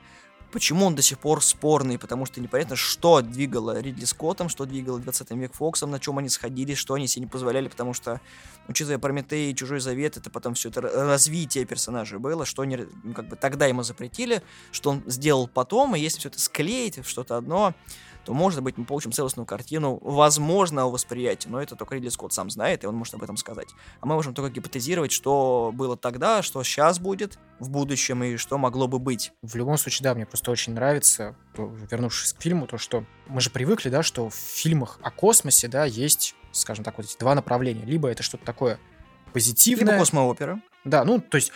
[0.52, 1.98] Почему он до сих пор спорный?
[1.98, 6.30] Потому что непонятно, что двигало Ридли Скоттом, что двигало 20 век Фоксом, на чем они
[6.30, 8.22] сходились, что они себе не позволяли, потому что,
[8.68, 13.14] учитывая Прометей и Чужой Завет, это потом все это развитие персонажа было, что они ну,
[13.16, 17.38] как бы тогда ему запретили, что он сделал потом, и если все это склеить что-то
[17.38, 17.74] одно,
[18.24, 22.50] то, может быть, мы получим целостную картину возможного восприятия, но это только Ридли Скотт сам
[22.50, 23.70] знает, и он может об этом сказать.
[24.00, 28.58] А мы можем только гипотезировать, что было тогда, что сейчас будет в будущем и что
[28.58, 29.34] могло бы быть.
[29.42, 33.50] В любом случае, да, мне просто очень нравится, вернувшись к фильму, то, что мы же
[33.50, 37.86] привыкли, да, что в фильмах о космосе, да, есть, скажем так, вот эти два направления.
[37.86, 38.80] Либо это что-то такое
[39.34, 39.94] позитивное.
[39.94, 40.62] Либо космоопера.
[40.84, 41.52] Да, ну, то есть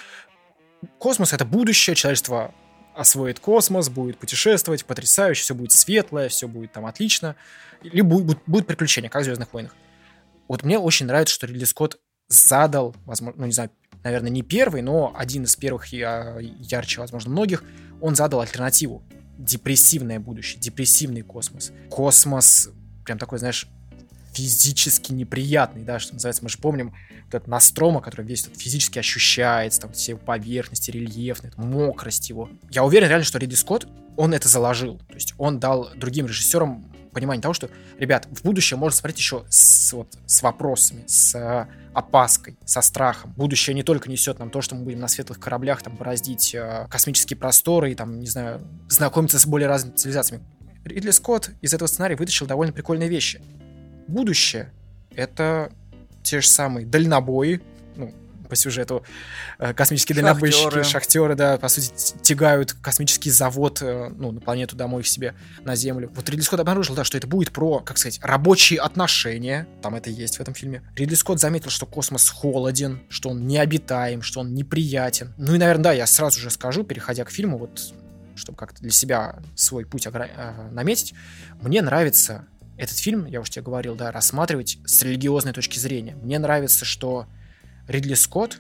[1.00, 2.54] космос— это будущее, человечество
[2.96, 7.36] освоит космос, будет путешествовать, потрясающе, все будет светлое, все будет там отлично.
[7.84, 9.76] Или будет, будет приключения, как в Звездных войнах.
[10.48, 13.70] Вот мне очень нравится, что Ридли Скотт задал, возможно, ну не знаю,
[14.04, 17.64] наверное, не первый, но один из первых я, ярче, возможно, многих,
[18.02, 19.04] он задал альтернативу.
[19.38, 21.72] Депрессивное будущее, депрессивный космос.
[21.90, 22.70] Космос,
[23.04, 23.68] прям такой, знаешь,
[24.36, 26.44] физически неприятный, да, что называется.
[26.44, 26.94] Мы же помним
[27.26, 32.49] вот этот Настрома, который весь тут физически ощущается, там все поверхности, рельефность, мокрость его.
[32.70, 33.88] Я уверен реально, что Ридли Скотт,
[34.18, 34.98] он это заложил.
[35.07, 39.45] То есть он дал другим режиссерам понимание того, что, ребят, в будущее можно смотреть еще
[39.49, 43.34] с, вот, с вопросами, с э, опаской, со страхом.
[43.38, 46.88] Будущее не только несет нам то, что мы будем на светлых кораблях там бороздить э,
[46.90, 48.60] космические просторы и там, не знаю,
[48.90, 50.44] знакомиться с более разными цивилизациями.
[50.84, 53.41] Ридли Скотт из этого сценария вытащил довольно прикольные вещи.
[54.07, 54.72] Будущее—
[55.15, 55.72] это
[56.23, 57.61] те же самые дальнобои,
[57.95, 58.14] ну,
[58.49, 59.03] по сюжету
[59.57, 60.34] э, космические Шахтеры.
[60.52, 61.91] дальнобойщики, шахтеры, да, по сути,
[62.22, 65.34] тягают космический завод, э, ну, на планету домой к себе,
[65.64, 66.11] на Землю.
[66.15, 70.10] Вот Ридли Скотт обнаружил, да, что это будет про, как сказать, рабочие отношения, там это
[70.10, 70.84] есть в этом фильме.
[70.95, 75.34] Ридли Скотт заметил, что космос холоден, что он необитаем, что он неприятен.
[75.38, 77.94] Ну и, наверное, да, я сразу же скажу, переходя к фильму, вот,
[78.36, 81.14] чтобы как-то для себя свой путь огра- э, наметить,
[81.61, 82.45] мне нравится
[82.77, 86.15] этот фильм, я уже тебе говорил, да, рассматривать с религиозной точки зрения.
[86.15, 87.27] Мне нравится, что
[87.88, 88.60] Ридли Скотт,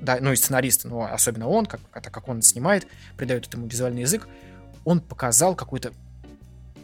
[0.00, 2.86] да, ну и сценарист, ну особенно он, как, это как он снимает,
[3.16, 4.28] придает этому визуальный язык,
[4.84, 5.92] он показал какой-то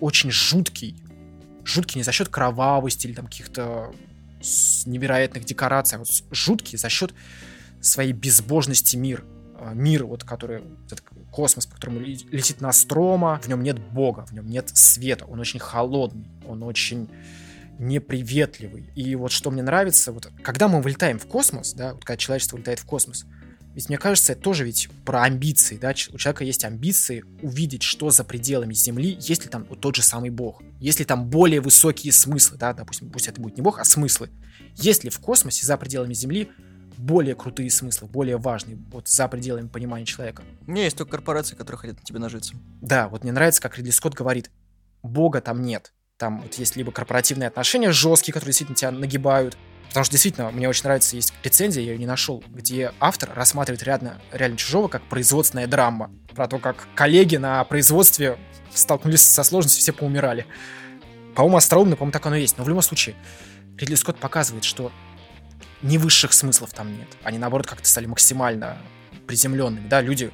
[0.00, 0.96] очень жуткий,
[1.64, 3.92] жуткий не за счет кровавости или там каких-то
[4.86, 7.14] невероятных декораций, а вот жуткий за счет
[7.80, 9.24] своей безбожности мир.
[9.56, 10.62] А, Мир, вот который,
[11.34, 15.40] космос, по которому ле- летит Настрома, в нем нет бога, в нем нет света, он
[15.40, 17.08] очень холодный, он очень
[17.80, 18.84] неприветливый.
[18.94, 22.56] И вот что мне нравится, вот когда мы вылетаем в космос, да, вот когда человечество
[22.56, 23.26] улетает в космос,
[23.74, 28.10] ведь мне кажется, это тоже ведь про амбиции, да, у человека есть амбиции увидеть, что
[28.10, 31.60] за пределами Земли, есть ли там вот тот же самый Бог, есть ли там более
[31.60, 34.30] высокие смыслы, да, допустим, пусть это будет не Бог, а смыслы.
[34.76, 36.50] Есть ли в космосе за пределами Земли
[37.04, 40.42] более крутые смыслы, более важные, вот за пределами понимания человека.
[40.66, 42.54] У меня есть только корпорации, которые хотят на тебе нажиться.
[42.80, 44.50] Да, вот мне нравится, как Ридли Скотт говорит,
[45.02, 45.92] Бога там нет.
[46.16, 49.58] Там вот есть либо корпоративные отношения жесткие, которые действительно тебя нагибают.
[49.88, 53.82] Потому что действительно, мне очень нравится, есть рецензия, я ее не нашел, где автор рассматривает
[53.82, 56.10] реально, реально чужого как производственная драма.
[56.34, 58.38] Про то, как коллеги на производстве
[58.72, 60.46] столкнулись со сложностью, все поумирали.
[61.34, 62.56] По-моему, остроумно, по-моему, так оно и есть.
[62.56, 63.14] Но в любом случае,
[63.76, 64.90] Ридли Скотт показывает, что
[65.84, 67.08] ни высших смыслов там нет.
[67.22, 68.78] Они, наоборот, как-то стали максимально
[69.26, 69.86] приземленными.
[69.86, 70.32] Да, люди,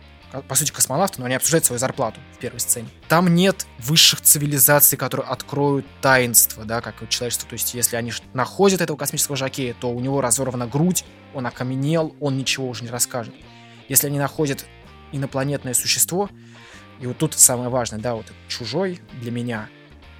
[0.48, 2.88] по сути, космонавты, но они обсуждают свою зарплату в первой сцене.
[3.08, 7.48] Там нет высших цивилизаций, которые откроют таинство, да, как у человечества.
[7.48, 11.04] То есть, если они находят этого космического жакея, то у него разорвана грудь,
[11.34, 13.34] он окаменел, он ничего уже не расскажет.
[13.88, 14.64] Если они находят
[15.10, 16.30] инопланетное существо,
[17.00, 19.68] и вот тут самое важное, да, вот чужой для меня,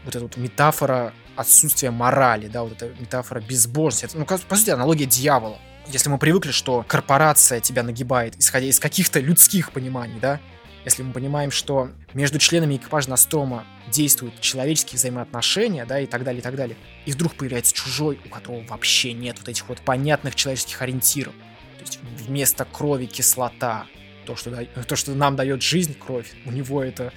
[0.05, 4.06] вот эта вот метафора отсутствия морали, да, вот эта метафора безбожности.
[4.06, 5.59] Это, ну, по сути, аналогия дьявола.
[5.86, 10.40] Если мы привыкли, что корпорация тебя нагибает, исходя из каких-то людских пониманий, да,
[10.85, 16.40] если мы понимаем, что между членами экипажа Настрома действуют человеческие взаимоотношения, да, и так далее,
[16.40, 20.35] и так далее, и вдруг появляется чужой, у которого вообще нет вот этих вот понятных
[20.36, 21.35] человеческих ориентиров.
[21.78, 23.86] То есть вместо крови кислота,
[24.24, 27.12] то, что, да- то, что нам дает жизнь, кровь, у него это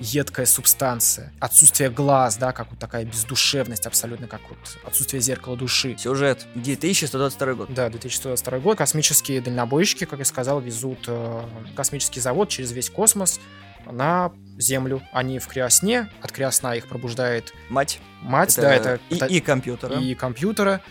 [0.00, 1.32] едкая субстанция.
[1.40, 5.96] Отсутствие глаз, да, как вот такая бездушевность абсолютно, как вот отсутствие зеркала души.
[5.98, 6.46] Сюжет.
[6.54, 7.74] 2122 год.
[7.74, 8.78] Да, 2022 год.
[8.78, 11.42] Космические дальнобойщики, как я сказал, везут э,
[11.74, 13.40] космический завод через весь космос
[13.86, 15.02] на Землю.
[15.12, 18.00] Они в криосне, от криосна их пробуждает Мать.
[18.22, 19.98] мать, да, это и, и компьютера.
[19.98, 20.82] и компьютера,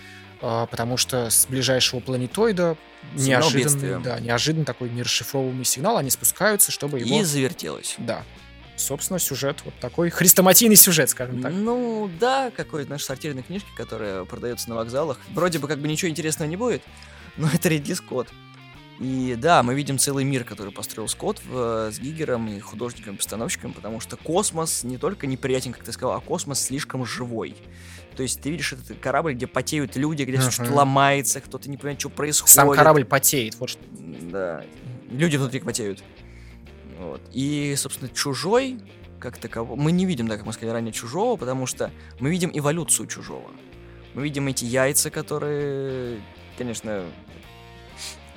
[0.41, 2.77] э, потому что с ближайшего планетоида
[3.15, 3.99] Сигнал бедствия.
[3.99, 7.19] да, неожиданно такой нерасшифровываемый сигнал, они спускаются, чтобы его...
[7.19, 7.95] И завертелось.
[7.99, 8.23] Да.
[8.77, 11.53] Собственно, сюжет вот такой хрестоматийный сюжет, скажем так.
[11.53, 15.17] Ну, да, какой-то наш сортирной книжки, которая продается на вокзалах.
[15.33, 16.81] Вроде бы как бы ничего интересного не будет,
[17.37, 18.27] но это Ридли Скотт.
[18.99, 23.99] И да, мы видим целый мир, который построил Скотт в- с Гигером и художником-постановщиком, потому
[23.99, 27.55] что космос не только неприятен, как ты сказал, а космос слишком живой.
[28.15, 30.49] То есть ты видишь этот корабль, где потеют люди, где Мгм.
[30.51, 32.53] что-то ломается, кто-то не понимает, что происходит.
[32.55, 33.81] Сам корабль потеет, вот что.
[33.91, 34.63] Да.
[35.11, 36.01] Люди внутри потеют.
[36.99, 37.21] Вот.
[37.33, 38.79] И, собственно, чужой,
[39.19, 42.51] как таково, мы не видим, да, как мы сказали ранее, чужого, потому что мы видим
[42.53, 43.49] эволюцию чужого.
[44.13, 46.21] Мы видим эти яйца, которые,
[46.57, 47.05] конечно...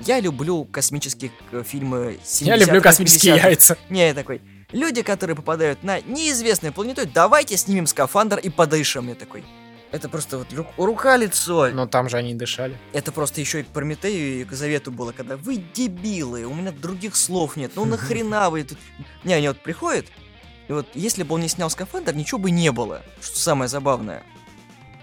[0.01, 3.49] Я люблю космические э, фильмы 70-х, Я люблю космические 80-х.
[3.49, 3.79] яйца.
[3.89, 4.41] Не, я такой,
[4.71, 9.09] люди, которые попадают на неизвестную планету, давайте снимем скафандр и подышим.
[9.09, 9.45] Я такой,
[9.91, 11.71] это просто вот ру- рука-лицо.
[11.71, 12.77] Но там же они дышали.
[12.93, 16.73] Это просто еще и к Прометею и к Завету было, когда вы дебилы, у меня
[16.73, 18.79] других слов нет, ну нахрена вы тут...
[19.25, 20.07] Не, они вот приходят,
[20.69, 24.23] и вот если бы он не снял скафандр, ничего бы не было, что самое забавное.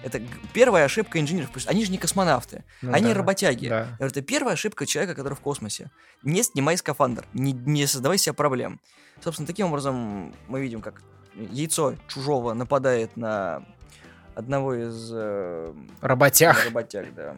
[0.03, 0.22] Это
[0.53, 3.70] первая ошибка инженеров, они же не космонавты, Ну они да, работяги.
[3.70, 3.98] Да.
[3.98, 5.90] Это первая ошибка человека, который в космосе.
[6.22, 8.80] Не снимай скафандр, не, не создавай себе проблем.
[9.24, 11.02] Собственно, таким образом мы видим, как
[11.34, 13.66] яйцо чужого нападает на
[14.36, 16.64] одного из э, Работяг.
[16.66, 17.36] работяг, да.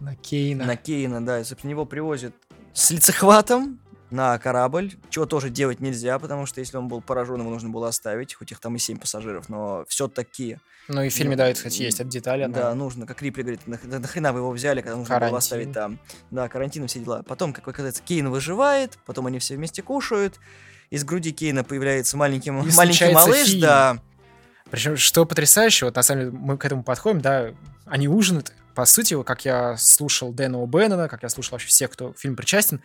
[0.00, 0.64] На Кейна.
[0.64, 2.34] На Кейна, да, и, собственно, его привозят
[2.72, 3.78] с лицехватом
[4.10, 7.88] на корабль, чего тоже делать нельзя, потому что если он был поражен, его нужно было
[7.88, 10.58] оставить, хоть их там и семь пассажиров, но все-таки,
[10.88, 12.42] Ну и в фильме, да, это, кстати, есть эта деталь.
[12.42, 15.18] она- да, нужно, как Рипли говорит, «Нах- да нахрена вы его взяли, когда нужно было
[15.18, 15.38] Карантин.
[15.38, 15.98] оставить там.
[16.30, 17.22] Да, карантин все дела.
[17.22, 20.38] Потом, как оказывается, Кейн выживает, потом они все вместе кушают,
[20.90, 23.60] из груди Кейна появляется маленький, И маленький малыш, фильм.
[23.62, 23.98] да,
[24.72, 27.50] Причем, что потрясающе, вот на самом деле мы к этому подходим, да,
[27.84, 32.14] они ужинают, по сути, как я слушал Дэна О'Беннона, как я слушал вообще всех, кто
[32.14, 32.80] к фильму причастен,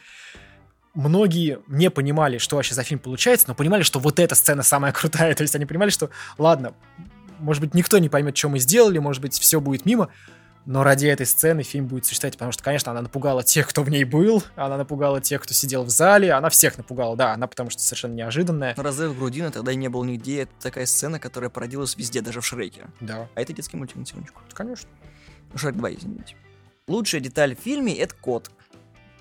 [0.94, 4.92] многие не понимали, что вообще за фильм получается, но понимали, что вот эта сцена самая
[4.94, 6.74] крутая, то есть они понимали, что, ладно,
[7.40, 10.10] может быть, никто не поймет, что мы сделали, может быть, все будет мимо,
[10.68, 13.89] но ради этой сцены фильм будет существовать, потому что, конечно, она напугала тех, кто в
[13.89, 17.69] ней был, она напугала тех, кто сидел в зале, она всех напугала, да, она потому
[17.69, 21.95] что совершенно неожиданная, разрыв грудины тогда и не был нигде, это такая сцена, которая породилась
[21.95, 22.88] везде, даже в Шреке.
[22.99, 24.41] да, А это детский мультик на секундочку.
[24.53, 24.89] конечно.
[25.56, 26.35] Шрек 2, извините.
[26.89, 28.52] Лучшая деталь в фильме— это кот.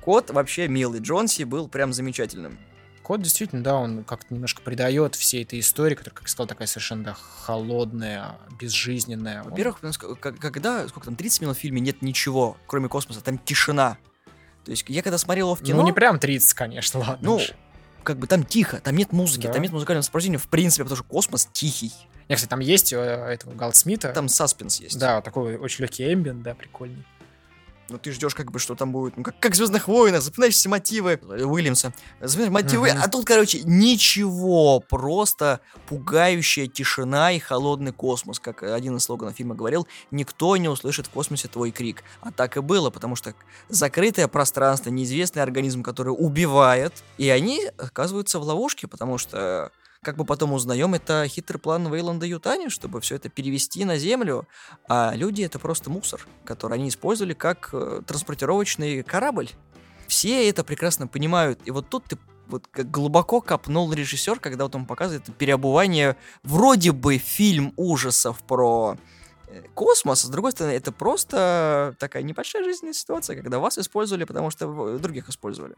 [0.01, 0.99] Кот вообще милый.
[1.01, 2.59] Джонси был прям замечательным.
[3.07, 6.67] Код действительно, да, он как-то немножко придает всей этой истории, которая, как я сказал, такая
[6.67, 9.45] совершенно холодная, безжизненная.
[9.45, 13.39] Он- Во-первых, к- когда, сколько там, 30 минут в фильме нет ничего, кроме космоса, там
[13.39, 13.97] тишина.
[14.65, 17.19] То есть я когда смотрел его в кино, ну не прям 30, конечно, ладно.
[17.21, 17.53] ну, уж.
[18.03, 19.53] как бы там тихо, там нет музыки, Да.
[19.53, 21.93] там нет музыкального сопровождения в принципе, потому что космос тихий.
[22.29, 24.09] Не, кстати, там есть э, этого Галдсмита.
[24.15, 24.99] Там саспенс есть.
[24.99, 27.05] Да, такой очень легкий эмбиент, да, прикольный.
[27.89, 30.69] Ну ты ждешь, как бы, что там будет, ну как, как Звездных войнах, запоминаешь все
[30.69, 31.93] мотивы Уильямса.
[32.21, 33.01] Запоминаешь мотивы, Мгм.
[33.03, 39.55] а тут, короче, ничего, просто пугающая тишина и холодный космос, как один из слоганов фильма
[39.55, 42.03] говорил, никто не услышит в космосе твой крик.
[42.23, 43.35] А так и было, потому что
[43.69, 49.71] закрытое пространство, неизвестный организм, который убивает, и они оказываются в ловушке, потому что
[50.03, 54.47] как бы потом узнаем, это хитрый план Вейланда Ютани, чтобы все это перевести на Землю,
[54.89, 59.51] а люди это просто мусор, который они использовали как э, транспортировочный корабль.
[60.07, 61.61] Все это прекрасно понимают.
[61.65, 66.93] И вот тут ты вот как глубоко копнул режиссер, когда вот он показывает переобувание вроде
[66.93, 68.97] бы фильм ужасов про
[69.49, 74.25] э, космос, а с другой стороны, это просто такая небольшая жизненная ситуация, когда вас использовали,
[74.25, 75.75] потому что других использовали.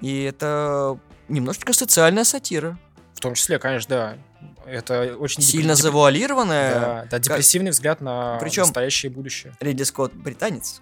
[0.00, 0.98] И это
[1.28, 2.78] немножечко социальная сатира.
[3.14, 4.18] В том числе, конечно, да.
[4.66, 6.74] Это очень Сильно деп- завуалированная.
[6.74, 9.54] Да, да, депрессивный взгляд на Причем- настоящее будущее.
[9.60, 10.80] Ридли Скотт британец.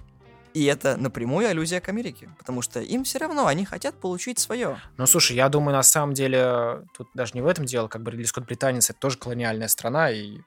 [0.55, 4.79] И это напрямую аллюзия к Америке, потому что им все равно, они хотят получить свое.
[4.97, 8.13] Ну, слушай, я думаю, на самом деле, тут даже не в этом дело, как бы
[8.13, 10.39] Ридли Скотт британец, это тоже колониальная страна, и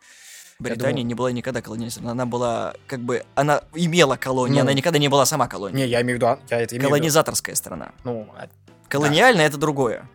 [0.59, 4.61] Британия думаю- не была никогда страной, она была как бы, она имела колонии, Ну.
[4.61, 5.83] она никогда не была сама колонией.
[5.83, 6.87] Не, я имею в виду, а, я это имею в виду.
[6.89, 7.91] Колонизаторская страна.
[8.03, 8.47] Ну, а
[8.89, 10.07] Колониальная это другое.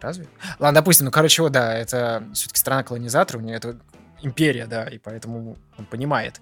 [0.00, 0.26] разве?
[0.58, 3.78] Ладно, допустим, ну, короче, вот, да, это все-таки страна колонизатора, у нее это
[4.22, 6.40] империя, да, и поэтому он понимает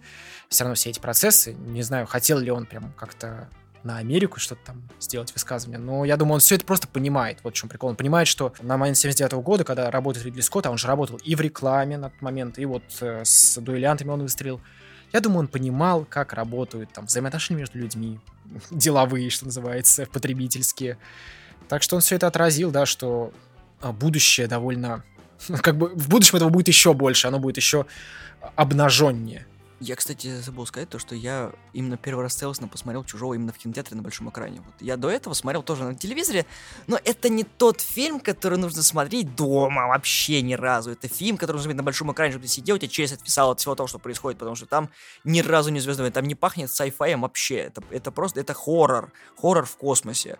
[0.48, 1.54] все равно все эти процессы.
[1.54, 3.48] Не знаю, хотел ли он прям как-то
[3.82, 7.38] на Америку что-то там сделать высказывание, но я думаю, он все это просто понимает.
[7.42, 7.90] Вот в чем прикол.
[7.90, 11.16] Он понимает, что на момент 79 года, когда работает Ридли Скотт, а он же работал
[11.16, 14.60] и в рекламе на тот момент, и вот э, с дуэлянтами он выстрелил.
[15.12, 18.20] Я думаю, он понимал, как работают там взаимоотношения между людьми,
[18.70, 20.98] деловые, что называется, потребительские.
[21.68, 23.32] Так что он все это отразил, да, что
[23.80, 25.04] а, будущее довольно...
[25.62, 27.86] Как бы в будущем этого будет еще больше, оно будет еще
[28.56, 29.46] обнаженнее.
[29.80, 33.58] Я, кстати, забыл сказать то, что я именно первый раз целостно посмотрел «Чужого» именно в
[33.58, 34.60] кинотеатре на большом экране.
[34.60, 34.74] Вот.
[34.80, 36.46] Я до этого смотрел тоже на телевизоре,
[36.88, 40.90] но это не тот фильм, который нужно смотреть дома вообще ни разу.
[40.90, 43.52] Это фильм, который нужно смотреть на большом экране, чтобы ты сидел, у тебя челюсть отписала
[43.52, 44.90] от всего того, что происходит, потому что там
[45.22, 47.56] ни разу не звездный, там не пахнет сайфаем вообще.
[47.58, 49.12] Это, это просто, это хоррор.
[49.36, 50.38] Хоррор в космосе.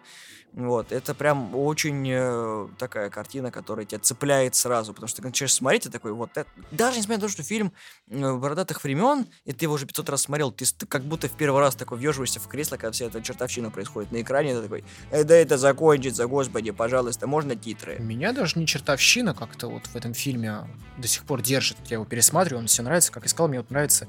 [0.52, 5.54] Вот, это прям очень э, такая картина, которая тебя цепляет сразу, потому что ты начинаешь
[5.54, 6.48] смотреть, и такой, вот это...
[6.72, 7.72] Даже несмотря на то, что фильм
[8.08, 11.32] э, бородатых времен, и ты его уже 500 раз смотрел, ты, ты как будто в
[11.32, 14.62] первый раз такой въеживаешься в кресло, когда вся эта чертовщина происходит на экране, и ты
[14.62, 17.98] такой, э, да это закончится, господи, пожалуйста, можно титры?
[17.98, 20.66] Меня даже не чертовщина как-то вот в этом фильме
[20.96, 21.76] до сих пор держит.
[21.86, 23.12] Я его пересматриваю, он все нравится.
[23.12, 24.08] Как и сказал, мне вот нравится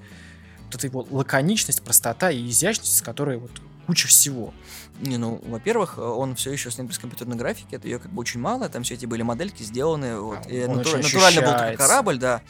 [0.66, 3.52] вот эта его лаконичность, простота и изящность, с которой вот
[3.90, 4.53] куча всего.
[5.02, 8.20] Не, ну, во-первых, э, он все еще снят без компьютерной графики, это ее как бы
[8.20, 11.76] очень мало, там все эти были модельки сделаны, вот, А, и очень натурально был такой
[11.76, 12.41] корабль, да,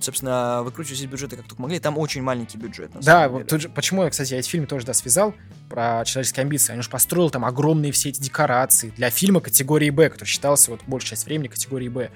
[0.00, 3.68] собственно, выкручивались из бюджета как только могли, там очень маленький бюджет, Да, вот тут же,
[3.68, 5.32] почему я, кстати, я эти фильмы тоже да, связал
[5.68, 6.74] про человеческие амбиции.
[6.74, 10.80] Он же построил там огромные все эти декорации для фильма категории Б, который считался вот
[10.88, 12.10] большую часть времени категорией Б.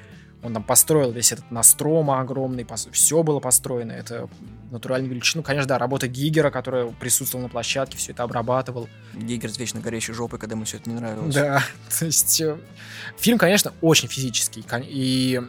[0.45, 4.29] Он там построил весь этот Настрома огромный, все было построено, это
[4.71, 5.43] натуральную величину.
[5.43, 8.89] Конечно, да, работа Гигера, которая присутствовала на площадке, все это обрабатывал.
[9.15, 11.35] Гейгер с вечно горящей жопой, когда ему все это не нравилось.
[11.35, 11.63] Да,
[11.99, 12.59] то есть э,
[13.17, 14.65] фильм, конечно, очень физический.
[14.87, 15.41] И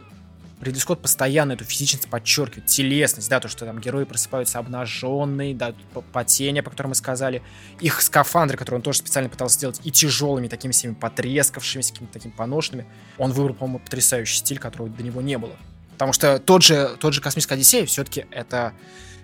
[0.62, 5.74] Ридли Скотт постоянно эту физичность подчеркивает, телесность, да, то, что там герои просыпаются обнаженные, да,
[6.14, 7.44] потения, по которым мы сказали,
[7.82, 12.32] их скафандры, которые он тоже специально пытался сделать, и тяжелыми, такими всеми потрескавшимися, какими-то такими
[12.32, 12.88] поношенными.
[13.18, 15.56] Он выбрал, по-моему, потрясающий стиль, которого до него не было.
[15.94, 18.74] Потому что тот же, тот же «Космическая Одиссея» все-таки это...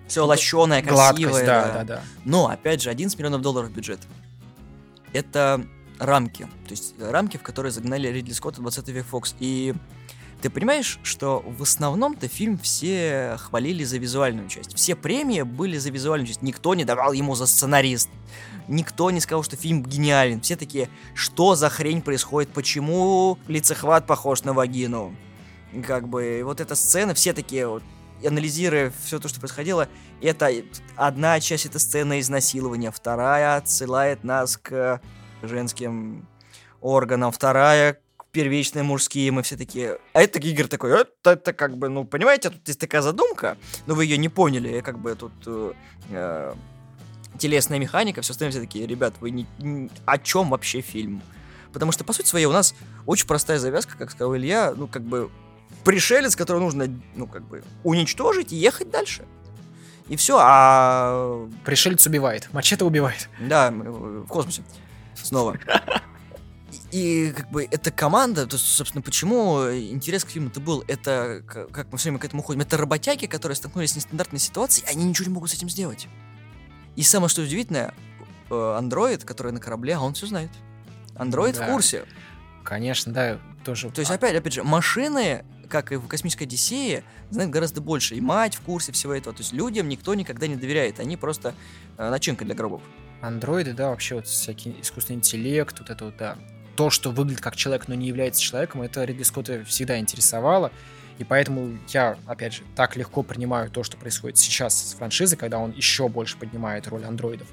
[0.08, 1.46] Все лощеное, красивое.
[1.46, 2.02] да, да, да, да.
[2.26, 4.00] Но, опять же, 11 миллионов долларов бюджет.
[5.14, 5.66] Это
[6.00, 6.44] рамки.
[6.44, 9.36] То есть рамки, в которые загнали Ридли Скотта 20 век Фокс.
[9.40, 9.74] И
[10.42, 14.76] ты понимаешь, что в основном-то фильм все хвалили за визуальную часть.
[14.76, 16.42] Все премии были за визуальную часть.
[16.42, 18.10] Никто не давал ему за сценарист.
[18.68, 20.42] Никто не сказал, что фильм гениален.
[20.42, 25.16] Все такие, что за хрень происходит, почему лицехват похож на вагину.
[25.86, 27.84] Как бы, вот эта сцена, все такие вот,
[28.26, 29.88] анализируя все то, что происходило,
[30.22, 30.52] это
[30.96, 35.02] одна часть этой сцены изнасилования, вторая отсылает нас к
[35.42, 36.28] женским
[36.82, 38.01] органам, вторая
[38.32, 40.00] первичные мужские, мы все такие...
[40.14, 43.96] А это Гигер такой, это, это как бы, ну, понимаете, тут есть такая задумка, но
[43.96, 45.74] вы ее не поняли, как бы тут э,
[46.10, 46.54] э,
[47.38, 49.90] телесная механика, все остальное все такие, ребят, вы не, не...
[50.06, 51.22] О чем вообще фильм?
[51.74, 52.74] Потому что, по сути своей, у нас
[53.06, 55.30] очень простая завязка, как сказал Илья, ну, как бы,
[55.84, 59.26] пришелец, которого нужно, ну, как бы, уничтожить и ехать дальше.
[60.08, 61.48] И все, а...
[61.64, 63.30] Пришелец убивает, мачете убивает.
[63.40, 64.64] Да, в космосе.
[65.16, 65.58] Снова.
[66.92, 71.90] И как бы эта команда, то есть, собственно, почему интерес к фильму-то был, это, как
[71.92, 75.28] мы все время к этому уходим, это работяги, которые столкнулись с нестандартной ситуацией, они ничего
[75.28, 76.08] не могут с этим сделать.
[76.98, 77.94] И самое что удивительное,
[78.50, 80.52] э, андроид, который на корабле, а он все знает.
[81.16, 81.66] Андроид да.
[81.66, 82.04] в курсе.
[82.66, 83.90] Конечно, да, тоже.
[83.90, 88.16] То есть, опять, опять же, машины, как и в космической Одиссее, знают гораздо больше.
[88.16, 89.34] И мать в курсе всего этого.
[89.34, 91.00] То есть людям никто никогда не доверяет.
[91.00, 91.56] Они просто
[91.98, 92.82] э, начинка для гробов.
[93.22, 96.38] Андроиды, да, вообще вот всякий искусственный интеллект, вот это вот, да,
[96.76, 100.72] то, что выглядит как человек, но не является человеком, это Ридли Скотта всегда интересовало.
[101.18, 105.60] И поэтому я, опять же, так легко принимаю то, что происходит сейчас с франшизой, когда
[105.60, 107.48] он еще больше поднимает роль андроидов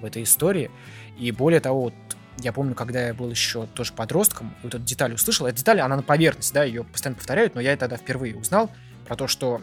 [0.00, 0.70] в этой истории.
[1.18, 1.94] И более того, вот
[2.38, 5.46] я помню, когда я был еще тоже подростком, вот эту деталь услышал.
[5.46, 8.70] Эта деталь, она на поверхности, да, ее постоянно повторяют, но я тогда впервые узнал
[9.06, 9.60] про то, что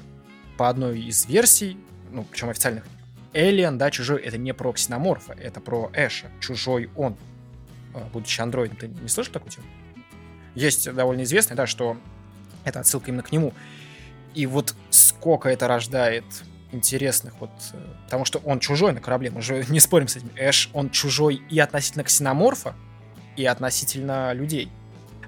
[0.57, 1.78] по одной из версий,
[2.11, 2.86] ну, причем официальных,
[3.34, 7.18] Alien, да, чужой, это не про ксеноморфа, это про Эша, чужой он.
[7.93, 8.77] А, будучи андроидом.
[8.77, 9.65] Ты не слышал такую тему?
[10.55, 11.97] Есть довольно известный, да, что
[12.63, 13.53] это отсылка именно к нему.
[14.34, 16.26] И вот сколько это рождает
[16.72, 17.51] интересных вот...
[17.73, 20.30] Э, потому что он чужой на корабле, мы же не спорим с этим.
[20.35, 22.76] Эш, он чужой и относительно ксеноморфа,
[23.35, 24.69] и относительно людей.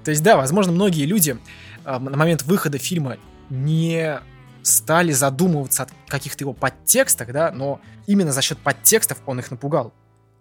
[0.04, 1.36] То есть, да, возможно, многие люди
[1.84, 3.18] э, на момент выхода фильма
[3.50, 4.20] не
[4.62, 9.92] стали задумываться о каких-то его подтекстах, да, но именно за счет подтекстов он их напугал.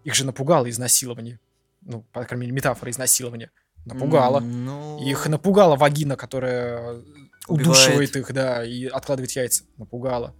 [0.05, 1.39] Их же напугало изнасилование
[1.85, 3.51] ну, по крайней мере, метафора изнасилования,
[3.85, 4.39] напугала.
[4.39, 5.03] Ну...
[5.03, 7.01] Их напугала вагина, которая
[7.47, 7.67] Убивает.
[7.67, 9.65] удушивает их, да, и откладывает яйца.
[9.77, 10.35] Напугала.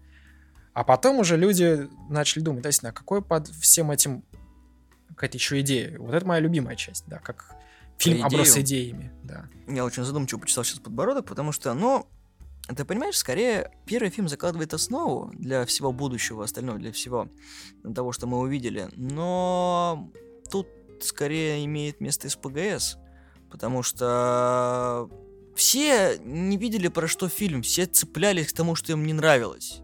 [0.74, 4.24] А потом уже люди начали думать, действительно, а какой под всем этим
[5.10, 6.00] какая-то еще идея?
[6.00, 7.56] Вот это моя любимая часть, да, как
[7.98, 8.26] фильм идею.
[8.28, 9.48] оброс идеями, да.
[9.68, 12.08] Я очень задумчиво почесал сейчас подбородок, потому что, ну,
[12.76, 17.28] ты понимаешь, скорее, первый фильм закладывает основу для всего будущего, остального, для всего
[17.94, 18.88] того, что мы увидели.
[18.96, 20.10] Но
[20.50, 20.68] тут
[21.02, 22.98] скорее имеет место СПГС,
[23.50, 25.10] потому что
[25.56, 29.84] все не видели про что фильм, все цеплялись к тому, что им не нравилось.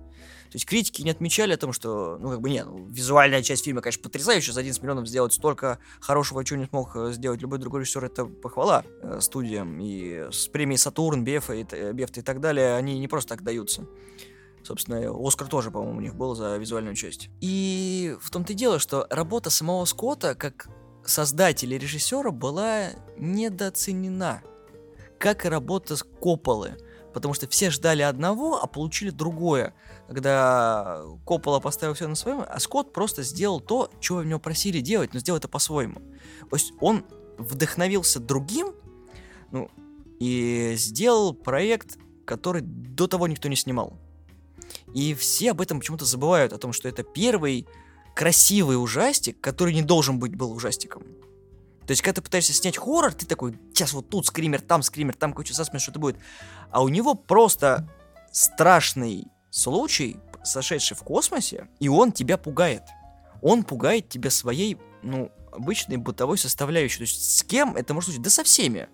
[0.50, 3.66] То есть критики не отмечали о том, что, ну, как бы, нет, ну, визуальная часть
[3.66, 7.60] фильма, конечно, потрясающая, за 11 миллионов сделать столько хорошего, чего не смог э, сделать любой
[7.60, 9.80] другой режиссер, это похвала э, студиям.
[9.80, 11.64] И с премией Сатурн, Бефа и,
[11.94, 13.86] Бефта и так далее, они не просто так даются.
[14.64, 17.30] Собственно, Оскар тоже, по-моему, у них был за визуальную часть.
[17.42, 20.68] И в том-то и дело, что работа самого Скотта, как
[21.10, 24.42] создателя и режиссера была недооценена,
[25.18, 26.78] как и работа с Копполы.
[27.14, 29.74] Потому что все ждали одного, а получили другое.
[30.08, 35.14] Когда Коппола поставил все на своем, а Скотт просто сделал то, чего него просили делать,
[35.14, 36.02] но сделал это по-своему.
[36.50, 37.04] То есть он
[37.38, 38.74] вдохновился другим,
[39.52, 39.72] ну,
[40.20, 43.98] и сделал проект, который до того никто не снимал.
[44.94, 47.68] И все об этом почему-то забывают, о том, что это первый
[48.20, 51.04] красивый ужастик, который не должен быть был ужастиком.
[51.88, 55.16] То есть, когда ты пытаешься снять хоррор, ты такой, сейчас вот тут скример, там скример,
[55.16, 56.18] там какой-то саспенс, что-то будет.
[56.70, 57.88] А у него просто
[58.34, 62.84] страшный случай, сошедший в космосе, и он тебя пугает.
[63.42, 66.98] Он пугает тебя своей, ну, обычной бытовой составляющей.
[66.98, 68.24] То есть, с кем это может случиться?
[68.24, 68.90] Да со всеми.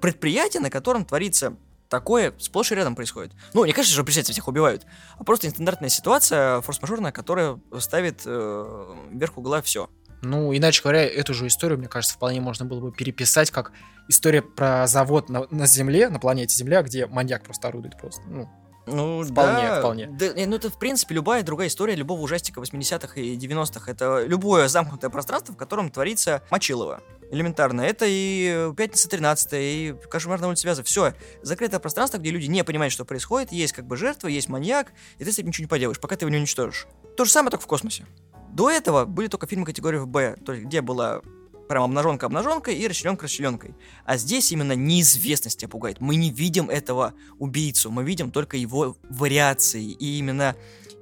[0.00, 1.56] Предприятие, на котором творится
[1.88, 3.32] Такое сплошь и рядом происходит.
[3.54, 4.84] Ну, не кажется, что представьте, всех убивают,
[5.16, 9.88] а просто нестандартная ситуация, форс-мажорная, которая ставит э, вверх угла все.
[10.20, 13.72] Ну, иначе говоря, эту же историю, мне кажется, вполне можно было бы переписать как
[14.08, 18.22] история про завод на, на Земле, на планете Земля, где маньяк просто орудует просто.
[18.26, 18.48] Ну,
[18.90, 19.78] Ну, Вполне, да.
[19.80, 20.06] вполне.
[20.06, 23.90] Да, ну, это, в принципе, любая другая история любого ужастика 80-х и 90-х.
[23.90, 27.02] Это любое замкнутое пространство, в котором творится мочилово.
[27.30, 27.82] Элементарно.
[27.82, 30.86] Это и «Пятница 13 и «Кошмар на улице Вязов».
[30.86, 31.12] Все.
[31.42, 33.52] Закрытое пространство, где люди не понимают, что происходит.
[33.52, 36.24] Есть как бы жертва, есть маньяк, и ты с этим ничего не поделаешь, пока ты
[36.24, 36.86] его не уничтожишь.
[37.16, 38.06] То же самое, только в космосе.
[38.50, 41.20] До этого были только фильмы категории «Б», то есть где была
[41.68, 43.74] прям обнаженка обнаженкой и расчлененка расчлененкой.
[44.04, 46.00] А здесь именно неизвестность тебя пугает.
[46.00, 49.84] Мы не видим этого убийцу, мы видим только его вариации.
[49.84, 50.56] И именно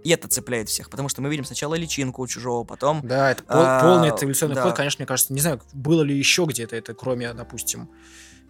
[0.05, 3.01] это цепляет всех, потому что мы видим сначала личинку у чужого, потом...
[3.03, 4.63] да, это пол- А, полный эволюционный да.
[4.63, 7.91] ход, конечно, мне кажется, не знаю, было ли еще где-то это, кроме, допустим,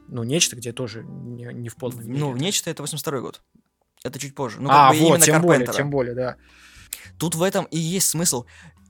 [0.08, 2.18] ну, нечто, где тоже не, не в полном мере.
[2.18, 3.42] Ну, нечто это 82 год.
[4.04, 4.60] Это чуть позже.
[4.60, 5.76] Ну, а, как бы вот, именно тем более, Карпентера.
[5.76, 6.36] тем более, да.
[7.18, 8.44] Тут в этом и есть смысл.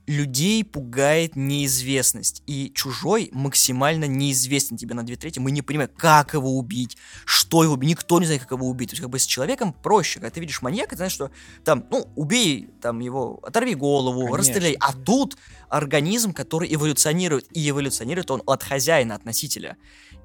[0.07, 5.39] Людей пугает неизвестность, и чужой максимально неизвестен тебе на две трети.
[5.39, 8.89] Мы не понимаем, как его убить, что его убить, никто не знает, как его убить.
[8.89, 11.29] То есть, как бы с человеком проще, когда ты видишь маньяка, ты знаешь, что
[11.65, 14.77] там, ну, убей, там, его, оторви голову, Конечно, расстреляй.
[14.79, 19.75] А тут организм, который эволюционирует, и эволюционирует он от хозяина, от носителя.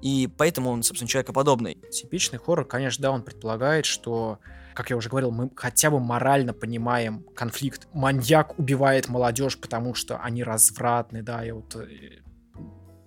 [0.00, 1.78] И поэтому он, собственно, человекоподобный.
[1.90, 4.38] Типичный хоррор, конечно, да, он предполагает, что,
[4.74, 7.88] как я уже говорил, мы хотя бы морально понимаем конфликт.
[7.92, 12.22] Маньяк убивает молодежь, потому что они развратны, да, и вот э,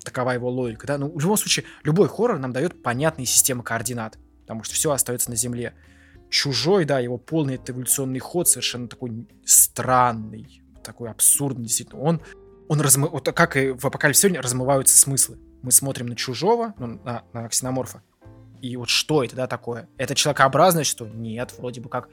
[0.03, 0.97] такова его логика, да.
[0.97, 5.29] Ну, в любом случае, любой хоррор нам дает понятные системы координат, потому что все остается
[5.29, 5.73] на земле.
[6.29, 12.01] Чужой, да, его полный эволюционный ход совершенно такой странный, такой абсурдный, действительно.
[12.01, 12.21] Он,
[12.67, 13.09] он размы...
[13.09, 15.39] вот как и в Апокалипсе сегодня размываются смыслы.
[15.61, 18.03] Мы смотрим на чужого, ну, на, на ксеноморфа,
[18.69, 19.87] и вот что это, да, такое?
[19.97, 21.07] Это человекообразное что?
[21.07, 22.09] Нет, вроде бы как.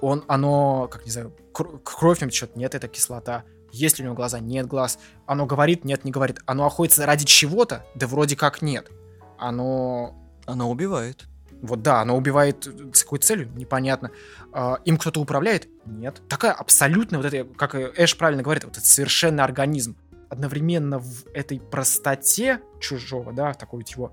[0.00, 2.56] Он, оно, как не знаю, кр- кровь нем течет?
[2.56, 3.44] Нет, это кислота.
[3.72, 4.38] Есть ли у него глаза?
[4.38, 4.98] Нет глаз.
[5.26, 5.84] Оно говорит?
[5.84, 6.38] Нет, не говорит.
[6.46, 7.84] Оно охотится ради чего-то?
[7.94, 8.90] Да вроде как нет.
[9.38, 10.14] Оно
[10.46, 11.26] Она убивает.
[11.62, 14.10] вот да, оно убивает э, с какой целью, непонятно.
[14.52, 15.68] А, им кто-то управляет?
[15.86, 16.20] Нет.
[16.28, 19.96] Такая абсолютно, вот это, как Эш правильно говорит, вот это совершенный организм.
[20.28, 24.12] Одновременно в этой простоте чужого, да, такой вот его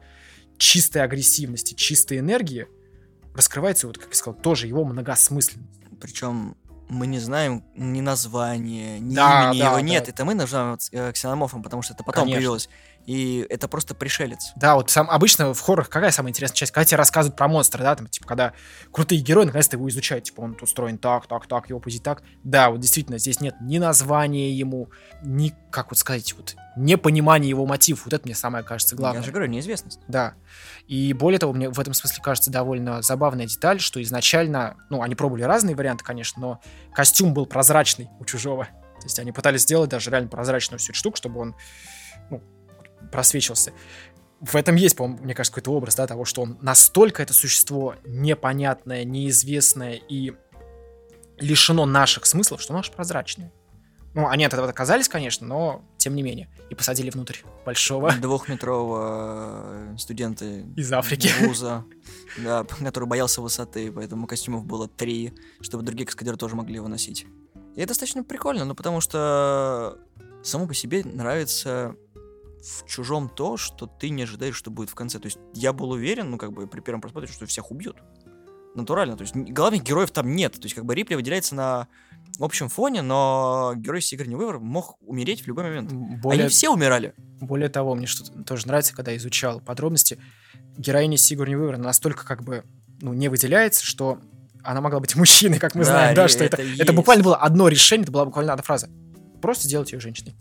[0.61, 2.67] чистой агрессивности, чистой энергии
[3.33, 5.79] раскрывается, вот как я сказал, тоже его многосмысленность.
[5.99, 6.55] Причем
[6.87, 9.81] мы не знаем ни названия, ни Да, имени да, его да.
[9.81, 10.07] нет.
[10.07, 12.37] Это мы называем э, ксеноморфом, потому что это потом Конечно.
[12.37, 12.69] появилось.
[13.05, 14.51] И это просто пришелец.
[14.55, 16.71] Да, вот сам, обычно в хоррорах какая самая интересная часть?
[16.71, 18.53] Когда тебе рассказывают про монстра, да, там, типа, когда
[18.91, 22.23] крутые герои наконец-то его изучают, типа, он устроен так, так, так, его позить так.
[22.43, 24.89] Да, вот действительно, здесь нет ни названия ему,
[25.23, 28.05] ни, как вот сказать, вот, непонимания его мотивов.
[28.05, 29.21] Вот это мне самое кажется главное.
[29.21, 29.99] Я же говорю, неизвестность.
[30.07, 30.35] Да.
[30.87, 35.15] И более того, мне в этом смысле кажется довольно забавная деталь, что изначально, ну, они
[35.15, 36.61] пробовали разные варианты, конечно, но
[36.93, 38.65] костюм был прозрачный у чужого.
[38.99, 41.55] То есть они пытались сделать даже реально прозрачную всю эту штуку, чтобы он,
[42.29, 42.41] ну,
[43.11, 43.73] просвечивался.
[44.39, 47.95] В этом есть, по-моему, мне кажется, какой-то образ, да, того, что он настолько это существо
[48.05, 50.33] непонятное, неизвестное и
[51.37, 53.51] лишено наших смыслов, что оно аж прозрачное.
[54.13, 56.49] Ну, они от этого отказались, конечно, но тем не менее.
[56.69, 60.45] И посадили внутрь большого Двухметрового студента
[60.75, 61.29] из Африки.
[61.41, 61.85] вуза,
[62.37, 67.25] да, который боялся высоты, поэтому костюмов было три, чтобы другие каскадеры тоже могли его носить.
[67.75, 69.97] И это достаточно прикольно, ну потому что
[70.43, 71.95] само по себе нравится
[72.61, 75.19] в чужом то, что ты не ожидаешь, что будет в конце.
[75.19, 77.97] То есть я был уверен, ну как бы при первом просмотре, что всех убьют.
[78.75, 79.17] Натурально.
[79.17, 80.53] То есть главных героев там нет.
[80.53, 81.87] То есть как бы Рипли выделяется на
[82.39, 85.91] общем фоне, но герой Сигарни Уивер мог умереть в любой момент.
[85.91, 87.13] Более, Они все умирали.
[87.39, 90.17] более того, мне что-то тоже нравится, когда изучал подробности.
[90.77, 92.63] Героиня Сигурни Уивер настолько как бы
[93.01, 94.19] ну, не выделяется, что
[94.63, 97.35] она могла быть мужчиной, как мы Да, знаем, да, что это, это это, буквально было
[97.35, 98.89] одно решение, это была буквально одна фраза.
[99.41, 100.35] Просто сделать ее женщиной.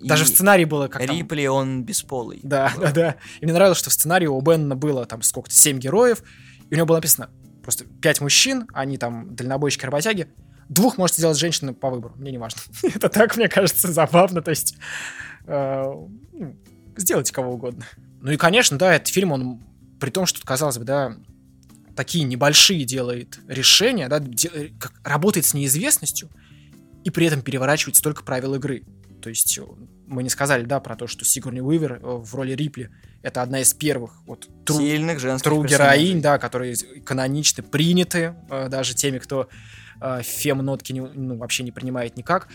[0.00, 2.40] Даже в сценарии было как там- Рипли, он бесполый.
[2.42, 2.82] Да, Был.
[2.82, 3.16] да, да.
[3.40, 6.22] И мне нравилось, что в сценарии у Беннона было там сколько-то, семь героев,
[6.70, 7.30] и у него было написано
[7.62, 10.28] просто пять мужчин, они там дальнобойщики-работяги,
[10.68, 12.60] двух можете сделать женщины по выбору, мне не важно.
[12.82, 14.76] Это так, мне кажется, забавно, то есть
[15.46, 15.82] э,
[16.32, 16.56] ну,
[16.96, 17.84] сделайте кого угодно.
[18.20, 19.62] Ну и, конечно, да, этот фильм, он,
[20.00, 21.16] при том, что, казалось бы, да,
[21.94, 26.30] такие небольшие делает решения, да, де- как, работает с неизвестностью,
[27.04, 28.84] и при этом переворачивает столько правил игры.
[29.28, 29.62] То есть э,
[30.06, 32.88] мы не сказали, да, про то, что Сигурни Уивер э, в роли Рипли
[33.22, 36.74] это одна из первых вот тру, Сильных женских тру героинь, да, которые
[37.04, 39.48] канонично приняты э, даже теми, кто
[40.22, 42.48] фем-нотки не- ну, вообще не принимает никак.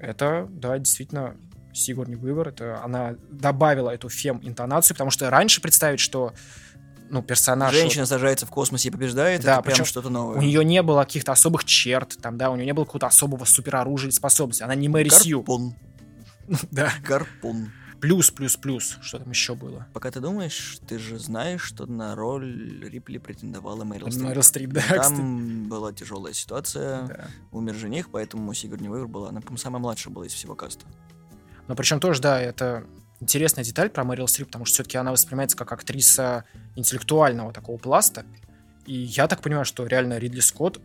[0.00, 1.36] Это, да, действительно
[1.72, 6.32] Сигурни Уивер, это она добавила эту фем-интонацию, потому что раньше представить, что
[7.12, 7.74] ну, персонаж...
[7.74, 10.38] Женщина сажается в космосе и побеждает, Да, это прям что-то новое.
[10.38, 13.44] У нее не было каких-то особых черт, там, да, у нее не было какого-то особого
[13.44, 14.62] супероружия или способности.
[14.62, 15.44] Она не Мэри Сью.
[16.70, 16.92] Да.
[17.06, 17.70] Гарпун.
[18.00, 18.98] Плюс, плюс, плюс.
[19.00, 19.86] Что там еще было?
[19.92, 24.26] Пока ты думаешь, ты же знаешь, что на роль Рипли претендовала Мэрил Стрип.
[24.26, 27.26] Мэрил Стрип, да, Там была тяжелая ситуация, Да.
[27.52, 30.84] умер жених, поэтому Сигурни Уивер была, она, по-моему, самая младшая была из всего каста.
[31.68, 32.84] Но причем тоже, да, это
[33.20, 38.26] интересная деталь про Мэрил Стрип, потому что все-таки она воспринимается как актриса интеллектуального такого пласта.
[38.84, 40.80] И я так понимаю, что реально Ридли Скотт,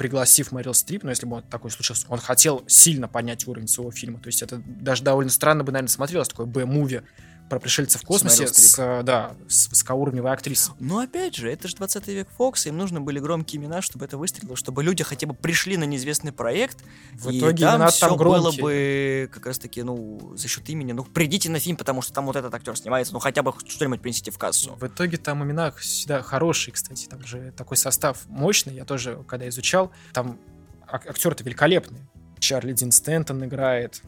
[0.00, 3.90] пригласив Мэрил Стрип, ну, если бы вот такое случилось, он хотел сильно поднять уровень своего
[3.90, 4.18] фильма.
[4.18, 7.02] То есть это даже довольно странно бы, наверное, смотрелось, такое Б-муви
[7.50, 10.72] про пришельцев в космосе с, да, с высокоуровневой актрисой.
[10.78, 14.16] Но опять же, это же 20 век Фокс, им нужны были громкие имена, чтобы это
[14.16, 16.78] выстрелило, чтобы люди хотя бы пришли на неизвестный проект,
[17.12, 20.68] В и итоге там имена все там было бы как раз таки, ну, за счет
[20.70, 23.52] имени, ну, придите на фильм, потому что там вот этот актер снимается, ну, хотя бы
[23.66, 24.76] что-нибудь принесите в кассу.
[24.76, 27.06] В итоге там имена всегда хорошие, кстати.
[27.06, 28.74] Там же такой состав мощный.
[28.74, 30.38] Я тоже, когда изучал, там
[30.86, 32.08] ак- актеры-то великолепные.
[32.38, 34.02] Чарли Дин Стэнтон играет,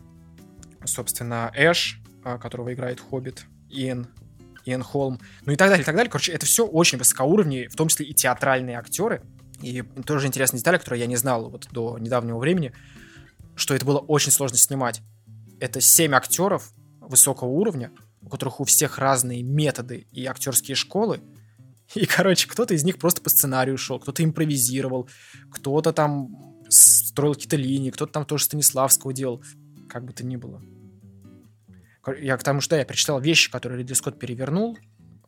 [0.85, 4.07] собственно, Эш, которого играет Хоббит, Иэн,
[4.65, 6.11] Иэн Холм, ну и так далее, и так далее.
[6.11, 9.23] Короче, это все очень высокоуровневые, в том числе и театральные актеры.
[9.61, 12.73] И тоже интересная деталь, которую я не знал вот до недавнего времени,
[13.55, 15.01] что это было очень сложно снимать.
[15.61, 17.93] Это семь актеров высокого уровня,
[18.23, 21.21] у которых у всех разные методы и актерские школы.
[21.95, 25.09] И, короче, кто-то из них просто по сценарию шел, кто-то импровизировал,
[25.51, 26.31] кто-то там
[26.69, 29.43] строил какие-то линии, кто-то там тоже Станиславского делал.
[29.89, 30.63] Как бы то ни было.
[32.19, 34.77] Я к тому, что да, я прочитал вещи, которые Ридли Скотт перевернул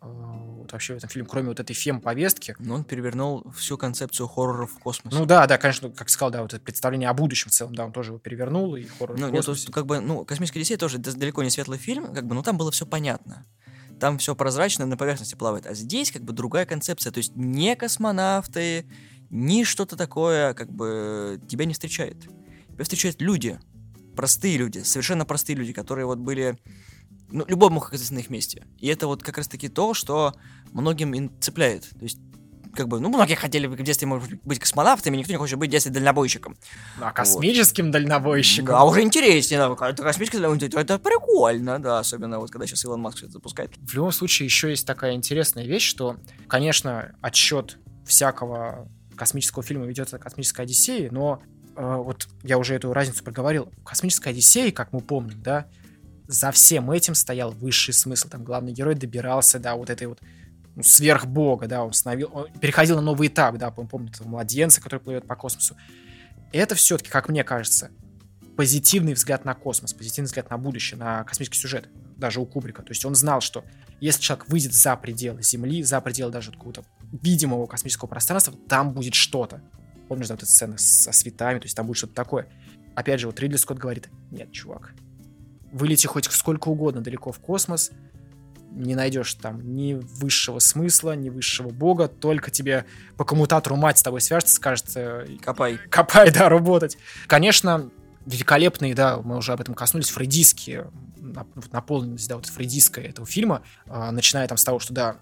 [0.02, 2.56] э, вот вообще в этом фильме, кроме вот этой фем-повестки.
[2.59, 5.16] Но он перевернул всю концепцию хорроров в космосе.
[5.16, 7.84] Ну да, да, конечно, как сказал, да, вот это представление о будущем в целом, да,
[7.84, 9.66] он тоже его перевернул, и хоррор Ну, в нет, космосе.
[9.66, 12.56] тут как бы, ну, «Космическая Одиссея» тоже далеко не светлый фильм, как бы, но там
[12.56, 13.46] было все понятно.
[14.01, 15.66] Там все прозрачно, на поверхности плавает.
[15.66, 17.12] А здесь как бы другая концепция.
[17.12, 18.86] То есть не космонавты,
[19.30, 22.20] ни что-то такое, как бы, тебя не встречает.
[22.72, 23.60] Тебя встречают люди,
[24.14, 26.58] простые люди, совершенно простые люди, которые вот были...
[27.30, 28.66] Ну, любой мог оказаться на их месте.
[28.78, 30.34] И это вот как раз-таки то, что
[30.72, 31.88] многим и цепляет.
[31.90, 32.18] То есть
[32.74, 35.68] как бы, ну, многие хотели бы в детстве, может быть, космонавтами, никто не хочет быть
[35.70, 36.56] в детстве дальнобойщиком.
[37.00, 38.66] А космическим дальнобойщиком.
[38.66, 43.00] Да, уже интереснее, да, это космический дальнобойщик, это прикольно, да, особенно вот когда сейчас Илон
[43.00, 43.72] Маск все это запускает.
[43.80, 46.16] В любом случае, еще есть такая интересная вещь, что,
[46.48, 51.40] конечно, отсчет всякого космического фильма ведется космической Одиссеи, но
[51.76, 53.70] вот я уже эту разницу проговорил.
[53.78, 55.66] В космической Одиссее, как мы помним, да,
[56.26, 58.28] за всем этим стоял высший смысл.
[58.28, 60.20] Там главный герой добирался до вот этой вот
[60.76, 65.01] ну, сверхбога, да, он, становил, он переходил на новый этап, да, помните, этого младенца, который
[65.01, 65.76] плывет по космосу.
[66.52, 67.90] Это все-таки, как мне кажется,
[68.56, 72.82] позитивный взгляд на космос, позитивный взгляд на будущее, на космический сюжет, даже у Кубрика.
[72.82, 73.64] То есть он знал, что
[74.01, 76.84] если человек выйдет за пределы Земли, за пределы даже какого-то
[77.22, 79.62] видимого космического пространства, там будет что-то.
[80.09, 82.48] Помнишь, да, вот эта сцена со светами, то есть там будет что-то такое.
[82.94, 84.94] Опять же, вот Ридли Скотт говорит, нет, чувак,
[85.72, 87.90] вылети хоть сколько угодно далеко в космос,
[88.70, 92.85] не найдешь там ни высшего смысла, ни высшего бога, только тебе
[93.16, 95.78] по коммутатору мать с тобой свяжется, скажет, э, Копай.
[95.90, 96.98] копай, да, работать.
[97.26, 97.90] Конечно,
[98.26, 100.90] великолепные, да, мы уже об этом коснулись, фрейдистские,
[101.72, 105.16] наполненность, да, вот фрейдистская этого фильма, а, начиная там с того, что, да,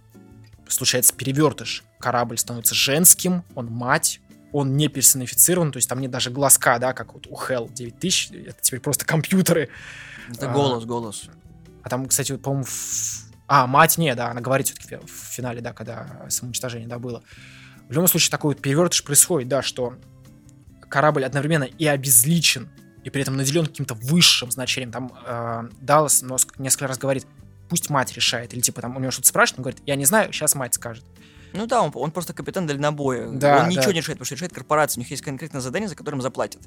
[0.69, 4.21] случается перевертыш, корабль становится женским, он мать,
[4.53, 8.31] он не персонифицирован, то есть там нет даже глазка, да, как вот у Hell 9000,
[8.49, 9.69] это теперь просто компьютеры.
[10.31, 10.53] Это А.
[10.55, 11.25] голос, голос.
[11.83, 15.61] А там, кстати, вот, по-моему, в- а, мать не, да, она говорит все-таки в финале,
[15.61, 17.23] да, когда самоуничтожение, да, было.
[17.89, 19.97] В любом случае, такой вот перевертыш происходит, да, что
[20.89, 22.69] корабль одновременно и обезличен,
[23.05, 24.93] и при этом наделен каким-то высшим значением.
[24.93, 26.23] Там э, Даллас
[26.59, 27.27] несколько раз говорит,
[27.69, 30.33] пусть мать решает, или типа там у него что-то спрашивают, он говорит, я не знаю,
[30.33, 31.05] сейчас мать скажет.
[31.55, 33.29] Ну да, он, он просто капитан дальнобоя.
[33.31, 33.93] Да, он ничего да.
[33.93, 35.01] не решает, потому что решает корпорация.
[35.01, 36.63] У них есть конкретное задание, за которым заплатят.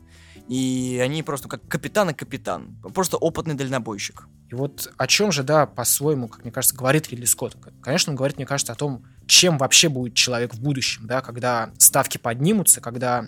[0.48, 2.78] И они просто как капитан и капитан.
[2.94, 4.28] Просто опытный дальнобойщик.
[4.50, 7.58] И вот о чем же, да, по-своему, как мне кажется, говорит Ридли Скотт.
[7.82, 11.72] Конечно, он говорит, мне кажется, о том, чем вообще будет человек в будущем, да, когда
[11.80, 13.28] ставки поднимутся, когда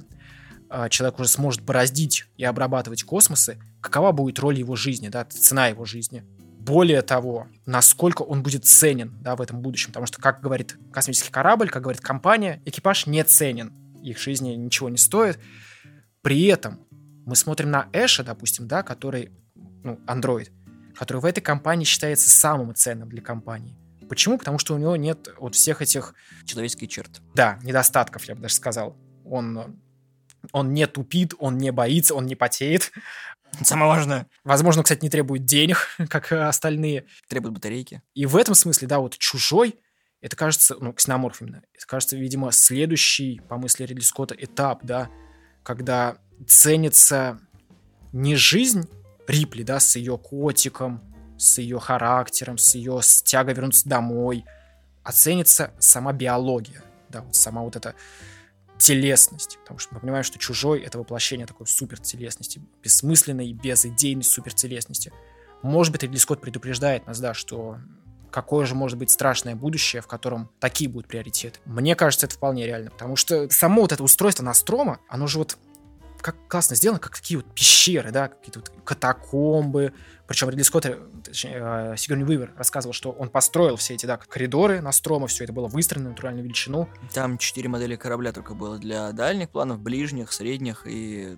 [0.69, 5.67] э, человек уже сможет бороздить и обрабатывать космосы, какова будет роль его жизни, да, цена
[5.67, 6.23] его жизни.
[6.67, 11.31] Более того, насколько он будет ценен, да, в этом будущем, потому что, как говорит космический
[11.31, 13.73] корабль, как говорит компания, экипаж не ценен,
[14.03, 15.39] их жизни ничего не стоит.
[16.21, 16.85] При этом
[17.25, 19.31] мы смотрим на Эша, допустим, да, который,
[19.83, 20.51] ну, андроид,
[20.93, 23.77] который в этой компании считается самым ценным для компании.
[24.09, 24.37] Почему?
[24.37, 26.15] Потому что у него нет вот всех этих,
[26.45, 27.21] Человеческий черт.
[27.33, 28.97] да, недостатков, я бы даже сказал.
[29.23, 29.79] Он,
[30.51, 32.91] он не тупит, он не боится, он не потеет.
[33.63, 34.27] Самое важное.
[34.43, 37.05] Возможно, кстати, не требует денег, как э, остальные.
[37.27, 38.01] Требует батарейки.
[38.13, 39.79] И в этом смысле, да, вот чужой,
[40.21, 45.09] это кажется, ну, ксеноморф именно, это кажется, видимо, следующий, по мысли Ридли Скотта, этап, да,
[45.63, 46.17] когда
[46.47, 47.39] ценится
[48.13, 48.89] не жизнь
[49.27, 51.03] Рипли, да, с ее котиком,
[51.37, 54.45] с ее характером, с ее тягой вернуться домой,
[55.03, 57.93] оценится сама биология, да, вот сама вот эта
[58.79, 65.11] телесность, потому что мы понимаем, что чужой— это воплощение такой супертелесности, бессмысленной, безидейной супертелесности.
[65.63, 67.79] Может быть, Ридли Скотт предупреждает нас, да, что
[68.29, 71.59] какое же может быть страшное будущее, в котором такие будут приоритеты.
[71.65, 75.57] Мне кажется, это вполне реально, потому что само вот это устройство Настрома, оно же вот
[76.27, 79.93] как классно сделано, как такие вот пещеры, да, какие-то вот катакомбы.
[80.27, 84.17] Причем Ридли Скотт, э, точнее, э, Сигурни Уивер рассказывал, что он построил все эти, да,
[84.17, 86.89] коридоры Настрома, все это было выстроено на натуральную величину.
[87.13, 91.37] Там четыре модели корабля только было для дальних планов, ближних, средних и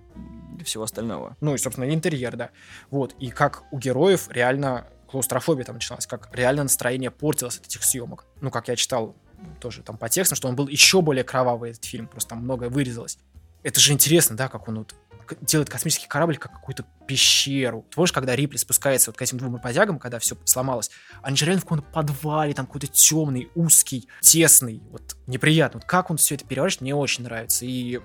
[0.66, 1.38] всего остального.
[1.40, 2.49] Ну и, собственно, интерьер, да.
[2.90, 7.84] Вот, и как у героев реально клаустрофобия там началась, как реально настроение портилось от этих
[7.84, 8.26] съемок.
[8.41, 9.16] Ну, как я читал
[9.60, 12.70] тоже там по текстам, что он был еще более кровавый, этот фильм, просто там многое
[12.70, 13.20] вырезалось
[13.64, 14.95] это же интересно, да, как он вот
[15.41, 17.86] делает космический корабль как какую-то пещеру.
[17.90, 20.90] Ты помнишь, когда Рипли спускается вот к этим двум бродягам, когда все сломалось,
[21.22, 25.80] они же реально в каком-то подвале, там какой-то темный, узкий, тесный, вот неприятно.
[25.80, 27.65] Вот как он все это переворачивает, мне очень нравится.
[27.65, 27.99] И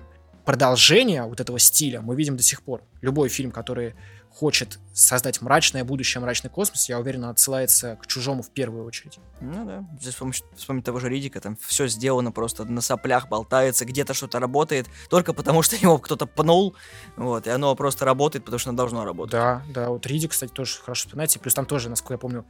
[0.45, 2.83] продолжение вот этого стиля мы видим до сих пор.
[3.01, 3.95] Любой фильм, который
[4.35, 9.17] хочет создать мрачное будущее, мрачный космос, я уверен, отсылается к чужому в первую очередь.
[9.39, 14.13] Ну да, здесь вспомнить, того же Ридика, там все сделано просто на соплях, болтается, где-то
[14.13, 16.75] что-то работает, только потому что его кто-то пнул,
[17.15, 19.31] вот, и оно просто работает, потому что оно должно работать.
[19.31, 22.45] Да, да, вот Ридик, кстати, тоже хорошо вспоминается, плюс там тоже, насколько я помню,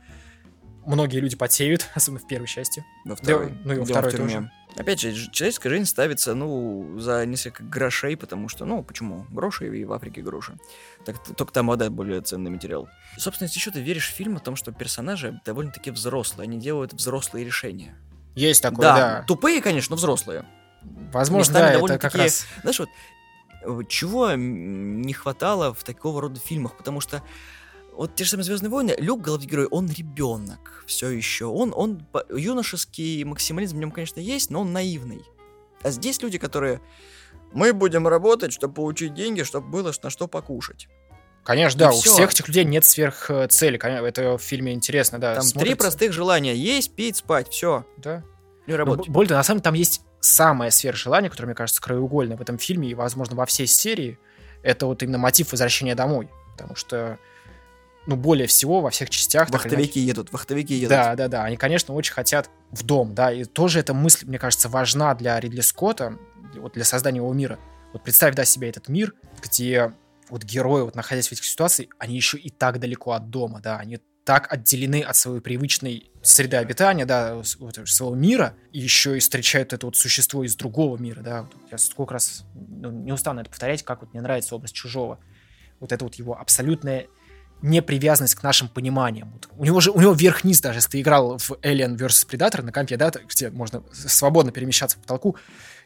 [0.85, 2.85] многие люди потеют, особенно в первой части.
[3.03, 3.49] Во второй.
[3.49, 4.51] Да, ну и во второй тоже.
[4.75, 9.25] Опять же, человеческая жизнь ставится, ну, за несколько грошей, потому что, ну, почему?
[9.29, 10.57] Гроши и в Африке гроши.
[11.05, 12.89] Так, только там вода более ценный материал.
[13.15, 16.59] И, собственно, если еще ты веришь в фильм о том, что персонажи довольно-таки взрослые, они
[16.59, 17.95] делают взрослые решения.
[18.35, 18.97] Есть такое, да.
[18.97, 19.23] да.
[19.23, 20.45] Тупые, конечно, но взрослые.
[20.83, 22.45] Возможно, да, это как раз...
[22.61, 22.89] Знаешь, вот,
[23.61, 27.23] э, чего не хватало в такого рода фильмах, потому что
[27.97, 31.45] вот те же самые Звездные войны, Люк, главный герой, он ребенок все еще.
[31.45, 35.23] Он, он юношеский максимализм в нем, конечно, есть, но он наивный.
[35.81, 36.81] А здесь люди, которые
[37.53, 40.87] мы будем работать, чтобы получить деньги, чтобы было на что покушать.
[41.43, 42.11] Конечно, да, и у все.
[42.11, 43.77] всех этих людей нет сверх цели.
[43.77, 45.35] Это в фильме интересно, да.
[45.35, 45.65] Там смотрится.
[45.65, 47.85] три простых желания: есть, пить, спать, все.
[47.97, 48.23] Да.
[48.65, 49.09] И работать.
[49.09, 52.57] Более того, на самом деле там есть самое сверхжелание, которое, мне кажется, краеугольное в этом
[52.57, 54.17] фильме и, возможно, во всей серии.
[54.63, 56.29] Это вот именно мотив возвращения домой.
[56.53, 57.19] Потому что
[58.07, 59.49] ну, более всего во всех частях.
[59.49, 60.07] Вахтовики иначе...
[60.07, 60.89] едут, вахтовики едут.
[60.89, 61.43] Да, да, да.
[61.43, 63.31] Они, конечно, очень хотят в дом, да.
[63.31, 66.17] И тоже эта мысль, мне кажется, важна для Ридли Скотта,
[66.55, 67.59] вот для создания его мира.
[67.93, 69.93] Вот представь, да, себе этот мир, где
[70.29, 73.77] вот герои, вот находясь в этих ситуациях, они еще и так далеко от дома, да,
[73.77, 79.19] они так отделены от своей привычной среды обитания, да, вот, своего мира, и еще и
[79.19, 81.47] встречают это вот существо из другого мира, да.
[81.71, 85.19] Я сколько раз ну, не устану это повторять, как вот мне нравится образ чужого.
[85.79, 87.07] Вот это вот его абсолютная
[87.61, 89.31] непривязанность к нашим пониманиям.
[89.31, 92.61] Вот у него же у него вверх-вниз даже, если ты играл в Alien vs Predator
[92.61, 95.37] на компе, да, где можно свободно перемещаться по потолку,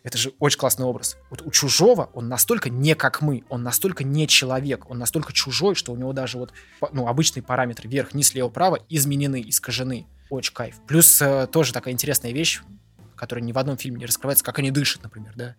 [0.04, 1.18] это же очень классный образ.
[1.30, 5.76] Вот у чужого он настолько не как мы, он настолько не человек, он настолько чужой,
[5.76, 6.54] что у него даже вот
[6.92, 10.08] ну, обычные параметры вверх, низ, лево, право изменены, искажены.
[10.30, 10.76] Очень кайф.
[10.88, 12.62] Плюс э, тоже такая интересная вещь,
[13.16, 15.56] которая ни в одном фильме не раскрывается, как они дышат, например, да.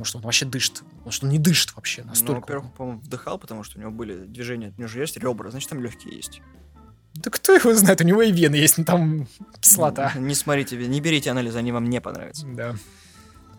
[0.00, 0.82] Может, он вообще дышит.
[1.04, 2.32] Может, он не дышит вообще настолько.
[2.32, 5.50] Ну, во-первых, по-моему, вдыхал, потому что у него были движения, у него же есть ребра,
[5.50, 6.40] значит, там легкие есть.
[7.16, 9.28] Да кто его знает, у него и вены есть, но там
[9.60, 10.14] кислота.
[10.16, 12.46] Не смотрите, не берите анализы, они вам не понравятся.
[12.46, 12.76] Да.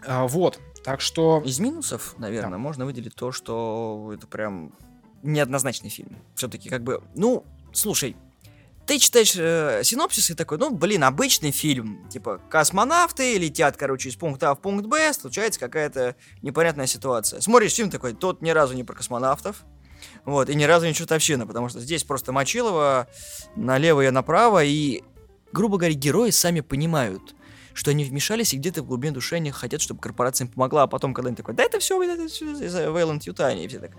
[0.03, 1.43] А, вот, так что...
[1.45, 2.57] Из минусов, наверное, да.
[2.57, 4.73] можно выделить то, что это прям
[5.21, 6.17] неоднозначный фильм.
[6.33, 8.17] Все-таки как бы, ну, слушай,
[8.85, 12.07] ты читаешь э, синопсис и такой, ну, блин, обычный фильм.
[12.09, 17.41] Типа, космонавты летят, короче, из пункта А в пункт Б, случается какая-то непонятная ситуация.
[17.41, 19.63] Смотришь фильм такой, тот ни разу не про космонавтов.
[20.25, 23.07] Вот, и ни разу не чертовщина, потому что здесь просто Мочилова
[23.55, 25.03] налево и направо, и,
[25.51, 27.35] грубо говоря, герои сами понимают,
[27.73, 30.87] что они вмешались и где-то в глубине души они хотят, чтобы корпорация им помогла, а
[30.87, 33.91] потом, когда они такой, да это все, это все Вейланд Ютани, и все так,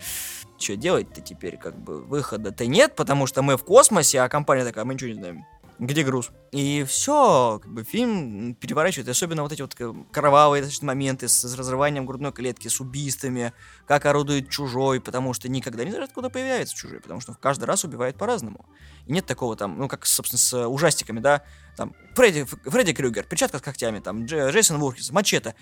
[0.59, 4.85] что делать-то теперь, как бы, выхода-то нет, потому что мы в космосе, а компания такая,
[4.85, 5.45] мы ничего не знаем.
[5.83, 6.31] Где груз?
[6.53, 9.75] И все, как бы фильм переворачивает, особенно вот эти вот
[10.13, 13.53] кровавые моменты с, с разрыванием грудной клетки, с убийствами,
[13.85, 17.83] как орудует чужой, потому что никогда не знаешь, откуда появляется чужой, потому что каждый раз
[17.83, 18.65] убивает по-разному.
[19.07, 21.43] И нет такого там, ну, как, собственно, с ужастиками, да,
[21.77, 25.57] там, Фредди, Фредди Крюгер, перчатка с когтями, там, Джейсон Вурхис, мачете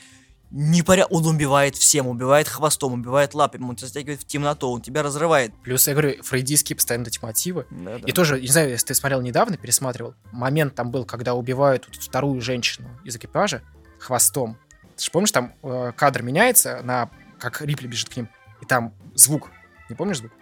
[0.51, 1.07] непоря...
[1.07, 5.53] Он убивает всем, убивает хвостом, убивает лапами, он тебя затягивает в темноту, он тебя разрывает.
[5.63, 7.67] Плюс, я говорю, фрейдистские постоянно эти мотивы.
[7.71, 8.07] Да, да.
[8.07, 12.41] И тоже, не знаю, если ты смотрел недавно, пересматривал, момент там был, когда убивают вторую
[12.41, 13.63] женщину из экипажа
[13.99, 14.57] хвостом.
[14.97, 18.29] Ты же помнишь, там э, кадр меняется, на как Рипли бежит к ним,
[18.61, 19.51] и там звук.
[19.89, 20.33] Не помнишь звук?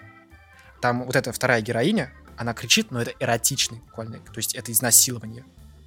[0.80, 5.44] Там вот эта вторая героиня, она кричит, но это эротичный буквально, то есть это изнасилование.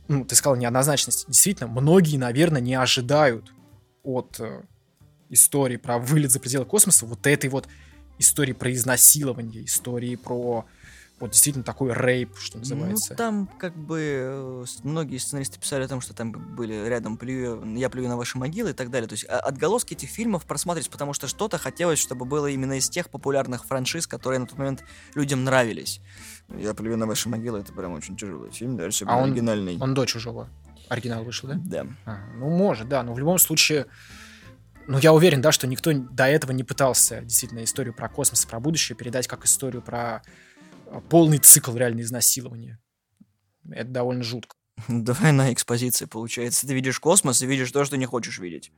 [0.08, 1.26] Ну, ты сказал неоднозначность.
[1.28, 3.54] Действительно, многие, наверное, не ожидают
[4.04, 4.64] от э,
[5.30, 7.68] истории про вылет за пределы космоса вот этой вот
[8.20, 10.66] истории про изнасилование, истории про
[11.22, 13.12] вот действительно такой рейп, что называется.
[13.12, 17.64] Ну, там как бы э, многие сценаристы писали о том, что там были рядом плюю,
[17.78, 19.08] я плюю на ваши могилы и так далее.
[19.08, 22.90] То есть а, отголоски этих фильмов просматривать, потому что что-то хотелось, чтобы было именно из
[22.90, 24.84] тех популярных франшиз, которые на тот момент
[25.14, 26.02] людям нравились.
[26.50, 29.78] Я плюю на ваши могилы, это прям очень тяжелый фильм, дальше а он, оригинальный.
[29.80, 30.50] Он до чужого.
[30.92, 31.56] Оригинал вышел, да?
[31.56, 31.88] Да.
[32.06, 33.86] А, ну, может, да, но в любом случае
[34.88, 38.60] ну, я уверен, да, что никто до этого не пытался действительно историю про космос, про
[38.60, 40.22] будущее передать как историю про
[40.88, 42.78] а, полный цикл реально изнасилования.
[43.70, 44.54] Это довольно жутко.
[44.90, 46.68] Двойная экспозиция получается.
[46.68, 48.74] Ты видишь космос и видишь то, что не хочешь видеть.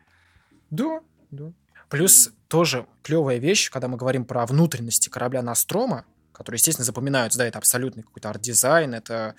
[0.69, 0.99] Да,
[1.31, 1.51] да.
[1.89, 7.47] Плюс тоже клевая вещь, когда мы говорим про внутренности корабля Ностромо, которые, естественно, запоминаются, да,
[7.47, 9.33] это абсолютный какой-то арт-дизайн, это,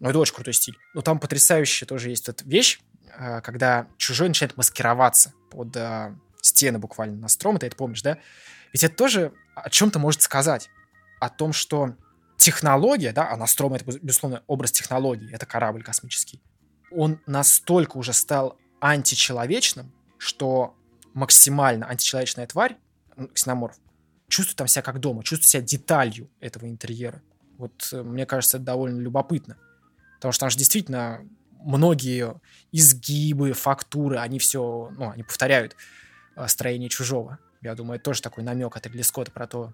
[0.00, 0.76] ну, это очень крутой стиль.
[0.94, 2.80] Но там потрясающая тоже есть эта вещь,
[3.16, 8.18] а, когда чужой начинает маскироваться под а, стены буквально Ностромо, ты это помнишь, да?
[8.72, 10.70] Ведь это тоже о чем-то может сказать
[11.20, 11.96] о том, что
[12.36, 16.40] технология, да, а Настром это, безусловно, образ технологии, это корабль космический,
[16.90, 20.74] он настолько уже стал античеловечным, что
[21.12, 22.76] максимально античеловечная тварь,
[23.34, 23.76] ксеноморф,
[24.28, 27.20] чувствует там себя как дома, чувствует себя деталью этого интерьера.
[27.58, 29.58] Вот э, мне кажется, это довольно любопытно.
[30.20, 31.26] Потому что там же действительно
[31.62, 32.38] многие
[32.72, 35.76] изгибы, фактуры, они все, ну, они повторяют
[36.36, 37.38] э, строение чужого.
[37.62, 39.72] Я думаю, это тоже такой намек от Ридли Скотта про то,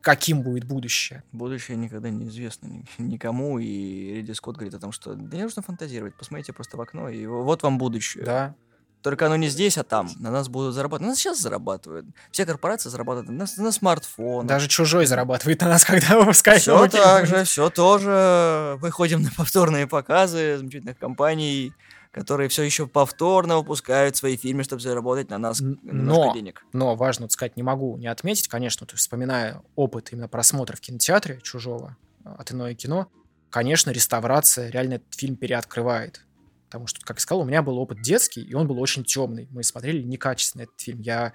[0.00, 1.22] каким будет будущее.
[1.32, 5.60] Будущее никогда не известно никому, и Ридли Скотт говорит о том, что да не нужно
[5.60, 8.24] фантазировать, посмотрите просто в окно, и вот вам будущее.
[8.24, 8.54] Да.
[9.02, 10.10] Только оно не здесь, а там.
[10.18, 11.02] На нас будут зарабатывать.
[11.02, 12.06] На нас сейчас зарабатывают.
[12.32, 14.46] Все корпорации зарабатывают на, на смартфон.
[14.46, 18.76] Даже чужой зарабатывает на нас, когда выпускает Все так же, все тоже.
[18.80, 21.72] Выходим на повторные показы замечательных компаний
[22.10, 26.64] которые все еще повторно выпускают свои фильмы, чтобы заработать на нас но, денег.
[26.72, 30.74] Но, важно вот сказать, не могу не отметить, конечно, то есть, вспоминая опыт именно просмотра
[30.74, 33.08] в кинотеатре «Чужого» а, от иное кино,
[33.50, 36.24] конечно, реставрация реально этот фильм переоткрывает.
[36.68, 39.48] Потому что, как я сказал, у меня был опыт детский, и он был очень темный.
[39.50, 41.00] Мы смотрели некачественно этот фильм.
[41.00, 41.32] Я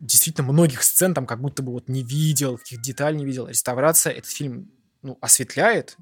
[0.00, 3.48] действительно многих сцен там как будто бы вот не видел, каких деталей не видел.
[3.48, 4.70] Реставрация этот фильм
[5.02, 5.96] ну, осветляет,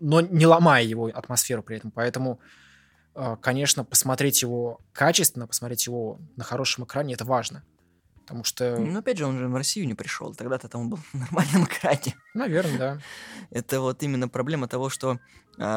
[0.00, 1.90] но не ломая его атмосферу при этом.
[1.90, 2.40] Поэтому
[3.16, 7.64] а, конечно, посмотреть его качественно, посмотреть его на хорошем экране, это важно.
[8.20, 8.76] Потому что...
[8.76, 10.34] Ну, опять же, он же в Россию не пришел.
[10.34, 12.14] Тогда-то там он был на нормальном экране.
[12.34, 12.98] Наверное, да.
[13.50, 15.18] Это вот именно проблема того, что э,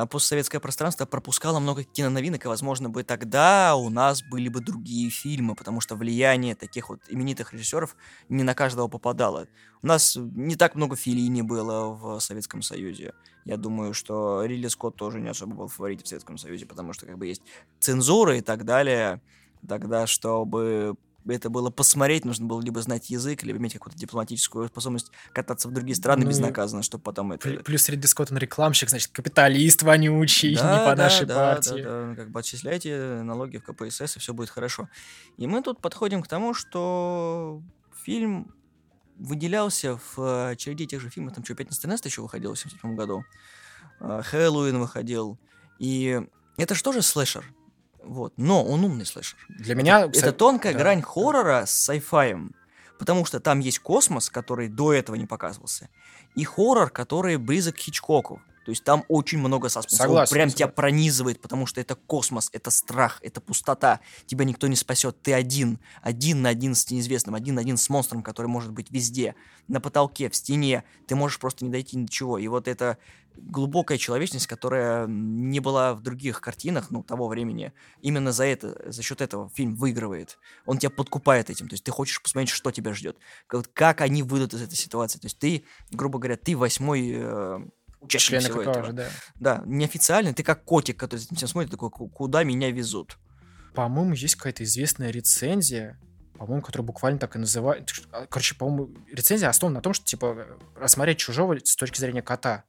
[0.10, 5.56] постсоветское пространство пропускало много киноновинок, и, возможно, бы тогда у нас были бы другие фильмы,
[5.56, 7.96] потому что влияние таких вот именитых режиссеров
[8.28, 9.48] не на каждого попадало.
[9.82, 13.14] У нас не так много Филини было в Советском Союзе.
[13.46, 17.06] Я думаю, что Рилли Скотт тоже не особо был фаворитом в Советском Союзе, потому что
[17.06, 17.42] как бы есть
[17.80, 19.22] цензура и так далее.
[19.68, 20.96] Тогда, чтобы
[21.28, 25.72] это было посмотреть, нужно было либо знать язык, либо иметь какую-то дипломатическую способность кататься в
[25.72, 27.50] другие страны ну, безнаказанно, чтобы потом это...
[27.64, 31.82] Плюс Ридли Скотт, он рекламщик, значит, капиталист вонючий, да, не по да, нашей да, партии.
[31.82, 34.90] Да, да, как бы отчисляйте налоги в КПСС, и все будет хорошо.
[35.38, 37.62] И мы тут подходим к тому, что
[38.04, 38.54] фильм
[39.18, 43.24] выделялся в череде тех же фильмов, там что, «Пятница 13» еще выходил в 77 году,
[44.00, 45.38] а, «Хэллоуин» выходил,
[45.78, 46.22] и
[46.58, 47.46] это же тоже слэшер,
[48.04, 48.34] вот.
[48.38, 49.38] Но он умный слэшер.
[49.50, 50.06] Для меня...
[50.06, 50.80] Это тонкая да.
[50.80, 52.56] грань хоррора с сайфаем.
[52.98, 55.90] Потому что там есть космос, который до этого не показывался,
[56.36, 58.42] и хоррор, который близок к Хичкоку.
[58.66, 60.04] То есть там очень много саспенса.
[60.04, 60.32] Согласен.
[60.32, 64.00] Он прям тебя пронизывает, потому что это космос, это страх, это пустота.
[64.28, 65.20] Тебя никто не спасет.
[65.24, 65.80] Ты один.
[66.04, 67.34] Один на один с неизвестным.
[67.34, 69.34] Один на один с монстром, который может быть везде.
[69.68, 70.84] На потолке, в стене.
[71.08, 72.38] Ты можешь просто не дойти ни до чего.
[72.38, 73.00] И вот это
[73.42, 77.74] глубокая человечность, которая не была в других картинах, ну, того времени.
[78.02, 80.38] Именно за это, за счет этого фильм выигрывает.
[80.66, 81.68] Он тебя подкупает этим.
[81.68, 83.18] То есть ты хочешь посмотреть, что тебя ждет.
[83.48, 85.20] Как, как они выйдут из этой ситуации.
[85.20, 87.60] То есть ты, грубо говоря, ты восьмой э,
[88.02, 88.94] участник всего этого.
[88.94, 89.10] да.
[89.36, 93.18] Да, неофициально, ты как котик, который за этим всем смотрит, такой, куда меня везут.
[93.74, 96.00] По-моему, есть какая-то известная рецензия,
[96.38, 97.92] по-моему, которая буквально так и называет.
[98.12, 102.64] А, короче, по-моему, рецензия основана на том, что, типа, рассмотреть чужого с точки зрения кота.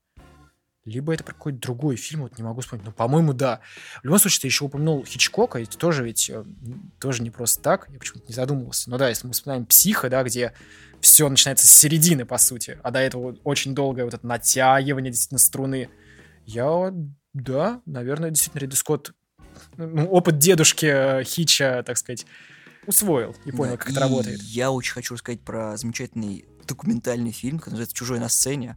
[0.86, 2.86] Либо это про какой-то другой фильм, вот не могу вспомнить.
[2.86, 3.60] Но, по-моему, да.
[4.00, 6.44] В любом случае, ты еще упомянул Хичкока, это тоже ведь э,
[6.98, 7.88] тоже не просто так.
[7.90, 8.88] Я почему-то не задумывался.
[8.88, 10.54] Но да, если мы вспоминаем «Психа», да, где
[11.00, 12.78] все начинается с середины, по сути.
[12.82, 15.90] А до этого очень долгое вот это натягивание действительно струны.
[16.46, 16.94] Я,
[17.34, 19.12] да, наверное, действительно Ридли Скотт
[19.76, 22.26] ну, опыт дедушки э, Хича, так сказать,
[22.86, 24.40] усвоил и понял, да, как и это работает.
[24.42, 28.76] Я очень хочу рассказать про замечательный документальный фильм, который называется «Чужой на сцене».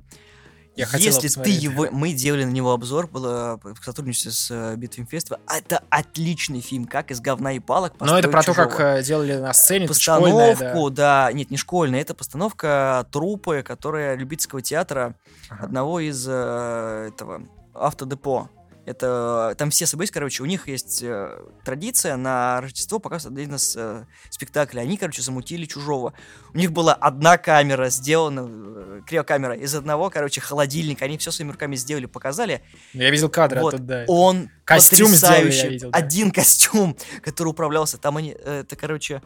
[0.76, 1.88] Я Если ты его...
[1.92, 5.40] Мы делали на него обзор, было в сотрудничестве с uh, Битвинфества.
[5.48, 8.70] Это отличный фильм, как из говна и палок Но это про чужого.
[8.70, 10.90] то, как э, делали на сцене, Постановку, школьная, да.
[11.28, 11.34] да.
[11.34, 15.16] Нет, не школьная, это постановка трупы, которая любительского театра
[15.50, 15.66] Ага.
[15.66, 17.44] одного из э, этого
[17.74, 18.50] автодепо.
[18.86, 23.76] Это там все события, короче, у них есть э, традиция на Рождество показывать один из
[23.78, 24.82] э, спектаклей.
[24.82, 26.14] Они, короче, замутили чужого.
[26.54, 31.06] У них была одна камера сделана, э, криокамера из одного, короче, холодильника.
[31.06, 32.62] Они все своими руками сделали, показали.
[32.92, 34.04] Я видел кадры Вот, оттуда.
[34.10, 35.70] Он Костюм сделали, потрясающий.
[35.70, 35.98] видел, да.
[35.98, 37.98] Один костюм, который управлялся.
[37.98, 39.22] Там они, э, это, короче,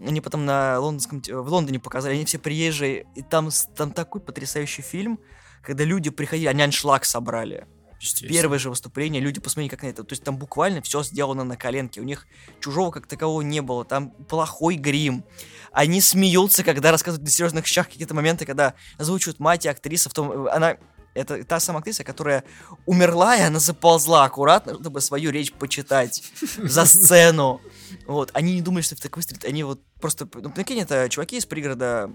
[0.00, 4.82] они потом на лондонском, в Лондоне показали, они все приезжие, и там, там такой потрясающий
[4.82, 5.20] фильм,
[5.62, 7.66] когда люди приходили, они аншлаг собрали.
[8.04, 8.32] Естественно.
[8.32, 10.04] Первое же выступление, люди посмотрели, как на это.
[10.04, 12.00] То есть там буквально все сделано на коленке.
[12.00, 12.26] У них
[12.60, 13.84] чужого как такового не было.
[13.84, 15.24] Там плохой грим.
[15.72, 20.12] Они смеются, когда рассказывают на серьезных щах какие-то моменты, когда озвучивают мать и актриса в
[20.12, 20.48] том...
[20.48, 20.76] Она...
[21.14, 22.42] Это та самая актриса, которая
[22.86, 26.24] умерла, и она заползла аккуратно, чтобы свою речь почитать
[26.58, 27.60] за сцену.
[28.06, 28.32] Вот.
[28.34, 29.44] Они не думали, что это так выстрелит.
[29.44, 30.28] Они вот просто...
[30.34, 32.10] Ну, прикинь, это чуваки из пригорода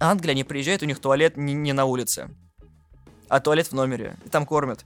[0.00, 2.30] Англии, они приезжают, у них туалет не, не на улице,
[3.28, 4.16] а туалет в номере.
[4.24, 4.84] И там кормят.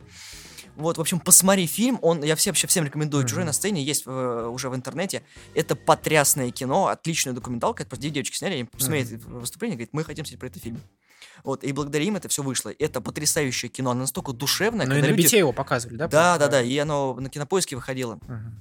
[0.77, 3.23] Вот, в общем, посмотри фильм, он, я все, вообще всем рекомендую.
[3.23, 3.29] Мгм.
[3.29, 5.25] Чужой на сцене есть э, уже в интернете.
[5.55, 7.83] Это потрясное кино, отличная документалка.
[7.83, 10.61] Это просто две девочки сняли, они посмотрели это выступление, говорят, мы хотим снять про это
[10.61, 10.81] фильм.
[11.43, 12.73] Вот, и благодаря им это все вышло.
[12.79, 16.07] Это потрясающее кино, оно настолько душевное, Ну и на люди- бите его показывали, да?
[16.09, 18.19] Да, да, да, и оно на кинопоиске выходило.
[18.29, 18.61] Мгм.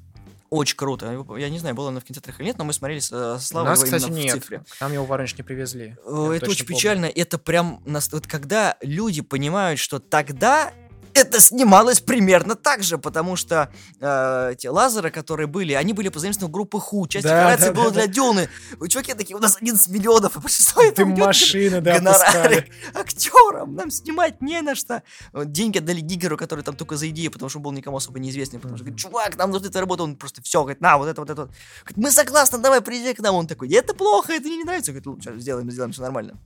[0.49, 1.25] Очень круто.
[1.37, 3.69] Я не знаю, было оно в кинотеатрах или нет, но мы смотрели с, э, Славой
[3.71, 4.33] нас, его кстати, именно в нет.
[4.35, 4.63] цифре.
[4.77, 5.97] К нам его в Воронеж не привезли.
[6.05, 6.77] Э, Я Это очень помню.
[6.79, 7.05] печально.
[7.05, 7.81] Это прям...
[7.85, 10.71] нас- Вот когда люди понимают, что тогда
[11.17, 16.19] это снималось примерно так же, потому что э, те лазеры, которые были, они были по
[16.19, 17.07] заимствованию группы Ху.
[17.07, 18.49] Часть Да, да, было да, для Дюны.
[18.77, 23.91] Вы чуваки такие, у нас 11 миллионов, и большинство уйдет машины, да, гонорары актерам, нам
[23.91, 25.03] снимать не на что.
[25.33, 28.59] Деньги отдали Гигеру, который там только за идею, потому что он был никому особо неизвестный.
[28.59, 31.21] Потому что говорит, чувак, нам нужна эта работа, он просто все, говорит, на, вот это,
[31.21, 31.41] вот это.
[31.41, 31.51] вот».
[31.83, 33.35] Говорит, мы согласны, давай, приезжай к нам.
[33.35, 34.91] Он такой, это плохо, это мне не нравится.
[34.91, 36.37] Говорит, ну, сейчас сделаем, сделаем, все нормально.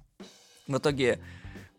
[0.67, 1.19] В итоге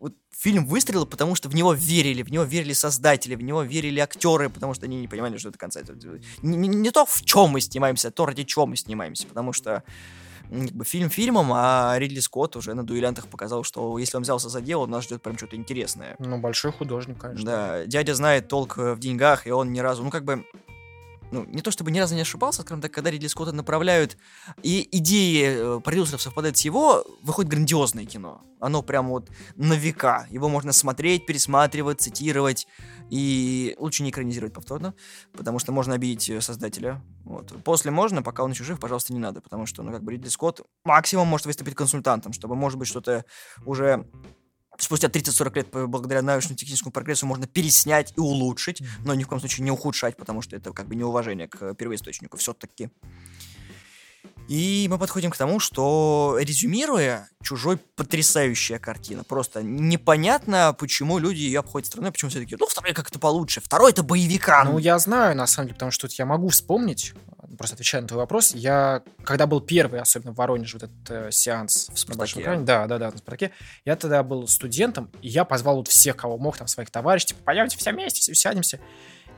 [0.02, 4.00] вот фильм выстрелил, потому что в него верили, в него верили создатели, в него верили
[4.00, 5.80] актеры, потому что они не понимали, что это конца.
[6.42, 9.52] Не, не- не то, в чем мы снимаемся, а то, ради чего мы снимаемся, потому
[9.52, 9.84] что
[10.50, 14.48] как бы фильм фильмом, а Ридли Скотт уже на дуэлянтах показал, что если он взялся
[14.48, 16.16] за дело, нас ждет прям что-то интересное.
[16.18, 17.44] Ну, большой художник, конечно.
[17.46, 20.44] Да, дядя знает толк э, в деньгах, и он ни разу, ну как бы,
[21.32, 24.16] ну не то чтобы ни разу не ошибался, скажем так, когда Ридли Скотта направляют,
[24.62, 28.42] и идеи э, продюсеров совпадают с его, выходит грандиозное кино.
[28.60, 30.26] Оно прям вот на века.
[30.30, 32.68] Его можно смотреть, пересматривать, цитировать,
[33.10, 34.94] и лучше не экранизировать повторно,
[35.32, 37.02] потому что можно обидеть э, создателя.
[37.24, 37.52] Вот.
[37.64, 40.28] После можно, пока он еще жив, пожалуйста, не надо, потому что, ну, как бы Ридли
[40.28, 43.24] Скотт максимум может выступить консультантом, чтобы, может быть, что-то
[43.64, 44.06] уже
[44.78, 49.64] спустя 30-40 лет благодаря научно-техническому прогрессу можно переснять и улучшить, но ни в коем случае
[49.64, 52.90] не ухудшать, потому что это как бы неуважение к э, первоисточнику все-таки.
[54.48, 59.24] И мы подходим к тому, что, резюмируя, «Чужой» потрясающая картина.
[59.24, 63.93] Просто непонятно, почему люди ее обходят стороной, почему все таки ну, второй как-то получше, второй
[63.93, 64.64] это боевика.
[64.64, 67.14] Ну, я знаю, на самом деле, потому что тут я могу вспомнить,
[67.56, 71.31] просто отвечая на твой вопрос, я, когда был первый, особенно в Воронеже, вот этот э,
[71.31, 72.43] сеанс В на большом «Спартаке».
[72.43, 73.52] экране, да, да, да, на Спартаке,
[73.85, 77.40] я тогда был студентом, и я позвал вот всех, кого мог, там, своих товарищей, типа,
[77.44, 78.81] пойдемте все вместе, все сядемся.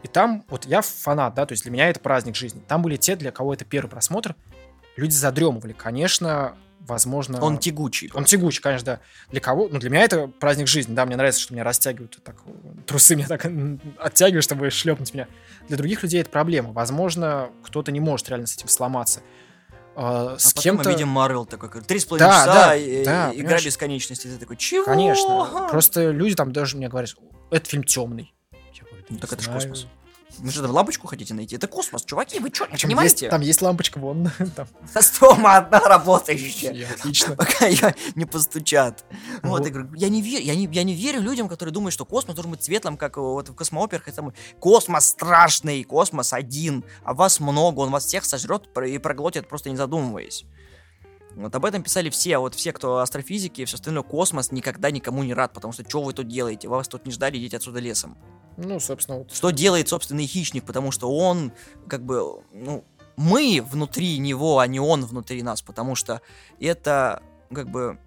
[0.02, 2.62] И там, вот я фанат, да, то есть для меня это праздник жизни.
[2.66, 4.36] Там были те, для кого это первый просмотр,
[4.96, 5.72] люди задремывали.
[5.72, 7.40] Конечно, возможно...
[7.42, 8.10] Он тягучий.
[8.14, 9.00] Он тягучий, конечно, да.
[9.30, 9.68] Для кого?
[9.70, 10.94] Ну, для меня это праздник жизни.
[10.94, 12.36] Да, мне нравится, что меня растягивают так,
[12.86, 13.46] трусы меня так
[13.98, 15.26] оттягивают, чтобы шлепнуть меня.
[15.68, 16.72] Для других людей это проблема.
[16.72, 19.20] Возможно, кто-то не может реально с этим сломаться.
[19.96, 20.88] А, А с потом кем-то...
[20.88, 23.64] мы видим Марвел такой, как три с половиной Да, часа, да, и- да, игра понимаешь?
[23.64, 24.26] бесконечности.
[24.26, 24.84] Ты такой, чего?
[24.84, 25.68] Конечно.
[25.70, 27.10] Просто люди там даже мне говорят,
[27.50, 28.34] этот фильм темный.
[28.52, 29.60] Я говорю, Ну, «Не так это ж знаю».
[29.60, 29.86] космос.
[30.38, 31.56] Вы что, лампочку хотите найти?
[31.56, 33.26] Это космос, чуваки, вы что, не Причем понимаете?
[33.26, 34.30] есть- там есть лампочка вон.
[34.56, 34.66] там.
[35.02, 36.88] Стома одна работающая.
[36.90, 37.36] Отлично.
[37.36, 39.04] Пока ее не постучат.
[39.42, 39.66] Вот, Вот.
[39.66, 42.34] я говорю, я не верю, я не, я не верю людям, которые думают, что космос
[42.34, 44.08] должен быть светлым, как вот в космооперах.
[44.08, 49.70] Это космос страшный, космос один, а вас много, он вас всех сожрет и проглотит, просто
[49.70, 50.44] не задумываясь.
[51.36, 55.22] Вот об этом писали все, вот все, кто астрофизики и все остальное, космос никогда никому
[55.22, 56.68] не рад, потому что что вы тут делаете?
[56.68, 58.16] Вас тут не ждали, идите отсюда лесом.
[58.56, 59.32] Ну, собственно, вот.
[59.32, 61.52] Что делает собственный хищник, потому что он,
[61.88, 62.84] как бы, ну,
[63.16, 66.20] мы внутри него, а не он внутри нас, потому что
[66.60, 67.98] это, как бы,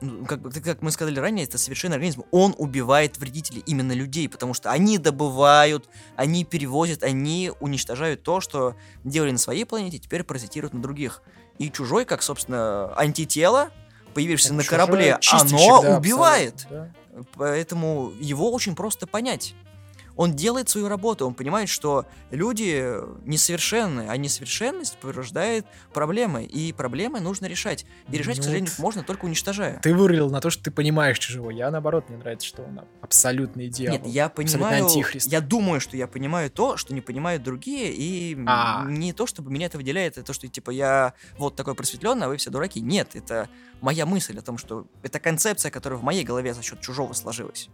[0.00, 2.22] ну, как, как мы сказали ранее, это совершенный организм.
[2.30, 8.76] Он убивает вредителей, именно людей, потому что они добывают, они перевозят, они уничтожают то, что
[9.04, 11.22] делали на своей планете, теперь паразитируют на других.
[11.58, 13.70] И чужой, как, собственно, антитело,
[14.14, 16.66] появишься Это на корабле, оно да, убивает.
[16.70, 16.90] да.
[17.34, 19.54] Поэтому его очень просто понять.
[20.18, 22.92] Он делает свою работу, он понимает, что люди
[23.24, 25.64] несовершенны, а несовершенность порождает
[25.94, 27.86] проблемы, и проблемы нужно решать.
[28.10, 28.82] И решать, к Ну сожалению, вот.
[28.82, 29.78] можно только уничтожая.
[29.80, 31.50] Ты вырулил на то, что ты понимаешь чужого.
[31.50, 33.98] Я, наоборот, мне нравится, что он абсолютный дьявол.
[33.98, 34.88] Нет, я понимаю,
[35.26, 38.84] я думаю, что я понимаю то, что не понимают другие, и А.
[38.88, 42.28] не то, чтобы меня это выделяет, это то, что типа я вот такой просветленный, а
[42.28, 42.80] вы все дураки.
[42.80, 43.48] Нет, это
[43.80, 47.68] моя мысль о том, что это концепция, которая в моей голове за счет чужого сложилась.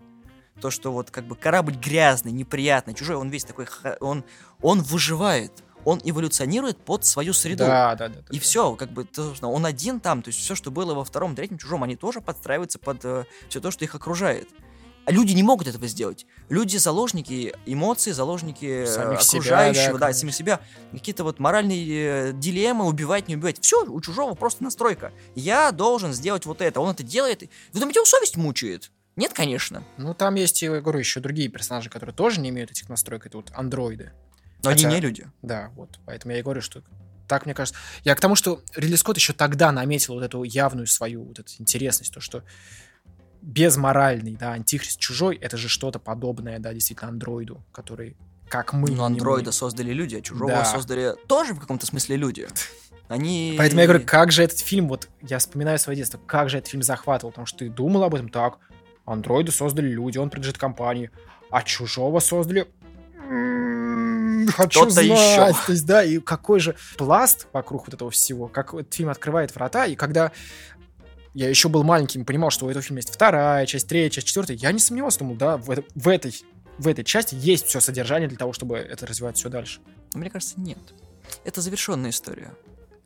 [0.64, 3.66] То, что вот как бы корабль грязный, неприятный, чужой, он весь такой,
[4.00, 4.24] он,
[4.62, 5.52] он выживает,
[5.84, 7.66] он эволюционирует под свою среду.
[7.66, 8.20] Да, да, да.
[8.30, 8.40] И да.
[8.40, 11.58] все, как бы, что он один там, то есть все, что было во втором, третьем,
[11.58, 14.48] чужом, они тоже подстраиваются под все то, что их окружает.
[15.04, 16.24] А люди не могут этого сделать.
[16.48, 20.60] Люди заложники эмоций, заложники э, Самих себя, окружающего, да, да, самих себя.
[20.92, 23.60] Какие-то вот моральные э, дилеммы, убивать, не убивать.
[23.60, 25.12] Все, у чужого просто настройка.
[25.34, 26.80] Я должен сделать вот это.
[26.80, 27.42] Он это делает.
[27.74, 28.90] Вы думаете, его совесть мучает?
[29.16, 29.84] Нет, конечно.
[29.96, 33.26] Ну, там есть, я говорю, еще другие персонажи, которые тоже не имеют этих настроек.
[33.26, 34.12] Это вот андроиды.
[34.62, 35.26] Но Хотя- они не люди.
[35.42, 35.98] Да, вот.
[36.04, 36.82] Поэтому я и говорю, что
[37.28, 37.78] так, мне кажется...
[38.02, 41.52] Я к тому, что Ридли Скотт еще тогда наметил вот эту явную свою вот эту
[41.58, 42.42] интересность, то, что
[43.40, 48.16] безморальный, да, антихрист чужой, это же что-то подобное, да, действительно, андроиду, который,
[48.48, 48.90] как мы...
[48.90, 49.52] Не андроида мы.
[49.52, 50.64] создали люди, а чужого Да.
[50.64, 52.48] создали тоже в каком-то смысле люди.
[53.08, 53.54] Они...
[53.58, 56.70] Поэтому я говорю, как же этот фильм, вот я вспоминаю свое детство, как же этот
[56.70, 58.58] фильм захватывал, потому что ты думал об этом, так,
[59.04, 61.10] андроиды создали люди, он принадлежит компании,
[61.50, 62.66] а чужого создали...
[63.28, 65.06] М, Хочу знать.
[65.06, 65.52] еще.
[65.66, 69.54] То есть, да, и какой же пласт вокруг вот этого всего, как этот фильм открывает
[69.54, 70.32] врата, и когда
[71.32, 74.28] я еще был маленьким и понимал, что у этого фильма есть вторая часть, третья часть,
[74.28, 76.34] четвертая, я не сомневался, думал, да, в, это- в этой
[76.76, 79.78] в этой части есть все содержание для того, чтобы это развивать все дальше.
[80.12, 80.78] Мне кажется, нет.
[81.44, 82.52] Это завершенная история.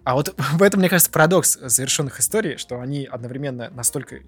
[0.05, 4.21] А вот в этом, мне кажется, парадокс завершенных историй, что они одновременно настолько...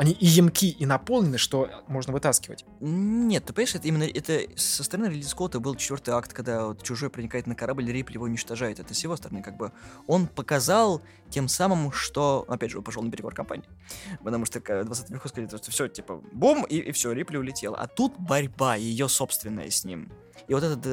[0.00, 2.64] Они и емки, и наполнены, что можно вытаскивать.
[2.80, 6.82] Нет, ты понимаешь, это именно это со стороны Ридли Скотта был четвертый акт, когда вот
[6.82, 8.80] чужой проникает на корабль, Рипли его уничтожает.
[8.80, 9.72] Это с его стороны, как бы
[10.06, 13.68] он показал тем самым, что, опять же, он пошел на переговор компании.
[14.24, 17.76] Потому что к 20 веку сказали, что все, типа, бум, и, все, Рипли улетела.
[17.76, 20.10] А тут борьба ее собственная с ним.
[20.48, 20.86] И вот этот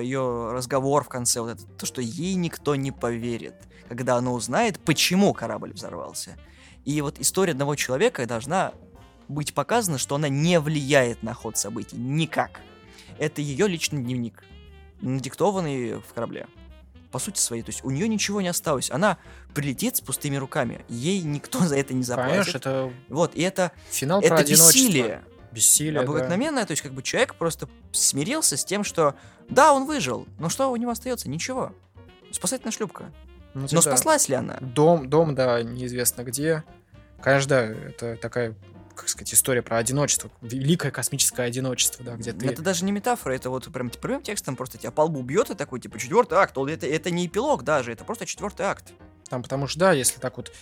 [0.00, 3.56] ее разговор в конце, вот это, то, что ей никто не поверит,
[3.90, 6.38] когда она узнает, почему корабль взорвался.
[6.84, 8.72] И вот история одного человека должна
[9.28, 12.60] быть показано, что она не влияет на ход событий никак.
[13.18, 14.44] Это ее личный дневник,
[15.00, 16.46] надиктованный в корабле.
[17.10, 18.90] По сути своей, то есть у нее ничего не осталось.
[18.90, 19.18] Она
[19.54, 22.30] прилетит с пустыми руками, ей никто за это не заплатит.
[22.30, 24.72] Понимаешь, это Вот, и это, финал про это одиночество.
[24.72, 25.24] бессилие.
[25.52, 26.10] Бессилие, да.
[26.10, 29.14] Обыкновенное, то есть как бы человек просто смирился с тем, что
[29.48, 31.30] да, он выжил, но что у него остается?
[31.30, 31.72] Ничего.
[32.32, 33.12] Спасательная шлюпка.
[33.54, 33.80] Ну, Но да.
[33.80, 34.58] спаслась ли она?
[34.60, 36.64] Дом, дом, да, неизвестно где.
[37.22, 38.54] Конечно, да, это такая,
[38.94, 40.30] как сказать, история про одиночество.
[40.42, 42.46] Великое космическое одиночество, да, где ты...
[42.46, 45.50] Это даже не метафора, это вот прям типа, прямым текстом просто тебя по лбу бьет
[45.50, 46.56] и такой, типа, четвертый акт.
[46.58, 48.92] Это, это не эпилог даже, это просто четвертый акт.
[49.30, 50.52] Там, потому что, да, если так вот,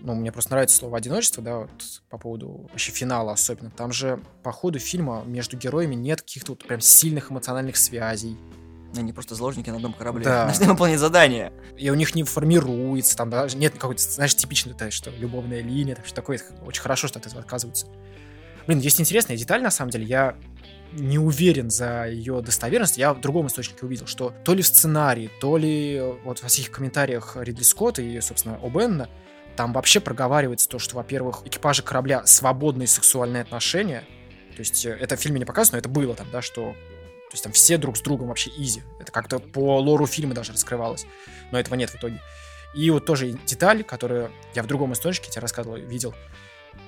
[0.00, 3.70] ну, мне просто нравится слово одиночество, да, вот по поводу вообще финала особенно.
[3.70, 8.36] Там же по ходу фильма между героями нет каких-то вот прям сильных эмоциональных связей.
[9.00, 10.24] Они просто заложники на одном корабле.
[10.24, 10.46] Да.
[10.46, 11.52] Должны выполнять задание.
[11.76, 15.94] И у них не формируется, там даже нет какой-то, знаешь, типичной, да, что любовная линия,
[15.94, 17.86] так что такое, очень хорошо, что от этого отказываются.
[18.66, 20.36] Блин, есть интересная деталь, на самом деле, я
[20.92, 22.96] не уверен за ее достоверность.
[22.98, 26.70] Я в другом источнике увидел, что то ли в сценарии, то ли вот во всех
[26.70, 29.08] комментариях Ридли Скотта и, собственно, О'Бенна
[29.56, 34.04] там вообще проговаривается то, что, во-первых, экипажи корабля свободные сексуальные отношения.
[34.54, 36.74] То есть э, это в фильме не показано, но это было там, да, что
[37.28, 38.82] то есть там все друг с другом вообще изи.
[39.00, 41.06] Это как-то по лору фильма даже раскрывалось.
[41.50, 42.20] Но этого нет в итоге.
[42.74, 46.14] И вот тоже деталь, которую я в другом источнике тебе рассказывал, видел.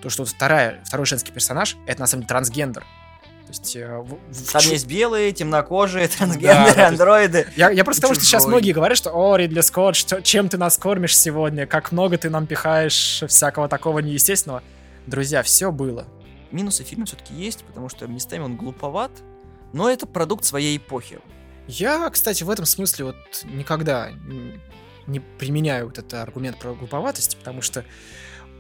[0.03, 2.83] То, что вторая, второй женский персонаж, это на самом деле трансгендер.
[2.83, 3.75] То есть...
[3.77, 7.47] э, в- в Там чу- есть белые, темнокожие, Да, трансгендеры, да, есть- андроиды.
[7.57, 10.59] Я, я просто потому, что сейчас многие говорят, что «О, Ридли Скотт, что, чем ты
[10.59, 11.67] нас кормишь сегодня?
[11.67, 14.63] Как много ты нам пихаешь всякого такого неестественного?»
[15.07, 16.07] Друзья, все было.
[16.53, 19.11] Минусы фильма все-таки есть, потому что местами он глуповат,
[19.73, 21.21] но это продукт своей эпохи.
[21.67, 24.11] Я, кстати, в этом смысле вот никогда
[25.07, 27.85] не применяю вот этот аргумент про глуповатость, потому что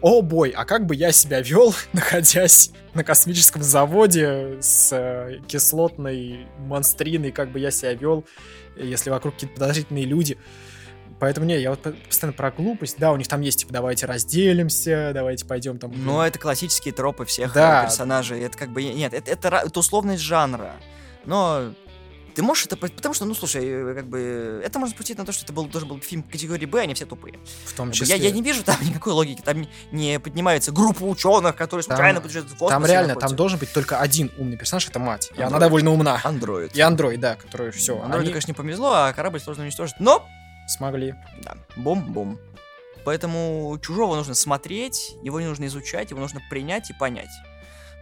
[0.00, 6.46] о бой, а как бы я себя вел, находясь на космическом заводе с э, кислотной
[6.58, 8.24] монстриной, как бы я себя вел,
[8.76, 10.38] если вокруг какие-то подозрительные люди.
[11.20, 12.96] Поэтому не, я вот по- постоянно про глупость.
[12.98, 15.92] Да, у них там есть, типа, давайте разделимся, давайте пойдем там.
[16.04, 17.82] Но это классические тропы всех Да.
[17.82, 18.40] персонажей.
[18.40, 18.84] Это как бы...
[18.84, 20.74] Нет, это, это, это условность жанра.
[21.28, 21.74] Но
[22.34, 22.76] ты можешь это...
[22.76, 24.62] Потому что, ну, слушай, э, как бы...
[24.64, 27.04] Это можно спустить на то, что это был, должен был фильм категории Б, они все
[27.04, 27.38] тупые.
[27.66, 28.16] В том числе.
[28.16, 29.42] Я, я не вижу там никакой логики.
[29.42, 32.70] Там не- поднимается группа ученых, которые Там- случайно путешествуют в космос.
[32.70, 33.28] Там реально, находятся.
[33.28, 35.30] там должен быть только один умный персонаж, это мать.
[35.36, 36.20] И она довольно умна.
[36.24, 36.74] Андроид.
[36.74, 39.96] И андроид, да, который все, Андроиду, они конечно, не повезло, а корабль сложно уничтожить.
[39.98, 40.26] Но
[40.68, 41.14] смогли.
[41.42, 42.38] Да, бум-бум.
[43.04, 47.30] Поэтому чужого нужно смотреть, его не нужно изучать, его нужно принять и понять.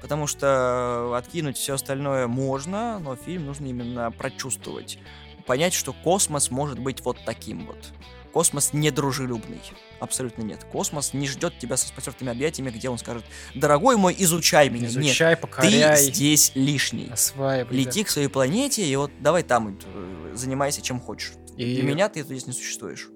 [0.00, 4.98] Потому что откинуть все остальное можно, но фильм нужно именно прочувствовать.
[5.46, 7.92] Понять, что космос может быть вот таким вот.
[8.32, 9.62] Космос недружелюбный.
[9.98, 10.64] Абсолютно нет.
[10.64, 13.24] Космос не ждет тебя с распростертыми объятиями, где он скажет,
[13.54, 14.88] дорогой мой, изучай меня.
[14.88, 17.08] Изучай, Нет, покоряй, ты здесь лишний.
[17.10, 17.70] осваивай.
[17.70, 17.74] да.
[17.74, 21.32] Лети к своей планете, и вот давай там э, занимайся чем хочешь.
[21.56, 23.08] И, Для меня ты здесь не существуешь.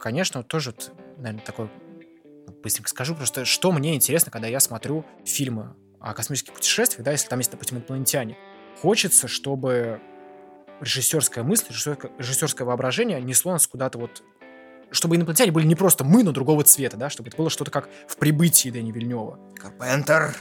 [0.00, 0.74] конечно, тоже,
[1.18, 1.70] наверное, такой
[2.62, 7.28] быстренько скажу, просто что мне интересно, когда я смотрю фильмы о космических путешествиях, да, если
[7.28, 8.36] там есть, допустим, инопланетяне.
[8.80, 10.00] Хочется, чтобы
[10.80, 14.22] режиссерская мысль, режиссерское, режиссерское воображение несло нас куда-то вот
[14.90, 17.88] чтобы инопланетяне были не просто мы, но другого цвета, да, чтобы это было что-то как
[18.06, 19.40] в прибытии Дэни Вильнева.
[19.56, 20.36] Карпентер,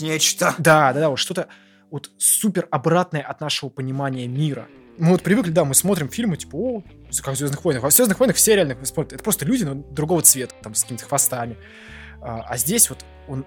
[0.00, 0.54] нечто.
[0.56, 1.48] Да, да, да, вот что-то
[1.90, 4.68] вот супер обратное от нашего понимания мира.
[4.96, 6.82] Мы вот привыкли, да, мы смотрим фильмы, типа, о,
[7.22, 7.84] как в Звездных войнах.
[7.84, 9.14] А в Звездных войнах все реально смотрят.
[9.14, 11.58] Это просто люди, но другого цвета, там, с какими-то хвостами.
[12.22, 13.44] А, а здесь вот он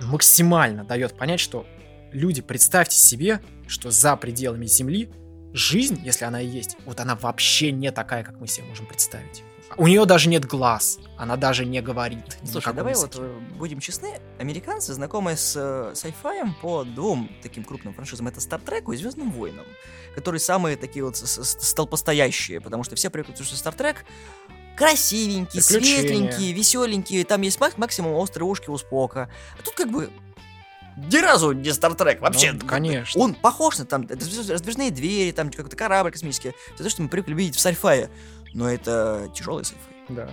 [0.00, 1.66] максимально дает понять, что
[2.12, 5.10] люди, представьте себе, что за пределами Земли
[5.52, 9.42] жизнь, если она и есть, вот она вообще не такая, как мы себе можем представить.
[9.76, 12.38] У нее даже нет глаз, она даже не говорит.
[12.44, 13.20] Слушай, давай языке.
[13.20, 14.18] вот э, будем честны.
[14.38, 18.26] Американцы знакомы с э, sci-fi по двум таким крупным франшизам.
[18.26, 19.64] Это Star Trek и Звездным войнам.
[20.16, 22.60] Которые самые такие вот столпостоящие.
[22.60, 23.98] Потому что все привыкли, что Star Trek
[24.80, 26.00] красивенький, Приключения.
[26.00, 27.24] светленький, веселенький.
[27.24, 29.28] Там есть мак- максимум острые ушки у Спока.
[29.58, 30.10] А тут как бы
[30.96, 32.52] ни разу не Star Trek вообще.
[32.52, 33.20] Ну, конечно.
[33.20, 36.54] Он похож на там раздвиж- раздвижные двери, там какой-то корабль космический.
[36.74, 38.08] Это то, что мы привыкли видеть в sci-fi.
[38.54, 39.76] Но это тяжелый sci-fi.
[40.08, 40.22] Да.
[40.24, 40.32] Это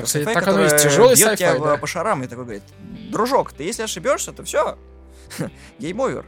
[0.00, 1.76] Ну, кстати, так оно есть, тяжелый бьет тебя да.
[1.76, 2.62] по шарам и такой говорит,
[3.10, 4.78] дружок, ты если ошибешься, то все,
[5.78, 6.24] game over.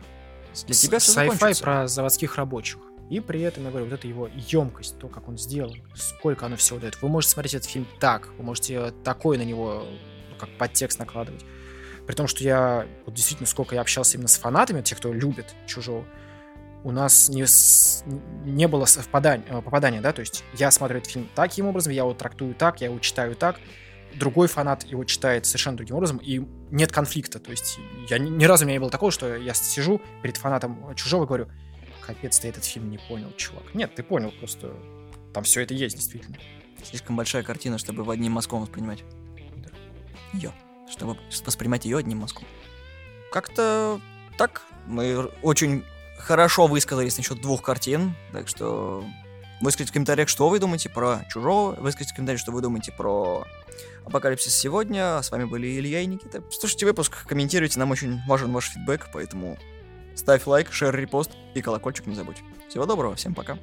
[0.66, 2.76] Для тебя все Sci-fi про заводских рабочих.
[3.10, 6.56] И при этом, я говорю, вот эта его емкость, то, как он сделан, сколько оно
[6.56, 7.00] всего дает.
[7.02, 9.84] Вы можете смотреть этот фильм так, вы можете такой на него,
[10.30, 11.44] ну, как подтекст накладывать.
[12.06, 15.54] При том, что я, вот действительно, сколько я общался именно с фанатами, тех, кто любит
[15.66, 16.04] «Чужого»,
[16.82, 17.44] у нас не,
[18.44, 22.02] не было совпадания, э, попадания, да, то есть я смотрю этот фильм таким образом, я
[22.02, 23.58] его трактую так, я его читаю так,
[24.14, 27.78] другой фанат его читает совершенно другим образом, и нет конфликта, то есть
[28.08, 31.24] я ни, ни разу у меня не было такого, что я сижу перед фанатом «Чужого»
[31.24, 31.48] и говорю,
[32.04, 33.74] капец, ты этот фильм не понял, чувак.
[33.74, 34.74] Нет, ты понял, просто
[35.32, 36.36] там все это есть, действительно.
[36.82, 39.02] Слишком большая картина, чтобы в одним мазком воспринимать.
[39.56, 39.70] Да.
[40.32, 40.52] Ее.
[40.88, 42.44] Чтобы воспринимать ее одним мазком.
[43.32, 44.00] Как-то
[44.38, 44.62] так.
[44.86, 45.82] Мы очень
[46.18, 48.14] хорошо высказались насчет двух картин.
[48.32, 49.04] Так что
[49.60, 51.74] выскажите в комментариях, что вы думаете про Чужого.
[51.80, 53.46] Выскажите в комментариях, что вы думаете про
[54.04, 55.22] Апокалипсис сегодня.
[55.22, 56.42] С вами были Илья и Никита.
[56.50, 59.58] Слушайте выпуск, комментируйте, нам очень важен ваш фидбэк, поэтому
[60.14, 62.42] ставь лайк, шер, репост и колокольчик не забудь.
[62.68, 63.58] Всего доброго, всем пока.